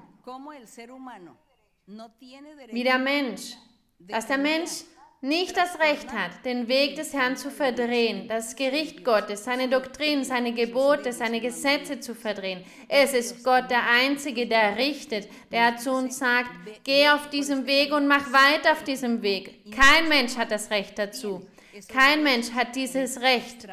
wie 2.69 2.83
der 2.83 2.99
Mensch, 2.99 3.55
dass 3.99 4.27
der 4.27 4.37
Mensch 4.37 4.83
nicht 5.21 5.55
das 5.55 5.79
Recht 5.79 6.11
hat, 6.11 6.31
den 6.45 6.67
Weg 6.67 6.95
des 6.95 7.13
Herrn 7.13 7.37
zu 7.37 7.51
verdrehen, 7.51 8.27
das 8.27 8.55
Gericht 8.55 9.05
Gottes, 9.05 9.43
seine 9.43 9.69
Doktrin, 9.69 10.23
seine 10.23 10.51
Gebote, 10.51 11.13
seine 11.13 11.39
Gesetze 11.39 11.99
zu 11.99 12.15
verdrehen. 12.15 12.63
Es 12.89 13.13
ist 13.13 13.43
Gott 13.43 13.69
der 13.69 13.87
Einzige, 13.87 14.47
der 14.47 14.77
richtet, 14.77 15.29
der 15.51 15.77
zu 15.77 15.91
uns 15.91 16.17
sagt, 16.17 16.49
geh 16.83 17.07
auf 17.09 17.29
diesem 17.29 17.67
Weg 17.67 17.93
und 17.93 18.07
mach 18.07 18.33
weiter 18.33 18.71
auf 18.71 18.83
diesem 18.83 19.21
Weg. 19.21 19.71
Kein 19.71 20.09
Mensch 20.09 20.35
hat 20.37 20.49
das 20.49 20.71
Recht 20.71 20.97
dazu. 20.97 21.47
Kein 21.87 22.23
Mensch 22.23 22.51
hat 22.51 22.75
dieses 22.75 23.21
Recht, 23.21 23.67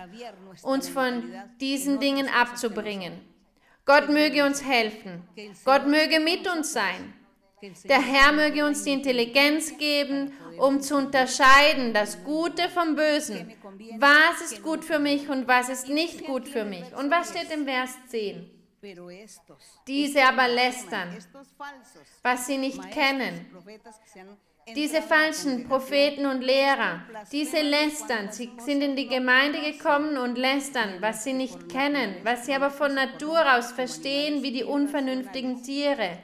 uns 0.63 0.89
von 0.89 1.33
diesen 1.61 1.99
Dingen 1.99 2.29
abzubringen. 2.29 3.13
Gott 3.87 4.11
möge 4.11 4.45
uns 4.45 4.63
helfen. 4.63 5.27
Gott 5.65 5.87
möge 5.87 6.21
mit 6.21 6.47
uns 6.47 6.75
sein. 6.75 7.15
Der 7.89 8.01
Herr 8.01 8.33
möge 8.33 8.65
uns 8.65 8.85
die 8.85 8.93
Intelligenz 8.93 9.77
geben, 9.79 10.33
um 10.59 10.81
zu 10.81 10.97
unterscheiden 10.97 11.93
das 11.93 12.23
Gute 12.25 12.69
vom 12.69 12.97
Bösen. 12.97 13.53
Was 13.99 14.51
ist 14.51 14.63
gut 14.63 14.85
für 14.85 14.99
mich 14.99 15.29
und 15.29 15.49
was 15.49 15.69
ist 15.69 15.89
nicht 15.89 16.25
gut 16.27 16.49
für 16.49 16.65
mich? 16.65 16.85
Und 16.97 17.11
was 17.11 17.31
steht 17.31 17.51
im 17.51 17.65
Vers 17.65 17.91
10? 18.09 18.51
Diese 19.87 20.25
aber 20.25 20.47
lästern, 20.49 21.17
was 22.23 22.47
sie 22.47 22.59
nicht 22.59 22.91
kennen. 22.91 23.47
Diese 24.77 25.01
falschen 25.01 25.67
Propheten 25.67 26.27
und 26.27 26.43
Lehrer, 26.43 27.03
diese 27.33 27.63
lästern, 27.63 28.31
sie 28.31 28.53
sind 28.59 28.83
in 28.83 28.97
die 28.97 29.09
Gemeinde 29.09 29.61
gekommen 29.61 30.19
und 30.19 30.37
lästern, 30.37 31.01
was 31.01 31.25
sie 31.25 31.33
nicht 31.33 31.71
kennen, 31.71 32.17
was 32.23 32.45
sie 32.45 32.55
aber 32.55 32.71
von 32.71 32.95
Natur 32.95 33.57
aus 33.57 33.73
verstehen 33.73 34.43
wie 34.43 34.53
die 34.53 34.65
unvernünftigen 34.65 35.63
Tiere. 35.63 36.19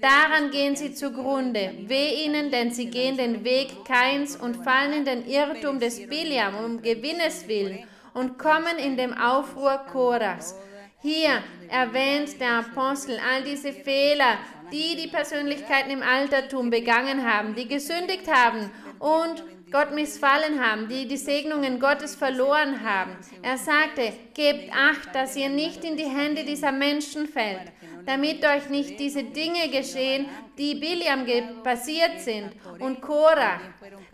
Daran 0.00 0.50
gehen 0.50 0.76
sie 0.76 0.94
zugrunde. 0.94 1.74
Weh 1.86 2.24
ihnen, 2.24 2.50
denn 2.50 2.70
sie 2.72 2.86
gehen 2.86 3.16
den 3.16 3.42
Weg 3.44 3.84
Keins 3.84 4.36
und 4.36 4.56
fallen 4.56 4.92
in 4.92 5.04
den 5.04 5.26
Irrtum 5.26 5.80
des 5.80 6.06
Biliam 6.06 6.64
um 6.64 6.82
Gewinnes 6.82 7.48
willen 7.48 7.84
und 8.14 8.38
kommen 8.38 8.78
in 8.78 8.96
dem 8.96 9.12
Aufruhr 9.14 9.78
Korachs. 9.90 10.54
Hier 11.00 11.42
erwähnt 11.68 12.40
der 12.40 12.58
Apostel 12.58 13.18
all 13.18 13.42
diese 13.42 13.72
Fehler, 13.72 14.38
die 14.70 14.94
die 14.94 15.08
Persönlichkeiten 15.08 15.90
im 15.90 16.02
Altertum 16.02 16.70
begangen 16.70 17.26
haben, 17.28 17.54
die 17.54 17.66
gesündigt 17.66 18.30
haben 18.32 18.70
und 19.00 19.42
Gott 19.72 19.92
missfallen 19.92 20.64
haben, 20.64 20.86
die 20.88 21.08
die 21.08 21.16
Segnungen 21.16 21.80
Gottes 21.80 22.14
verloren 22.14 22.84
haben. 22.84 23.16
Er 23.40 23.56
sagte, 23.56 24.12
gebt 24.34 24.70
acht, 24.72 25.14
dass 25.14 25.34
ihr 25.34 25.48
nicht 25.48 25.82
in 25.84 25.96
die 25.96 26.04
Hände 26.04 26.44
dieser 26.44 26.72
Menschen 26.72 27.26
fällt, 27.26 27.72
damit 28.04 28.44
euch 28.44 28.68
nicht 28.68 29.00
diese 29.00 29.24
Dinge 29.24 29.70
geschehen, 29.70 30.28
die 30.58 30.74
Biliam 30.74 31.26
passiert 31.62 32.20
sind 32.20 32.52
und 32.78 33.00
Korach, 33.00 33.60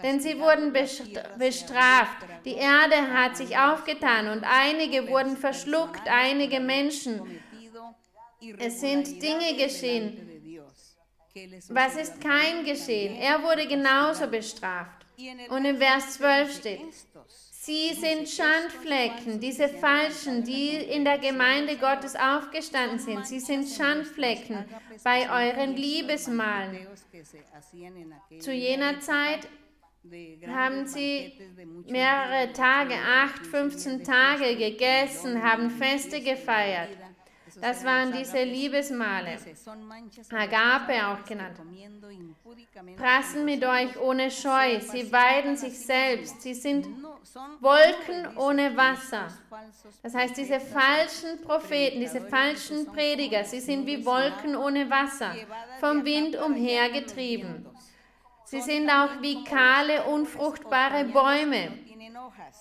denn 0.02 0.20
sie 0.20 0.38
wurden 0.38 0.72
bestraft. 0.72 2.18
Die 2.44 2.54
Erde 2.54 3.12
hat 3.12 3.36
sich 3.36 3.58
aufgetan 3.58 4.28
und 4.28 4.44
einige 4.44 5.08
wurden 5.08 5.36
verschluckt, 5.36 6.08
einige 6.08 6.60
Menschen. 6.60 7.20
Es 8.58 8.80
sind 8.80 9.20
Dinge 9.20 9.56
geschehen. 9.56 10.24
Was 11.68 11.96
ist 11.96 12.20
kein 12.20 12.64
geschehen? 12.64 13.16
Er 13.16 13.42
wurde 13.42 13.66
genauso 13.66 14.28
bestraft. 14.28 14.97
Und 15.48 15.64
im 15.64 15.78
Vers 15.78 16.14
12 16.14 16.56
steht, 16.56 16.80
Sie 17.60 17.92
sind 17.92 18.28
Schandflecken, 18.28 19.40
diese 19.40 19.68
Falschen, 19.68 20.42
die 20.44 20.76
in 20.76 21.04
der 21.04 21.18
Gemeinde 21.18 21.76
Gottes 21.76 22.14
aufgestanden 22.16 22.98
sind. 22.98 23.26
Sie 23.26 23.40
sind 23.40 23.68
Schandflecken 23.68 24.64
bei 25.04 25.28
euren 25.28 25.76
Liebesmalen. 25.76 26.86
Zu 28.38 28.52
jener 28.52 29.00
Zeit 29.00 29.48
haben 30.46 30.86
sie 30.86 31.32
mehrere 31.86 32.52
Tage, 32.52 32.94
acht, 32.94 33.44
15 33.46 34.04
Tage 34.04 34.56
gegessen, 34.56 35.42
haben 35.42 35.68
Feste 35.70 36.22
gefeiert. 36.22 36.96
Das 37.60 37.84
waren 37.84 38.12
diese 38.12 38.42
Liebesmale, 38.42 39.38
Agape 40.30 41.06
auch 41.06 41.24
genannt. 41.24 41.56
Prassen 42.96 43.44
mit 43.44 43.64
euch 43.64 43.98
ohne 44.00 44.30
Scheu, 44.30 44.80
sie 44.80 45.10
weiden 45.10 45.56
sich 45.56 45.78
selbst, 45.78 46.42
sie 46.42 46.54
sind 46.54 46.86
Wolken 47.60 48.36
ohne 48.36 48.76
Wasser. 48.76 49.28
Das 50.02 50.14
heißt, 50.14 50.36
diese 50.36 50.60
falschen 50.60 51.40
Propheten, 51.42 52.00
diese 52.00 52.20
falschen 52.20 52.86
Prediger, 52.86 53.44
sie 53.44 53.60
sind 53.60 53.86
wie 53.86 54.04
Wolken 54.04 54.56
ohne 54.56 54.88
Wasser, 54.88 55.34
vom 55.80 56.04
Wind 56.04 56.36
umhergetrieben. 56.36 57.66
Sie 58.44 58.62
sind 58.62 58.88
auch 58.88 59.20
wie 59.20 59.44
kahle, 59.44 60.04
unfruchtbare 60.04 61.04
Bäume, 61.04 61.70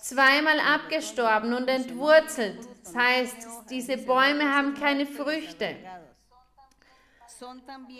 zweimal 0.02 0.60
abgestorben 0.60 1.54
und 1.54 1.68
entwurzelt. 1.68 2.60
Das 2.84 2.96
heißt, 2.96 3.48
diese 3.70 3.98
Bäume 3.98 4.44
haben 4.44 4.74
keine 4.74 5.06
Früchte. 5.06 5.76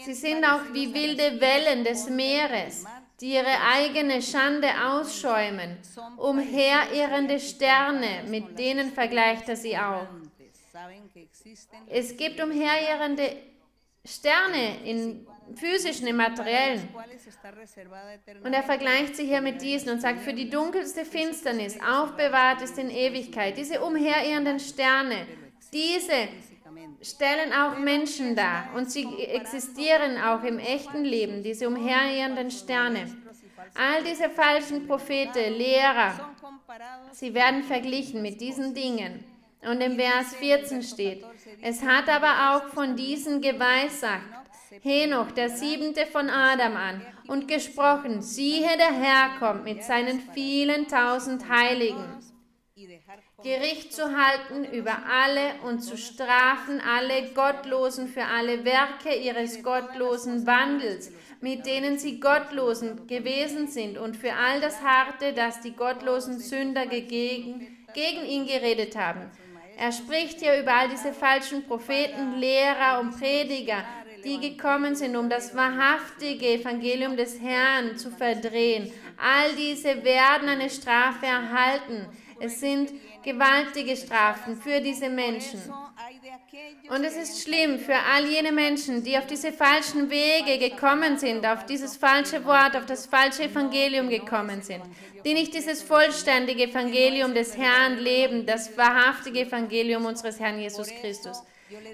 Sie 0.04 0.14
sind 0.14 0.44
auch 0.44 0.62
wie 0.74 0.94
wilde 0.94 1.40
Wellen 1.40 1.84
des 1.84 2.10
Meeres, 2.10 2.86
die 3.20 3.34
ihre 3.34 3.62
eigene 3.74 4.22
Schande 4.22 4.70
ausschäumen, 4.84 5.78
umherirrende 6.18 7.40
Sterne, 7.40 8.24
mit 8.28 8.58
denen 8.58 8.92
vergleicht 8.92 9.48
er 9.50 9.56
sie 9.56 9.78
auch. 9.78 10.08
Es 11.88 12.16
gibt 12.18 12.42
umherirrende 12.42 13.38
Sterne 14.08 14.84
in 14.86 15.28
physischen, 15.56 16.08
im 16.08 16.16
materiellen. 16.16 16.88
Und 18.44 18.54
er 18.54 18.64
vergleicht 18.64 19.16
sie 19.16 19.26
hier 19.26 19.42
mit 19.42 19.62
diesen 19.62 19.90
und 19.92 20.02
sagt, 20.02 20.22
für 20.22 20.34
die 20.34 20.50
dunkelste 20.50 21.06
Finsternis 21.06 21.78
aufbewahrt 21.82 22.62
ist 22.62 22.78
in 22.78 22.90
Ewigkeit. 22.90 23.58
Diese 23.58 23.82
umherirrenden 23.82 24.60
Sterne, 24.60 25.28
diese 25.74 26.30
stellen 27.02 27.54
auch 27.54 27.78
Menschen 27.78 28.36
dar 28.36 28.70
und 28.76 28.90
sie 28.92 29.06
existieren 29.26 30.18
auch 30.18 30.44
im 30.44 30.60
echten 30.60 31.04
Leben, 31.04 31.44
diese 31.44 31.68
umherirrenden 31.68 32.50
Sterne. 32.50 33.08
All 33.76 34.04
diese 34.04 34.30
falschen 34.30 34.88
Propheten, 34.88 35.54
Lehrer, 35.54 36.34
sie 37.12 37.34
werden 37.34 37.64
verglichen 37.64 38.22
mit 38.22 38.42
diesen 38.42 38.74
Dingen. 38.74 39.37
Und 39.70 39.82
im 39.82 39.98
Vers 39.98 40.36
14 40.36 40.84
steht, 40.84 41.26
es 41.62 41.84
hat 41.84 42.08
aber 42.10 42.56
auch 42.56 42.74
von 42.74 42.96
diesen 42.96 43.42
geweissagt, 43.42 44.24
Henoch, 44.82 45.32
der 45.32 45.50
siebente 45.50 46.06
von 46.06 46.30
Adam 46.30 46.76
an, 46.76 47.02
und 47.28 47.48
gesprochen, 47.48 48.22
siehe, 48.22 48.78
der 48.78 48.94
Herr 48.94 49.40
kommt 49.40 49.64
mit 49.64 49.84
seinen 49.84 50.22
vielen 50.34 50.88
tausend 50.88 51.50
Heiligen, 51.50 52.06
Gericht 53.44 53.94
zu 53.94 54.04
halten 54.18 54.66
über 54.72 54.98
alle 55.10 55.62
und 55.64 55.82
zu 55.82 55.98
strafen 55.98 56.82
alle 56.82 57.30
Gottlosen 57.34 58.08
für 58.08 58.26
alle 58.26 58.66
Werke 58.66 59.16
ihres 59.16 59.64
gottlosen 59.64 60.46
Wandels, 60.48 61.12
mit 61.42 61.66
denen 61.66 61.98
sie 61.98 62.20
Gottlosen 62.20 63.08
gewesen 63.08 63.68
sind, 63.68 63.98
und 63.98 64.18
für 64.18 64.34
all 64.34 64.60
das 64.60 64.82
Harte, 64.82 65.34
das 65.34 65.62
die 65.62 65.74
gottlosen 65.74 66.40
Sünder 66.40 66.86
gegen, 66.88 67.86
gegen 67.94 68.26
ihn 68.26 68.46
geredet 68.46 68.96
haben. 68.96 69.32
Er 69.80 69.92
spricht 69.92 70.40
hier 70.40 70.60
über 70.60 70.74
all 70.74 70.90
diese 70.90 71.14
falschen 71.14 71.64
Propheten, 71.64 72.40
Lehrer 72.40 73.00
und 73.00 73.12
Prediger, 73.20 73.84
die 74.24 74.40
gekommen 74.40 74.96
sind, 74.96 75.16
um 75.16 75.30
das 75.30 75.56
wahrhaftige 75.56 76.48
Evangelium 76.54 77.16
des 77.16 77.40
Herrn 77.40 77.96
zu 77.96 78.10
verdrehen. 78.10 78.92
All 79.18 79.56
diese 79.56 80.04
werden 80.04 80.50
eine 80.50 80.72
Strafe 80.72 81.28
erhalten. 81.28 82.08
Es 82.40 82.60
sind 82.60 82.92
gewaltige 83.24 83.96
Strafen 83.96 84.56
für 84.56 84.80
diese 84.82 85.10
Menschen. 85.10 85.62
Und 86.90 87.04
es 87.04 87.16
ist 87.18 87.44
schlimm 87.44 87.80
für 87.80 87.96
all 87.96 88.26
jene 88.26 88.52
Menschen, 88.52 89.04
die 89.04 89.18
auf 89.18 89.28
diese 89.28 89.52
falschen 89.52 90.10
Wege 90.10 90.58
gekommen 90.70 91.18
sind, 91.18 91.46
auf 91.46 91.66
dieses 91.66 91.98
falsche 91.98 92.46
Wort, 92.46 92.76
auf 92.76 92.86
das 92.86 93.06
falsche 93.06 93.44
Evangelium 93.44 94.10
gekommen 94.10 94.62
sind, 94.62 94.84
die 95.26 95.34
nicht 95.34 95.54
dieses 95.54 95.82
vollständige 95.82 96.64
Evangelium 96.64 97.34
des 97.34 97.58
Herrn 97.58 97.98
leben, 97.98 98.46
das 98.46 98.78
wahrhaftige 98.78 99.42
Evangelium 99.42 100.06
unseres 100.06 100.40
Herrn 100.40 100.60
Jesus 100.60 100.90
Christus. 101.02 101.44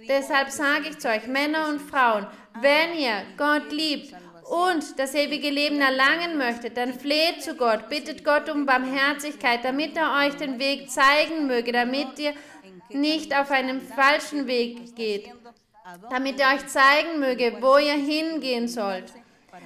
Deshalb 0.07 0.49
sage 0.51 0.89
ich 0.89 0.99
zu 0.99 1.09
euch, 1.09 1.25
Männer 1.25 1.69
und 1.69 1.81
Frauen, 1.81 2.27
wenn 2.61 2.95
ihr 2.97 3.23
Gott 3.37 3.71
liebt 3.71 4.13
und 4.49 4.99
das 4.99 5.13
ewige 5.13 5.49
Leben 5.49 5.79
erlangen 5.79 6.37
möchtet, 6.37 6.77
dann 6.77 6.93
fleht 6.93 7.41
zu 7.41 7.55
Gott, 7.55 7.89
bittet 7.89 8.23
Gott 8.23 8.49
um 8.49 8.65
Barmherzigkeit, 8.65 9.63
damit 9.63 9.95
er 9.97 10.25
euch 10.25 10.35
den 10.35 10.59
Weg 10.59 10.89
zeigen 10.89 11.47
möge, 11.47 11.71
damit 11.71 12.19
ihr 12.19 12.33
nicht 12.89 13.35
auf 13.35 13.51
einem 13.51 13.81
falschen 13.81 14.47
Weg 14.47 14.95
geht, 14.95 15.31
damit 16.09 16.39
er 16.39 16.55
euch 16.55 16.67
zeigen 16.67 17.19
möge, 17.19 17.57
wo 17.61 17.77
ihr 17.77 17.93
hingehen 17.93 18.67
sollt, 18.67 19.13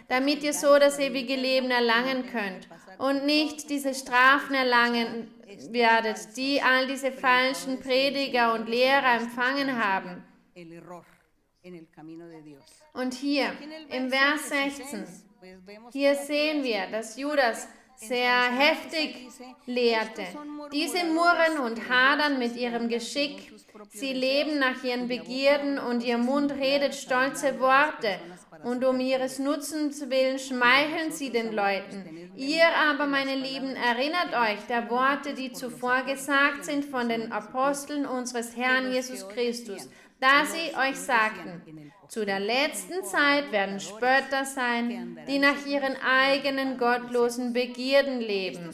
damit 0.08 0.44
ihr 0.44 0.54
so 0.54 0.78
das 0.78 1.00
ewige 1.00 1.36
Leben 1.36 1.72
erlangen 1.72 2.28
könnt 2.28 2.68
und 2.98 3.26
nicht 3.26 3.70
diese 3.70 3.94
Strafen 3.94 4.56
erlangen 4.56 5.32
werdet, 5.72 6.36
die 6.36 6.62
all 6.62 6.88
diese 6.88 7.12
falschen 7.12 7.80
Prediger 7.80 8.54
und 8.54 8.70
Lehrer 8.70 9.16
empfangen 9.16 9.84
haben. 9.84 10.24
Und 12.98 13.14
hier 13.14 13.54
im 13.90 14.10
Vers 14.10 14.50
16, 14.50 15.06
hier 15.94 16.16
sehen 16.16 16.64
wir, 16.64 16.88
dass 16.92 17.18
Judas 17.18 17.68
sehr 17.96 18.52
heftig 18.52 19.28
lehrte. 19.66 20.24
Diese 20.72 21.04
murren 21.06 21.60
und 21.64 21.90
hadern 21.90 22.40
mit 22.40 22.56
ihrem 22.56 22.90
Geschick. 22.90 23.54
Sie 23.90 24.14
leben 24.14 24.60
nach 24.60 24.84
ihren 24.84 25.08
Begierden 25.08 25.78
und 25.78 26.04
ihr 26.04 26.18
Mund 26.18 26.52
redet 26.54 26.96
stolze 26.96 27.60
Worte. 27.60 28.20
Und 28.64 28.84
um 28.84 29.00
ihres 29.00 29.40
Nutzens 29.40 30.10
willen 30.10 30.40
schmeicheln 30.40 31.12
sie 31.12 31.30
den 31.30 31.54
Leuten. 31.54 32.32
Ihr 32.36 32.66
aber, 32.90 33.06
meine 33.06 33.36
Lieben, 33.36 33.76
erinnert 33.76 34.34
euch 34.34 34.66
der 34.68 34.90
Worte, 34.90 35.34
die 35.34 35.52
zuvor 35.52 36.04
gesagt 36.04 36.66
sind 36.66 36.86
von 36.86 37.10
den 37.10 37.32
Aposteln 37.32 38.06
unseres 38.06 38.56
Herrn 38.56 38.92
Jesus 38.92 39.28
Christus, 39.30 39.90
da 40.20 40.46
sie 40.46 40.76
euch 40.76 40.98
sagten, 40.98 41.92
zu 42.10 42.26
der 42.26 42.40
letzten 42.40 43.04
Zeit 43.04 43.52
werden 43.52 43.80
Spötter 43.80 44.46
sein, 44.46 45.18
die 45.28 45.40
nach 45.40 45.66
ihren 45.66 45.96
eigenen 46.02 46.78
gottlosen 46.78 47.54
Begierden 47.54 48.20
leben. 48.20 48.70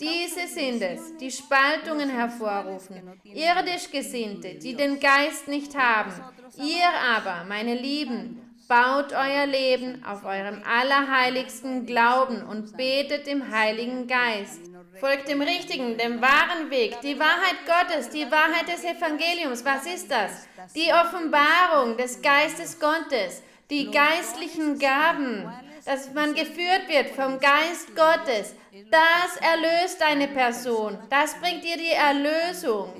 Diese 0.00 0.46
sind 0.48 0.82
es, 0.82 1.16
die 1.18 1.30
Spaltungen 1.30 2.08
hervorrufen, 2.08 3.20
irdisch 3.24 3.90
Gesinnte, 3.90 4.54
die 4.54 4.74
den 4.74 5.00
Geist 5.00 5.48
nicht 5.48 5.76
haben. 5.76 6.12
Ihr 6.56 6.88
aber, 7.16 7.44
meine 7.44 7.74
Lieben, 7.74 8.52
baut 8.68 9.12
euer 9.12 9.46
Leben 9.46 10.02
auf 10.04 10.24
eurem 10.24 10.62
allerheiligsten 10.64 11.84
Glauben 11.84 12.42
und 12.42 12.76
betet 12.76 13.28
im 13.28 13.50
Heiligen 13.50 14.06
Geist. 14.06 14.71
Folgt 15.00 15.28
dem 15.28 15.40
richtigen, 15.40 15.96
dem 15.96 16.20
wahren 16.20 16.70
Weg, 16.70 17.00
die 17.00 17.18
Wahrheit 17.18 17.56
Gottes, 17.66 18.10
die 18.10 18.30
Wahrheit 18.30 18.68
des 18.68 18.84
Evangeliums. 18.84 19.64
Was 19.64 19.86
ist 19.86 20.10
das? 20.10 20.46
Die 20.74 20.92
Offenbarung 20.92 21.96
des 21.96 22.20
Geistes 22.20 22.78
Gottes, 22.78 23.42
die 23.70 23.90
geistlichen 23.90 24.78
Gaben, 24.78 25.50
dass 25.84 26.12
man 26.12 26.34
geführt 26.34 26.88
wird 26.88 27.10
vom 27.10 27.40
Geist 27.40 27.94
Gottes. 27.96 28.54
Das 28.90 29.36
erlöst 29.40 30.02
eine 30.02 30.28
Person. 30.28 30.98
Das 31.08 31.34
bringt 31.40 31.64
ihr 31.64 31.76
die 31.76 31.90
Erlösung. 31.90 32.92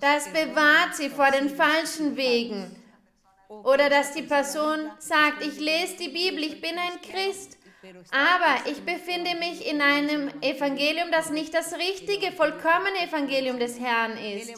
Das 0.00 0.28
bewahrt 0.28 0.96
sie 0.96 1.10
vor 1.10 1.30
den 1.30 1.50
falschen 1.50 2.16
Wegen 2.16 2.76
Oder 3.48 3.90
dass 3.90 4.12
die 4.14 4.22
Person 4.22 4.90
sagt, 4.98 5.44
ich 5.44 5.58
lese 5.58 5.96
die 5.96 6.08
Bibel, 6.08 6.42
ich 6.44 6.60
bin 6.60 6.78
ein 6.78 7.00
Christ. 7.02 7.58
Aber 8.10 8.70
ich 8.70 8.82
befinde 8.82 9.34
mich 9.36 9.66
in 9.66 9.80
einem 9.80 10.28
Evangelium, 10.42 11.10
das 11.10 11.30
nicht 11.30 11.54
das 11.54 11.72
richtige, 11.74 12.32
vollkommene 12.32 13.06
Evangelium 13.06 13.58
des 13.58 13.80
Herrn 13.80 14.16
ist. 14.18 14.52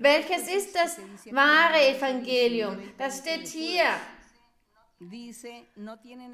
Welches 0.00 0.48
ist 0.52 0.74
das 0.74 0.98
wahre 1.30 1.88
Evangelium? 1.88 2.78
Das 2.98 3.18
steht 3.18 3.46
hier 3.46 3.84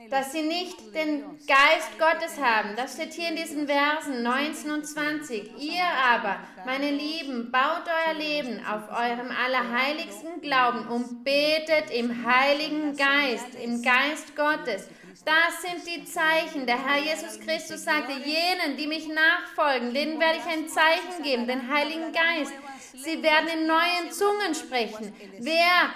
dass 0.09 0.31
sie 0.31 0.43
nicht 0.43 0.95
den 0.95 1.25
Geist 1.49 1.99
Gottes 1.99 2.41
haben. 2.41 2.77
Das 2.77 2.95
steht 2.95 3.13
hier 3.13 3.31
in 3.31 3.35
diesen 3.35 3.67
Versen 3.67 4.23
19 4.23 4.71
und 4.71 4.87
20. 4.87 5.59
Ihr 5.59 5.83
aber, 5.85 6.37
meine 6.65 6.93
Lieben, 6.93 7.51
baut 7.51 7.83
euer 7.89 8.15
Leben 8.15 8.65
auf 8.65 8.89
eurem 8.89 9.33
allerheiligsten 9.33 10.41
Glauben 10.41 10.87
und 10.87 11.25
betet 11.25 11.91
im 11.91 12.25
Heiligen 12.25 12.97
Geist, 12.97 13.53
im 13.61 13.83
Geist 13.83 14.37
Gottes. 14.37 14.89
Das 15.25 15.63
sind 15.63 15.87
die 15.87 16.05
Zeichen. 16.05 16.67
Der 16.67 16.85
Herr 16.85 16.99
Jesus 16.99 17.39
Christus 17.39 17.85
sagte, 17.85 18.13
jenen, 18.13 18.77
die 18.77 18.87
mich 18.87 19.09
nachfolgen, 19.09 19.93
denen 19.93 20.19
werde 20.19 20.39
ich 20.39 20.47
ein 20.47 20.69
Zeichen 20.69 21.23
geben, 21.23 21.47
den 21.47 21.73
Heiligen 21.73 22.13
Geist. 22.13 22.53
Sie 22.95 23.23
werden 23.23 23.49
in 23.49 23.67
neuen 23.67 24.11
Zungen 24.11 24.55
sprechen. 24.55 25.15
Wer 25.39 25.91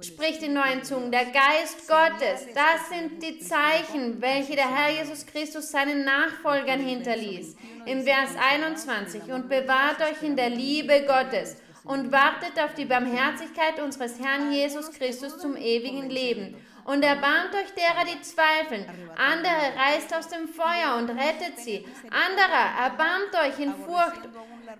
spricht 0.00 0.42
in 0.42 0.54
neuen 0.54 0.82
Zungen? 0.82 1.10
Der 1.12 1.26
Geist 1.26 1.86
Gottes. 1.88 2.46
Das 2.54 2.88
sind 2.88 3.22
die 3.22 3.38
Zeichen, 3.38 4.20
welche 4.20 4.54
der 4.54 4.74
Herr 4.74 4.90
Jesus 4.90 5.26
Christus 5.26 5.70
seinen 5.70 6.04
Nachfolgern 6.04 6.80
hinterließ. 6.80 7.56
Im 7.86 8.02
Vers 8.02 8.30
21. 8.38 9.22
Und 9.24 9.48
bewahrt 9.48 10.00
euch 10.00 10.22
in 10.22 10.36
der 10.36 10.50
Liebe 10.50 11.04
Gottes 11.06 11.56
und 11.84 12.12
wartet 12.12 12.62
auf 12.62 12.74
die 12.74 12.84
Barmherzigkeit 12.84 13.80
unseres 13.82 14.18
Herrn 14.20 14.52
Jesus 14.52 14.90
Christus 14.90 15.38
zum 15.38 15.56
ewigen 15.56 16.10
Leben. 16.10 16.56
Und 16.88 17.02
erbarmt 17.02 17.54
euch 17.54 17.74
derer, 17.74 18.06
die 18.06 18.18
zweifeln. 18.22 18.86
Andere 19.14 19.76
reißt 19.76 20.14
aus 20.14 20.28
dem 20.28 20.48
Feuer 20.48 20.96
und 20.96 21.10
rettet 21.10 21.58
sie. 21.58 21.86
Anderer 22.04 22.82
erbarmt 22.82 23.34
euch 23.44 23.62
in 23.62 23.74
Furcht, 23.74 24.26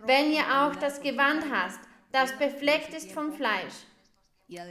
wenn 0.07 0.33
ihr 0.33 0.45
auch 0.63 0.75
das 0.77 1.03
Gewand 1.03 1.45
hast, 1.53 1.79
das 2.11 2.33
befleckt 2.39 2.95
ist 2.95 3.13
vom 3.13 3.35
Fleisch 3.35 3.75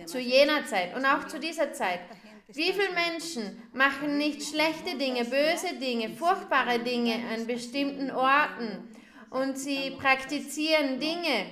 zu 0.07 0.17
jener 0.19 0.65
Zeit 0.65 0.95
und 0.95 1.05
auch 1.05 1.27
zu 1.27 1.39
dieser 1.39 1.73
Zeit. 1.73 1.99
Wie 2.47 2.73
viele 2.73 2.93
Menschen 2.93 3.61
machen 3.71 4.17
nicht 4.17 4.41
schlechte 4.41 4.97
Dinge, 4.97 5.23
böse 5.25 5.75
Dinge, 5.79 6.15
furchtbare 6.15 6.79
Dinge 6.79 7.21
an 7.35 7.45
bestimmten 7.45 8.09
Orten 8.09 8.95
und 9.29 9.59
sie 9.59 9.91
praktizieren 9.91 10.99
Dinge, 10.99 11.45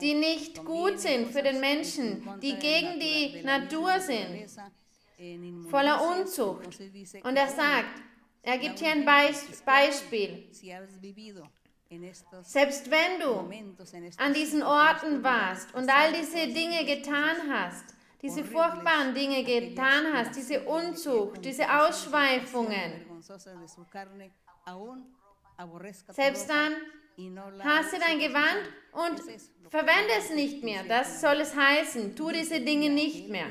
die 0.00 0.14
nicht 0.14 0.64
gut 0.64 0.98
sind 0.98 1.30
für 1.30 1.42
den 1.42 1.60
Menschen, 1.60 2.26
die 2.40 2.54
gegen 2.54 2.98
die 2.98 3.42
Natur 3.42 4.00
sind, 4.00 4.48
voller 5.68 6.00
Unzucht. 6.10 6.80
Und 7.24 7.36
er 7.36 7.48
sagt, 7.48 8.02
er 8.42 8.58
gibt 8.58 8.78
hier 8.78 8.90
ein 8.90 9.04
Beispiel. 9.04 10.48
Selbst 12.42 12.90
wenn 12.90 13.20
du 13.20 13.50
an 14.16 14.32
diesen 14.32 14.62
Orten 14.62 15.22
warst 15.22 15.74
und 15.74 15.90
all 15.90 16.12
diese 16.12 16.46
Dinge 16.46 16.84
getan 16.84 17.36
hast, 17.50 17.94
diese 18.22 18.44
furchtbaren 18.44 19.14
Dinge 19.14 19.42
getan 19.42 20.12
hast, 20.12 20.36
diese 20.36 20.62
Unzucht, 20.64 21.44
diese 21.44 21.64
Ausschweifungen, 21.64 23.06
selbst 26.12 26.48
dann 26.48 26.72
hasse 27.62 27.98
dein 27.98 28.18
Gewand 28.18 28.62
und 28.92 29.20
Verwende 29.70 30.14
es 30.18 30.30
nicht 30.30 30.64
mehr, 30.64 30.82
das 30.82 31.20
soll 31.20 31.36
es 31.36 31.54
heißen, 31.54 32.16
tu 32.16 32.32
diese 32.32 32.60
Dinge 32.60 32.90
nicht 32.90 33.28
mehr. 33.28 33.46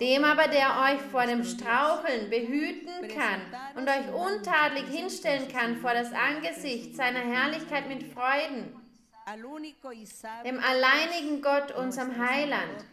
Dem 0.00 0.22
aber, 0.22 0.46
der 0.46 0.68
euch 0.84 1.00
vor 1.10 1.26
dem 1.26 1.42
Straucheln 1.42 2.30
behüten 2.30 3.08
kann 3.08 3.40
und 3.74 3.88
euch 3.88 4.14
untadelig 4.14 4.86
hinstellen 4.86 5.48
kann 5.48 5.78
vor 5.78 5.94
das 5.94 6.12
Angesicht 6.12 6.94
seiner 6.94 7.18
Herrlichkeit 7.18 7.88
mit 7.88 8.04
Freuden, 8.12 8.72
dem 10.44 10.60
alleinigen 10.60 11.42
Gott, 11.42 11.72
unserem 11.72 12.16
Heiland, 12.24 12.84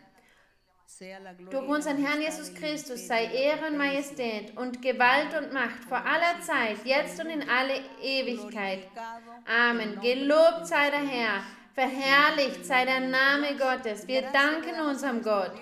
durch 1.50 1.68
unseren 1.68 1.98
Herrn 1.98 2.22
Jesus 2.22 2.54
Christus 2.54 3.08
sei 3.08 3.26
Ehre 3.26 3.68
und 3.68 3.78
Majestät 3.78 4.56
und 4.58 4.82
Gewalt 4.82 5.34
und 5.40 5.52
Macht 5.54 5.84
vor 5.88 5.98
aller 5.98 6.40
Zeit, 6.42 6.78
jetzt 6.86 7.20
und 7.20 7.30
in 7.30 7.50
alle 7.50 7.82
Ewigkeit. 8.02 8.88
Amen. 9.46 10.00
Gelobt 10.02 10.68
sei 10.68 10.90
der 10.90 11.08
Herr 11.08 11.44
Verherrlicht 11.74 12.66
sei 12.66 12.86
der 12.86 13.00
Name 13.00 13.56
Gottes. 13.58 14.08
Wir 14.08 14.22
danken 14.22 14.80
unserem 14.88 15.24
Gott. 15.24 15.54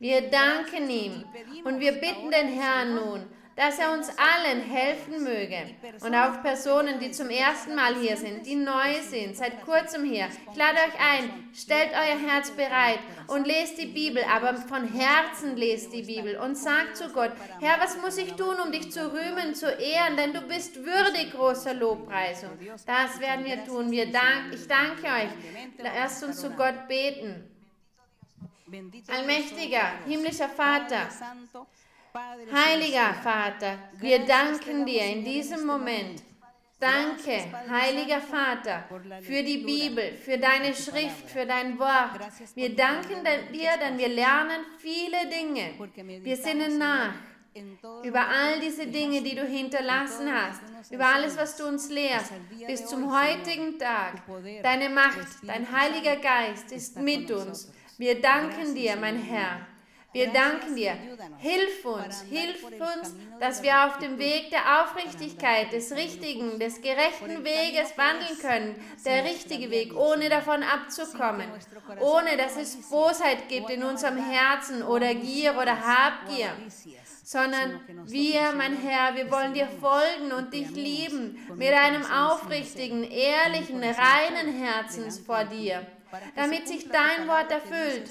Wir 0.00 0.22
danken 0.28 0.90
ihm. 0.90 1.24
Und 1.64 1.78
wir 1.78 1.92
bitten 1.92 2.32
den 2.32 2.48
Herrn 2.48 2.96
nun, 2.96 3.26
dass 3.56 3.78
er 3.78 3.92
uns 3.92 4.08
allen 4.08 4.62
helfen 4.62 5.22
möge. 5.22 5.74
Und 6.00 6.14
auch 6.14 6.42
Personen, 6.42 6.98
die 6.98 7.10
zum 7.10 7.28
ersten 7.28 7.74
Mal 7.74 7.94
hier 7.96 8.16
sind, 8.16 8.46
die 8.46 8.54
neu 8.54 9.00
sind, 9.02 9.36
seit 9.36 9.62
kurzem 9.64 10.04
hier. 10.04 10.28
Ich 10.50 10.56
lade 10.56 10.78
euch 10.78 11.00
ein, 11.00 11.48
stellt 11.54 11.90
euer 11.92 12.18
Herz 12.18 12.50
bereit 12.50 13.00
und 13.26 13.46
lest 13.46 13.78
die 13.78 13.86
Bibel, 13.86 14.22
aber 14.24 14.54
von 14.54 14.88
Herzen 14.88 15.56
lest 15.56 15.92
die 15.92 16.02
Bibel 16.02 16.36
und 16.36 16.56
sagt 16.56 16.96
zu 16.96 17.08
Gott, 17.10 17.32
Herr, 17.60 17.78
was 17.80 18.00
muss 18.00 18.16
ich 18.16 18.32
tun, 18.34 18.56
um 18.64 18.72
dich 18.72 18.90
zu 18.90 19.12
rühmen, 19.12 19.54
zu 19.54 19.70
ehren, 19.70 20.16
denn 20.16 20.32
du 20.32 20.40
bist 20.42 20.76
würdig 20.76 21.32
großer 21.32 21.74
Lobpreisung. 21.74 22.50
Das 22.86 23.20
werden 23.20 23.44
wir 23.44 23.64
tun. 23.64 23.90
Wir 23.90 24.10
dank, 24.10 24.54
ich 24.54 24.66
danke 24.66 25.04
euch. 25.04 25.30
Lasst 25.78 26.24
uns 26.24 26.40
zu 26.40 26.50
Gott 26.50 26.88
beten. 26.88 27.48
Allmächtiger, 29.08 29.98
himmlischer 30.06 30.48
Vater, 30.48 31.08
Heiliger 32.14 33.14
Vater, 33.14 33.78
wir 33.98 34.18
danken 34.26 34.84
dir 34.84 35.06
in 35.06 35.24
diesem 35.24 35.64
Moment. 35.66 36.22
Danke, 36.78 37.44
heiliger 37.70 38.20
Vater, 38.20 38.84
für 39.22 39.42
die 39.42 39.58
Bibel, 39.58 40.12
für 40.12 40.36
deine 40.36 40.74
Schrift, 40.74 41.30
für 41.30 41.46
dein 41.46 41.78
Wort. 41.78 42.20
Wir 42.54 42.74
danken 42.74 43.24
dir, 43.52 43.70
denn 43.80 43.96
wir 43.96 44.08
lernen 44.08 44.60
viele 44.78 45.26
Dinge. 45.30 45.74
Wir 46.22 46.36
sinnen 46.36 46.76
nach 46.78 47.14
über 48.02 48.28
all 48.28 48.60
diese 48.60 48.86
Dinge, 48.86 49.22
die 49.22 49.34
du 49.34 49.44
hinterlassen 49.46 50.30
hast, 50.32 50.60
über 50.90 51.06
alles, 51.06 51.36
was 51.36 51.56
du 51.56 51.66
uns 51.66 51.88
lehrst, 51.88 52.32
bis 52.66 52.86
zum 52.86 53.10
heutigen 53.10 53.78
Tag. 53.78 54.22
Deine 54.62 54.90
Macht, 54.90 55.28
dein 55.46 55.70
Heiliger 55.70 56.16
Geist 56.16 56.72
ist 56.72 56.98
mit 56.98 57.30
uns. 57.30 57.72
Wir 57.96 58.20
danken 58.20 58.74
dir, 58.74 58.96
mein 58.96 59.16
Herr. 59.22 59.66
Wir 60.12 60.30
danken 60.30 60.76
dir. 60.76 60.94
Hilf 61.38 61.84
uns, 61.86 62.22
hilf 62.28 62.64
uns, 62.64 63.14
dass 63.40 63.62
wir 63.62 63.86
auf 63.86 63.98
dem 63.98 64.18
Weg 64.18 64.50
der 64.50 64.82
Aufrichtigkeit, 64.82 65.72
des 65.72 65.92
richtigen, 65.92 66.58
des 66.58 66.82
gerechten 66.82 67.42
Weges 67.44 67.96
wandeln 67.96 68.38
können. 68.38 68.74
Der 69.06 69.24
richtige 69.24 69.70
Weg, 69.70 69.96
ohne 69.96 70.28
davon 70.28 70.62
abzukommen. 70.62 71.48
Ohne 72.00 72.36
dass 72.36 72.56
es 72.56 72.90
Bosheit 72.90 73.48
gibt 73.48 73.70
in 73.70 73.82
unserem 73.82 74.18
Herzen 74.18 74.82
oder 74.82 75.14
Gier 75.14 75.56
oder 75.56 75.76
Habgier 75.80 76.50
sondern 77.24 77.80
wir, 78.04 78.52
mein 78.56 78.76
Herr, 78.76 79.14
wir 79.14 79.30
wollen 79.30 79.54
dir 79.54 79.68
folgen 79.80 80.32
und 80.32 80.52
dich 80.52 80.68
lieben 80.70 81.38
mit 81.56 81.72
einem 81.72 82.04
aufrichtigen, 82.04 83.04
ehrlichen, 83.04 83.82
reinen 83.82 84.62
Herzens 84.62 85.18
vor 85.20 85.44
dir, 85.44 85.86
damit 86.34 86.68
sich 86.68 86.88
dein 86.88 87.26
Wort 87.28 87.50
erfüllt 87.50 88.10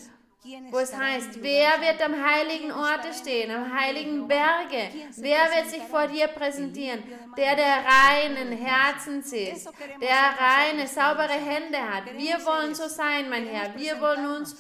wo 0.72 0.80
es 0.80 0.96
heißt, 0.96 1.42
wer 1.44 1.70
wird 1.82 2.02
am 2.04 2.16
heiligen 2.16 2.72
Orte 2.72 3.14
stehen, 3.14 3.52
am 3.52 3.80
heiligen 3.80 4.28
Berge? 4.28 4.89
Wer 5.18 5.39
wird 5.56 5.70
sich 5.70 5.84
vor 5.84 6.08
dir 6.08 6.28
präsentieren? 6.28 7.04
Der, 7.38 7.56
der 7.56 7.84
reinen 7.86 8.52
Herzens 8.52 9.32
ist, 9.34 9.70
der 10.02 10.10
reine, 10.39 10.88
saubere 10.88 11.34
Hände 11.34 11.78
hat. 11.78 12.06
Wir 12.18 12.44
wollen 12.44 12.74
so 12.74 12.88
sein, 12.88 13.30
mein 13.30 13.46
Herr. 13.46 13.76
Wir 13.76 14.02
wollen 14.02 14.26
uns 14.38 14.56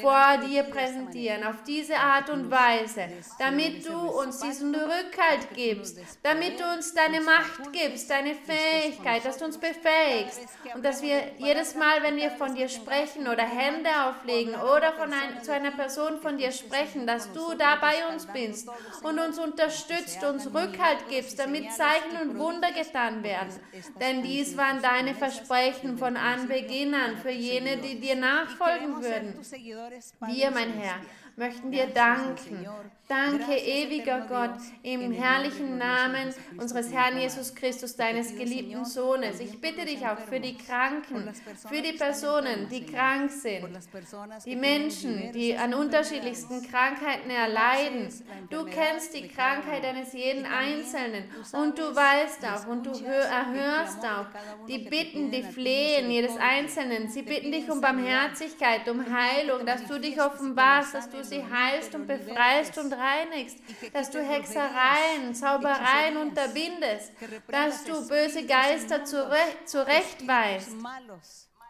vor 0.00 0.38
dir 0.44 0.64
präsentieren, 0.64 1.44
auf 1.44 1.62
diese 1.64 1.96
Art 1.96 2.28
und 2.28 2.50
Weise, 2.50 3.08
damit 3.38 3.86
du 3.86 3.96
uns 3.96 4.40
diesen 4.40 4.74
Rückhalt 4.74 5.54
gibst, 5.54 5.98
damit 6.22 6.58
du 6.58 6.64
uns 6.64 6.94
deine 6.94 7.20
Macht 7.20 7.72
gibst, 7.72 8.10
deine 8.10 8.34
Fähigkeit, 8.34 9.24
dass 9.24 9.38
du 9.38 9.44
uns 9.44 9.56
befähigst 9.56 10.40
und 10.74 10.84
dass 10.84 11.00
wir 11.00 11.22
jedes 11.38 11.76
Mal, 11.76 12.02
wenn 12.02 12.16
wir 12.16 12.32
von 12.32 12.54
dir 12.56 12.68
sprechen 12.68 13.28
oder 13.28 13.44
Hände 13.44 13.88
auflegen 14.08 14.54
oder 14.54 14.92
von 14.94 15.12
ein, 15.12 15.42
zu 15.42 15.52
einer 15.52 15.70
Person 15.70 16.18
von 16.20 16.38
dir 16.38 16.50
sprechen, 16.50 17.06
dass 17.06 17.32
du 17.32 17.54
da 17.56 17.76
bei 17.76 18.12
uns 18.12 18.26
bist 18.26 18.68
und 19.02 19.18
uns 19.20 19.38
unterstützt, 19.38 20.24
uns 20.24 20.46
Rückhalt 20.52 21.08
gibst, 21.08 21.38
damit 21.38 21.72
Zeichen 21.72 22.20
und 22.20 22.38
Wunder 22.38 22.72
getan 22.72 23.22
werden. 23.22 23.54
Denn 24.00 24.22
dies 24.22 24.56
waren 24.56 24.82
deine 24.82 25.14
Versprechen 25.14 25.98
von 25.98 26.16
Anbeginn 26.16 26.94
an 26.94 27.16
für 27.16 27.30
jene, 27.30 27.76
die 27.76 28.00
dir 28.00 28.16
nachfolgen 28.16 29.00
würden. 29.00 29.38
Wir, 30.26 30.50
mein 30.50 30.72
Herr, 30.74 31.00
möchten 31.36 31.70
dir 31.70 31.86
danken. 31.86 32.66
Danke, 33.06 33.52
ewiger 33.52 34.22
Gott, 34.22 34.56
im 34.82 35.12
herrlichen 35.12 35.76
Namen 35.76 36.32
unseres 36.56 36.90
Herrn 36.90 37.18
Jesus 37.18 37.54
Christus, 37.54 37.96
deines 37.96 38.34
geliebten 38.34 38.82
Sohnes. 38.86 39.40
Ich 39.40 39.60
bitte 39.60 39.84
dich 39.84 40.06
auch 40.06 40.18
für 40.18 40.40
die 40.40 40.56
Kranken, 40.56 41.30
für 41.68 41.82
die 41.82 41.92
Personen, 41.92 42.66
die 42.70 42.86
krank 42.86 43.30
sind, 43.30 43.68
die 44.46 44.56
Menschen, 44.56 45.32
die 45.32 45.54
an 45.54 45.74
unterschiedlichsten 45.74 46.62
Krankheiten 46.62 47.28
erleiden. 47.28 48.08
Du 48.48 48.64
kennst 48.64 49.12
die 49.12 49.28
Krankheit 49.28 49.84
eines 49.84 50.14
jeden 50.14 50.46
Einzelnen. 50.46 51.24
und 51.52 51.78
du 51.78 51.94
weißt 51.94 52.40
auch 52.46 52.66
und 52.68 52.86
du 52.86 52.92
erhörst 53.04 53.98
auch. 53.98 54.26
die 54.66 54.78
Bitten, 54.78 55.30
die 55.30 55.42
Flehen 55.42 56.10
jedes 56.10 56.38
Einzelnen. 56.38 57.08
Sie 57.08 57.22
bitten 57.22 57.52
dich 57.52 57.70
um 57.70 57.82
Barmherzigkeit, 57.82 58.88
um 58.88 59.04
Heilung, 59.04 59.66
dass 59.66 59.84
du 59.84 60.00
dich 60.00 60.18
offenbarst, 60.18 60.94
dass 60.94 61.10
du 61.10 61.22
sie 61.22 61.42
heilst 61.44 61.94
und 61.94 62.06
befreist 62.06 62.78
und 62.78 62.93
reinigst, 62.96 63.58
dass 63.92 64.10
du 64.10 64.22
Hexereien, 64.22 65.34
Zaubereien 65.34 66.16
unterbindest, 66.16 67.12
dass 67.48 67.84
du 67.84 68.08
böse 68.08 68.46
Geister 68.46 69.04
zurechtweist 69.04 70.76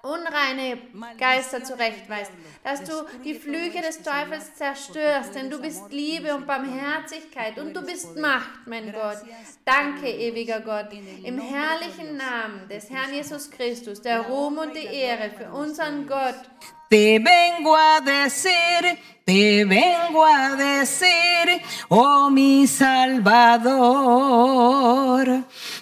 unreine 0.04 0.78
Geister 1.18 1.64
zurechtweist, 1.64 2.30
dass 2.62 2.84
du 2.84 2.92
die 3.24 3.34
Flüche 3.34 3.80
des 3.80 4.02
Teufels 4.02 4.54
zerstörst, 4.54 5.34
denn 5.34 5.50
du 5.50 5.60
bist 5.60 5.90
Liebe 5.90 6.34
und 6.34 6.46
Barmherzigkeit 6.46 7.58
und 7.58 7.74
du 7.74 7.82
bist 7.82 8.16
Macht, 8.16 8.66
mein 8.66 8.92
Gott. 8.92 9.18
Danke, 9.64 10.08
ewiger 10.08 10.60
Gott, 10.60 10.92
im 10.92 11.40
herrlichen 11.40 12.16
Namen 12.16 12.68
des 12.68 12.90
Herrn 12.90 13.12
Jesus 13.12 13.50
Christus, 13.50 14.02
der 14.02 14.20
Ruhm 14.20 14.58
und 14.58 14.76
die 14.76 14.86
Ehre 14.86 15.30
für 15.30 15.50
unseren 15.50 16.06
Gott. 16.06 16.36
Te 16.90 17.18
vengo 17.18 17.74
a 17.74 18.00
decir, 18.00 18.98
te 19.24 19.64
vengo 19.64 20.22
a 20.22 20.54
decir, 20.54 21.60
oh 21.88 22.28
mi 22.30 22.66
Salvador, 22.68 23.64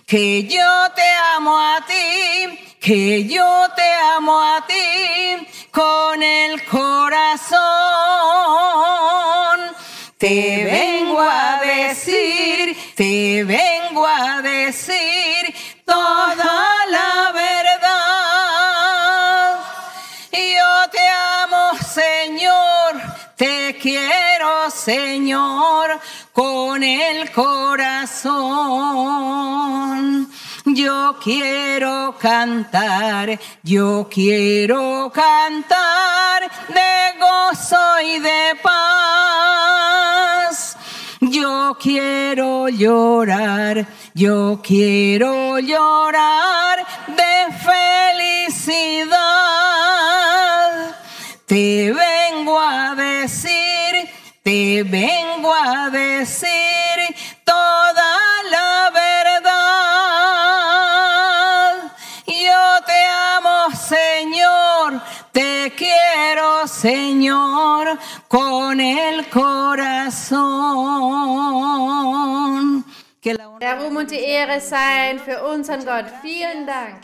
que 0.06 0.44
yo 0.44 0.90
te 0.94 1.02
amo 1.36 1.58
a 1.58 1.84
ti, 1.86 2.71
que 2.82 3.24
yo 3.26 3.68
te 3.76 3.94
amo 4.16 4.42
a 4.42 4.66
ti 4.66 5.46
con 5.70 6.20
el 6.20 6.64
corazón. 6.66 7.60
Te 10.18 10.64
vengo 10.64 11.20
a 11.20 11.60
decir, 11.62 12.76
te 12.96 13.44
vengo 13.44 14.04
a 14.04 14.42
decir 14.42 15.54
toda 15.86 16.86
la 16.90 17.30
verdad. 17.32 17.90
Yo 20.32 20.90
te 20.90 21.08
amo, 21.08 21.70
Señor, 21.78 23.00
te 23.36 23.78
quiero, 23.80 24.70
Señor, 24.70 26.00
con 26.32 26.82
el 26.82 27.30
corazón. 27.30 28.32
Yo 30.74 31.16
quiero 31.22 32.14
cantar, 32.18 33.38
yo 33.62 34.08
quiero 34.10 35.12
cantar 35.14 36.50
de 36.68 37.12
gozo 37.20 38.00
y 38.00 38.18
de 38.18 38.56
paz. 38.62 39.98
Yo 41.20 41.76
quiero 41.78 42.70
llorar, 42.70 43.86
yo 44.14 44.60
quiero 44.62 45.58
llorar 45.58 46.86
de 47.06 47.52
felicidad. 48.56 49.10
Te 51.44 51.92
vengo 51.92 52.58
a 52.58 52.94
decir, 52.94 54.08
te 54.42 54.84
vengo 54.84 55.52
a 55.52 55.90
decir 55.90 57.14
toda 57.44 58.41
Señor, 66.82 67.96
con 68.26 68.80
el 68.80 69.28
corazón. 69.28 70.42
Der 73.24 73.80
Ruhm 73.80 73.98
und 73.98 74.10
die 74.10 74.16
Ehre 74.16 74.60
seien 74.60 75.20
für 75.20 75.44
unseren 75.44 75.84
Gott. 75.84 76.06
Vielen 76.22 76.66
Dank, 76.66 76.96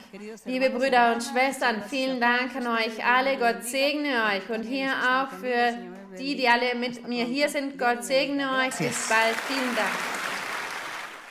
liebe 0.44 0.70
Brüder 0.70 1.12
und 1.14 1.22
Schwestern. 1.22 1.84
Vielen 1.88 2.20
Dank 2.20 2.56
an 2.56 2.66
euch 2.66 3.04
alle. 3.04 3.36
Gott 3.36 3.62
segne 3.62 4.24
euch. 4.32 4.50
Und 4.50 4.64
hier 4.64 4.88
auch 4.90 5.28
für 5.38 5.78
die, 6.18 6.34
die 6.34 6.48
alle 6.48 6.74
mit 6.74 7.06
mir 7.06 7.24
hier 7.24 7.48
sind. 7.48 7.78
Gott 7.78 8.02
segne 8.02 8.50
euch. 8.58 8.76
Bis 8.78 9.08
bald. 9.08 9.36
Vielen 9.46 9.76
Dank. 9.76 9.94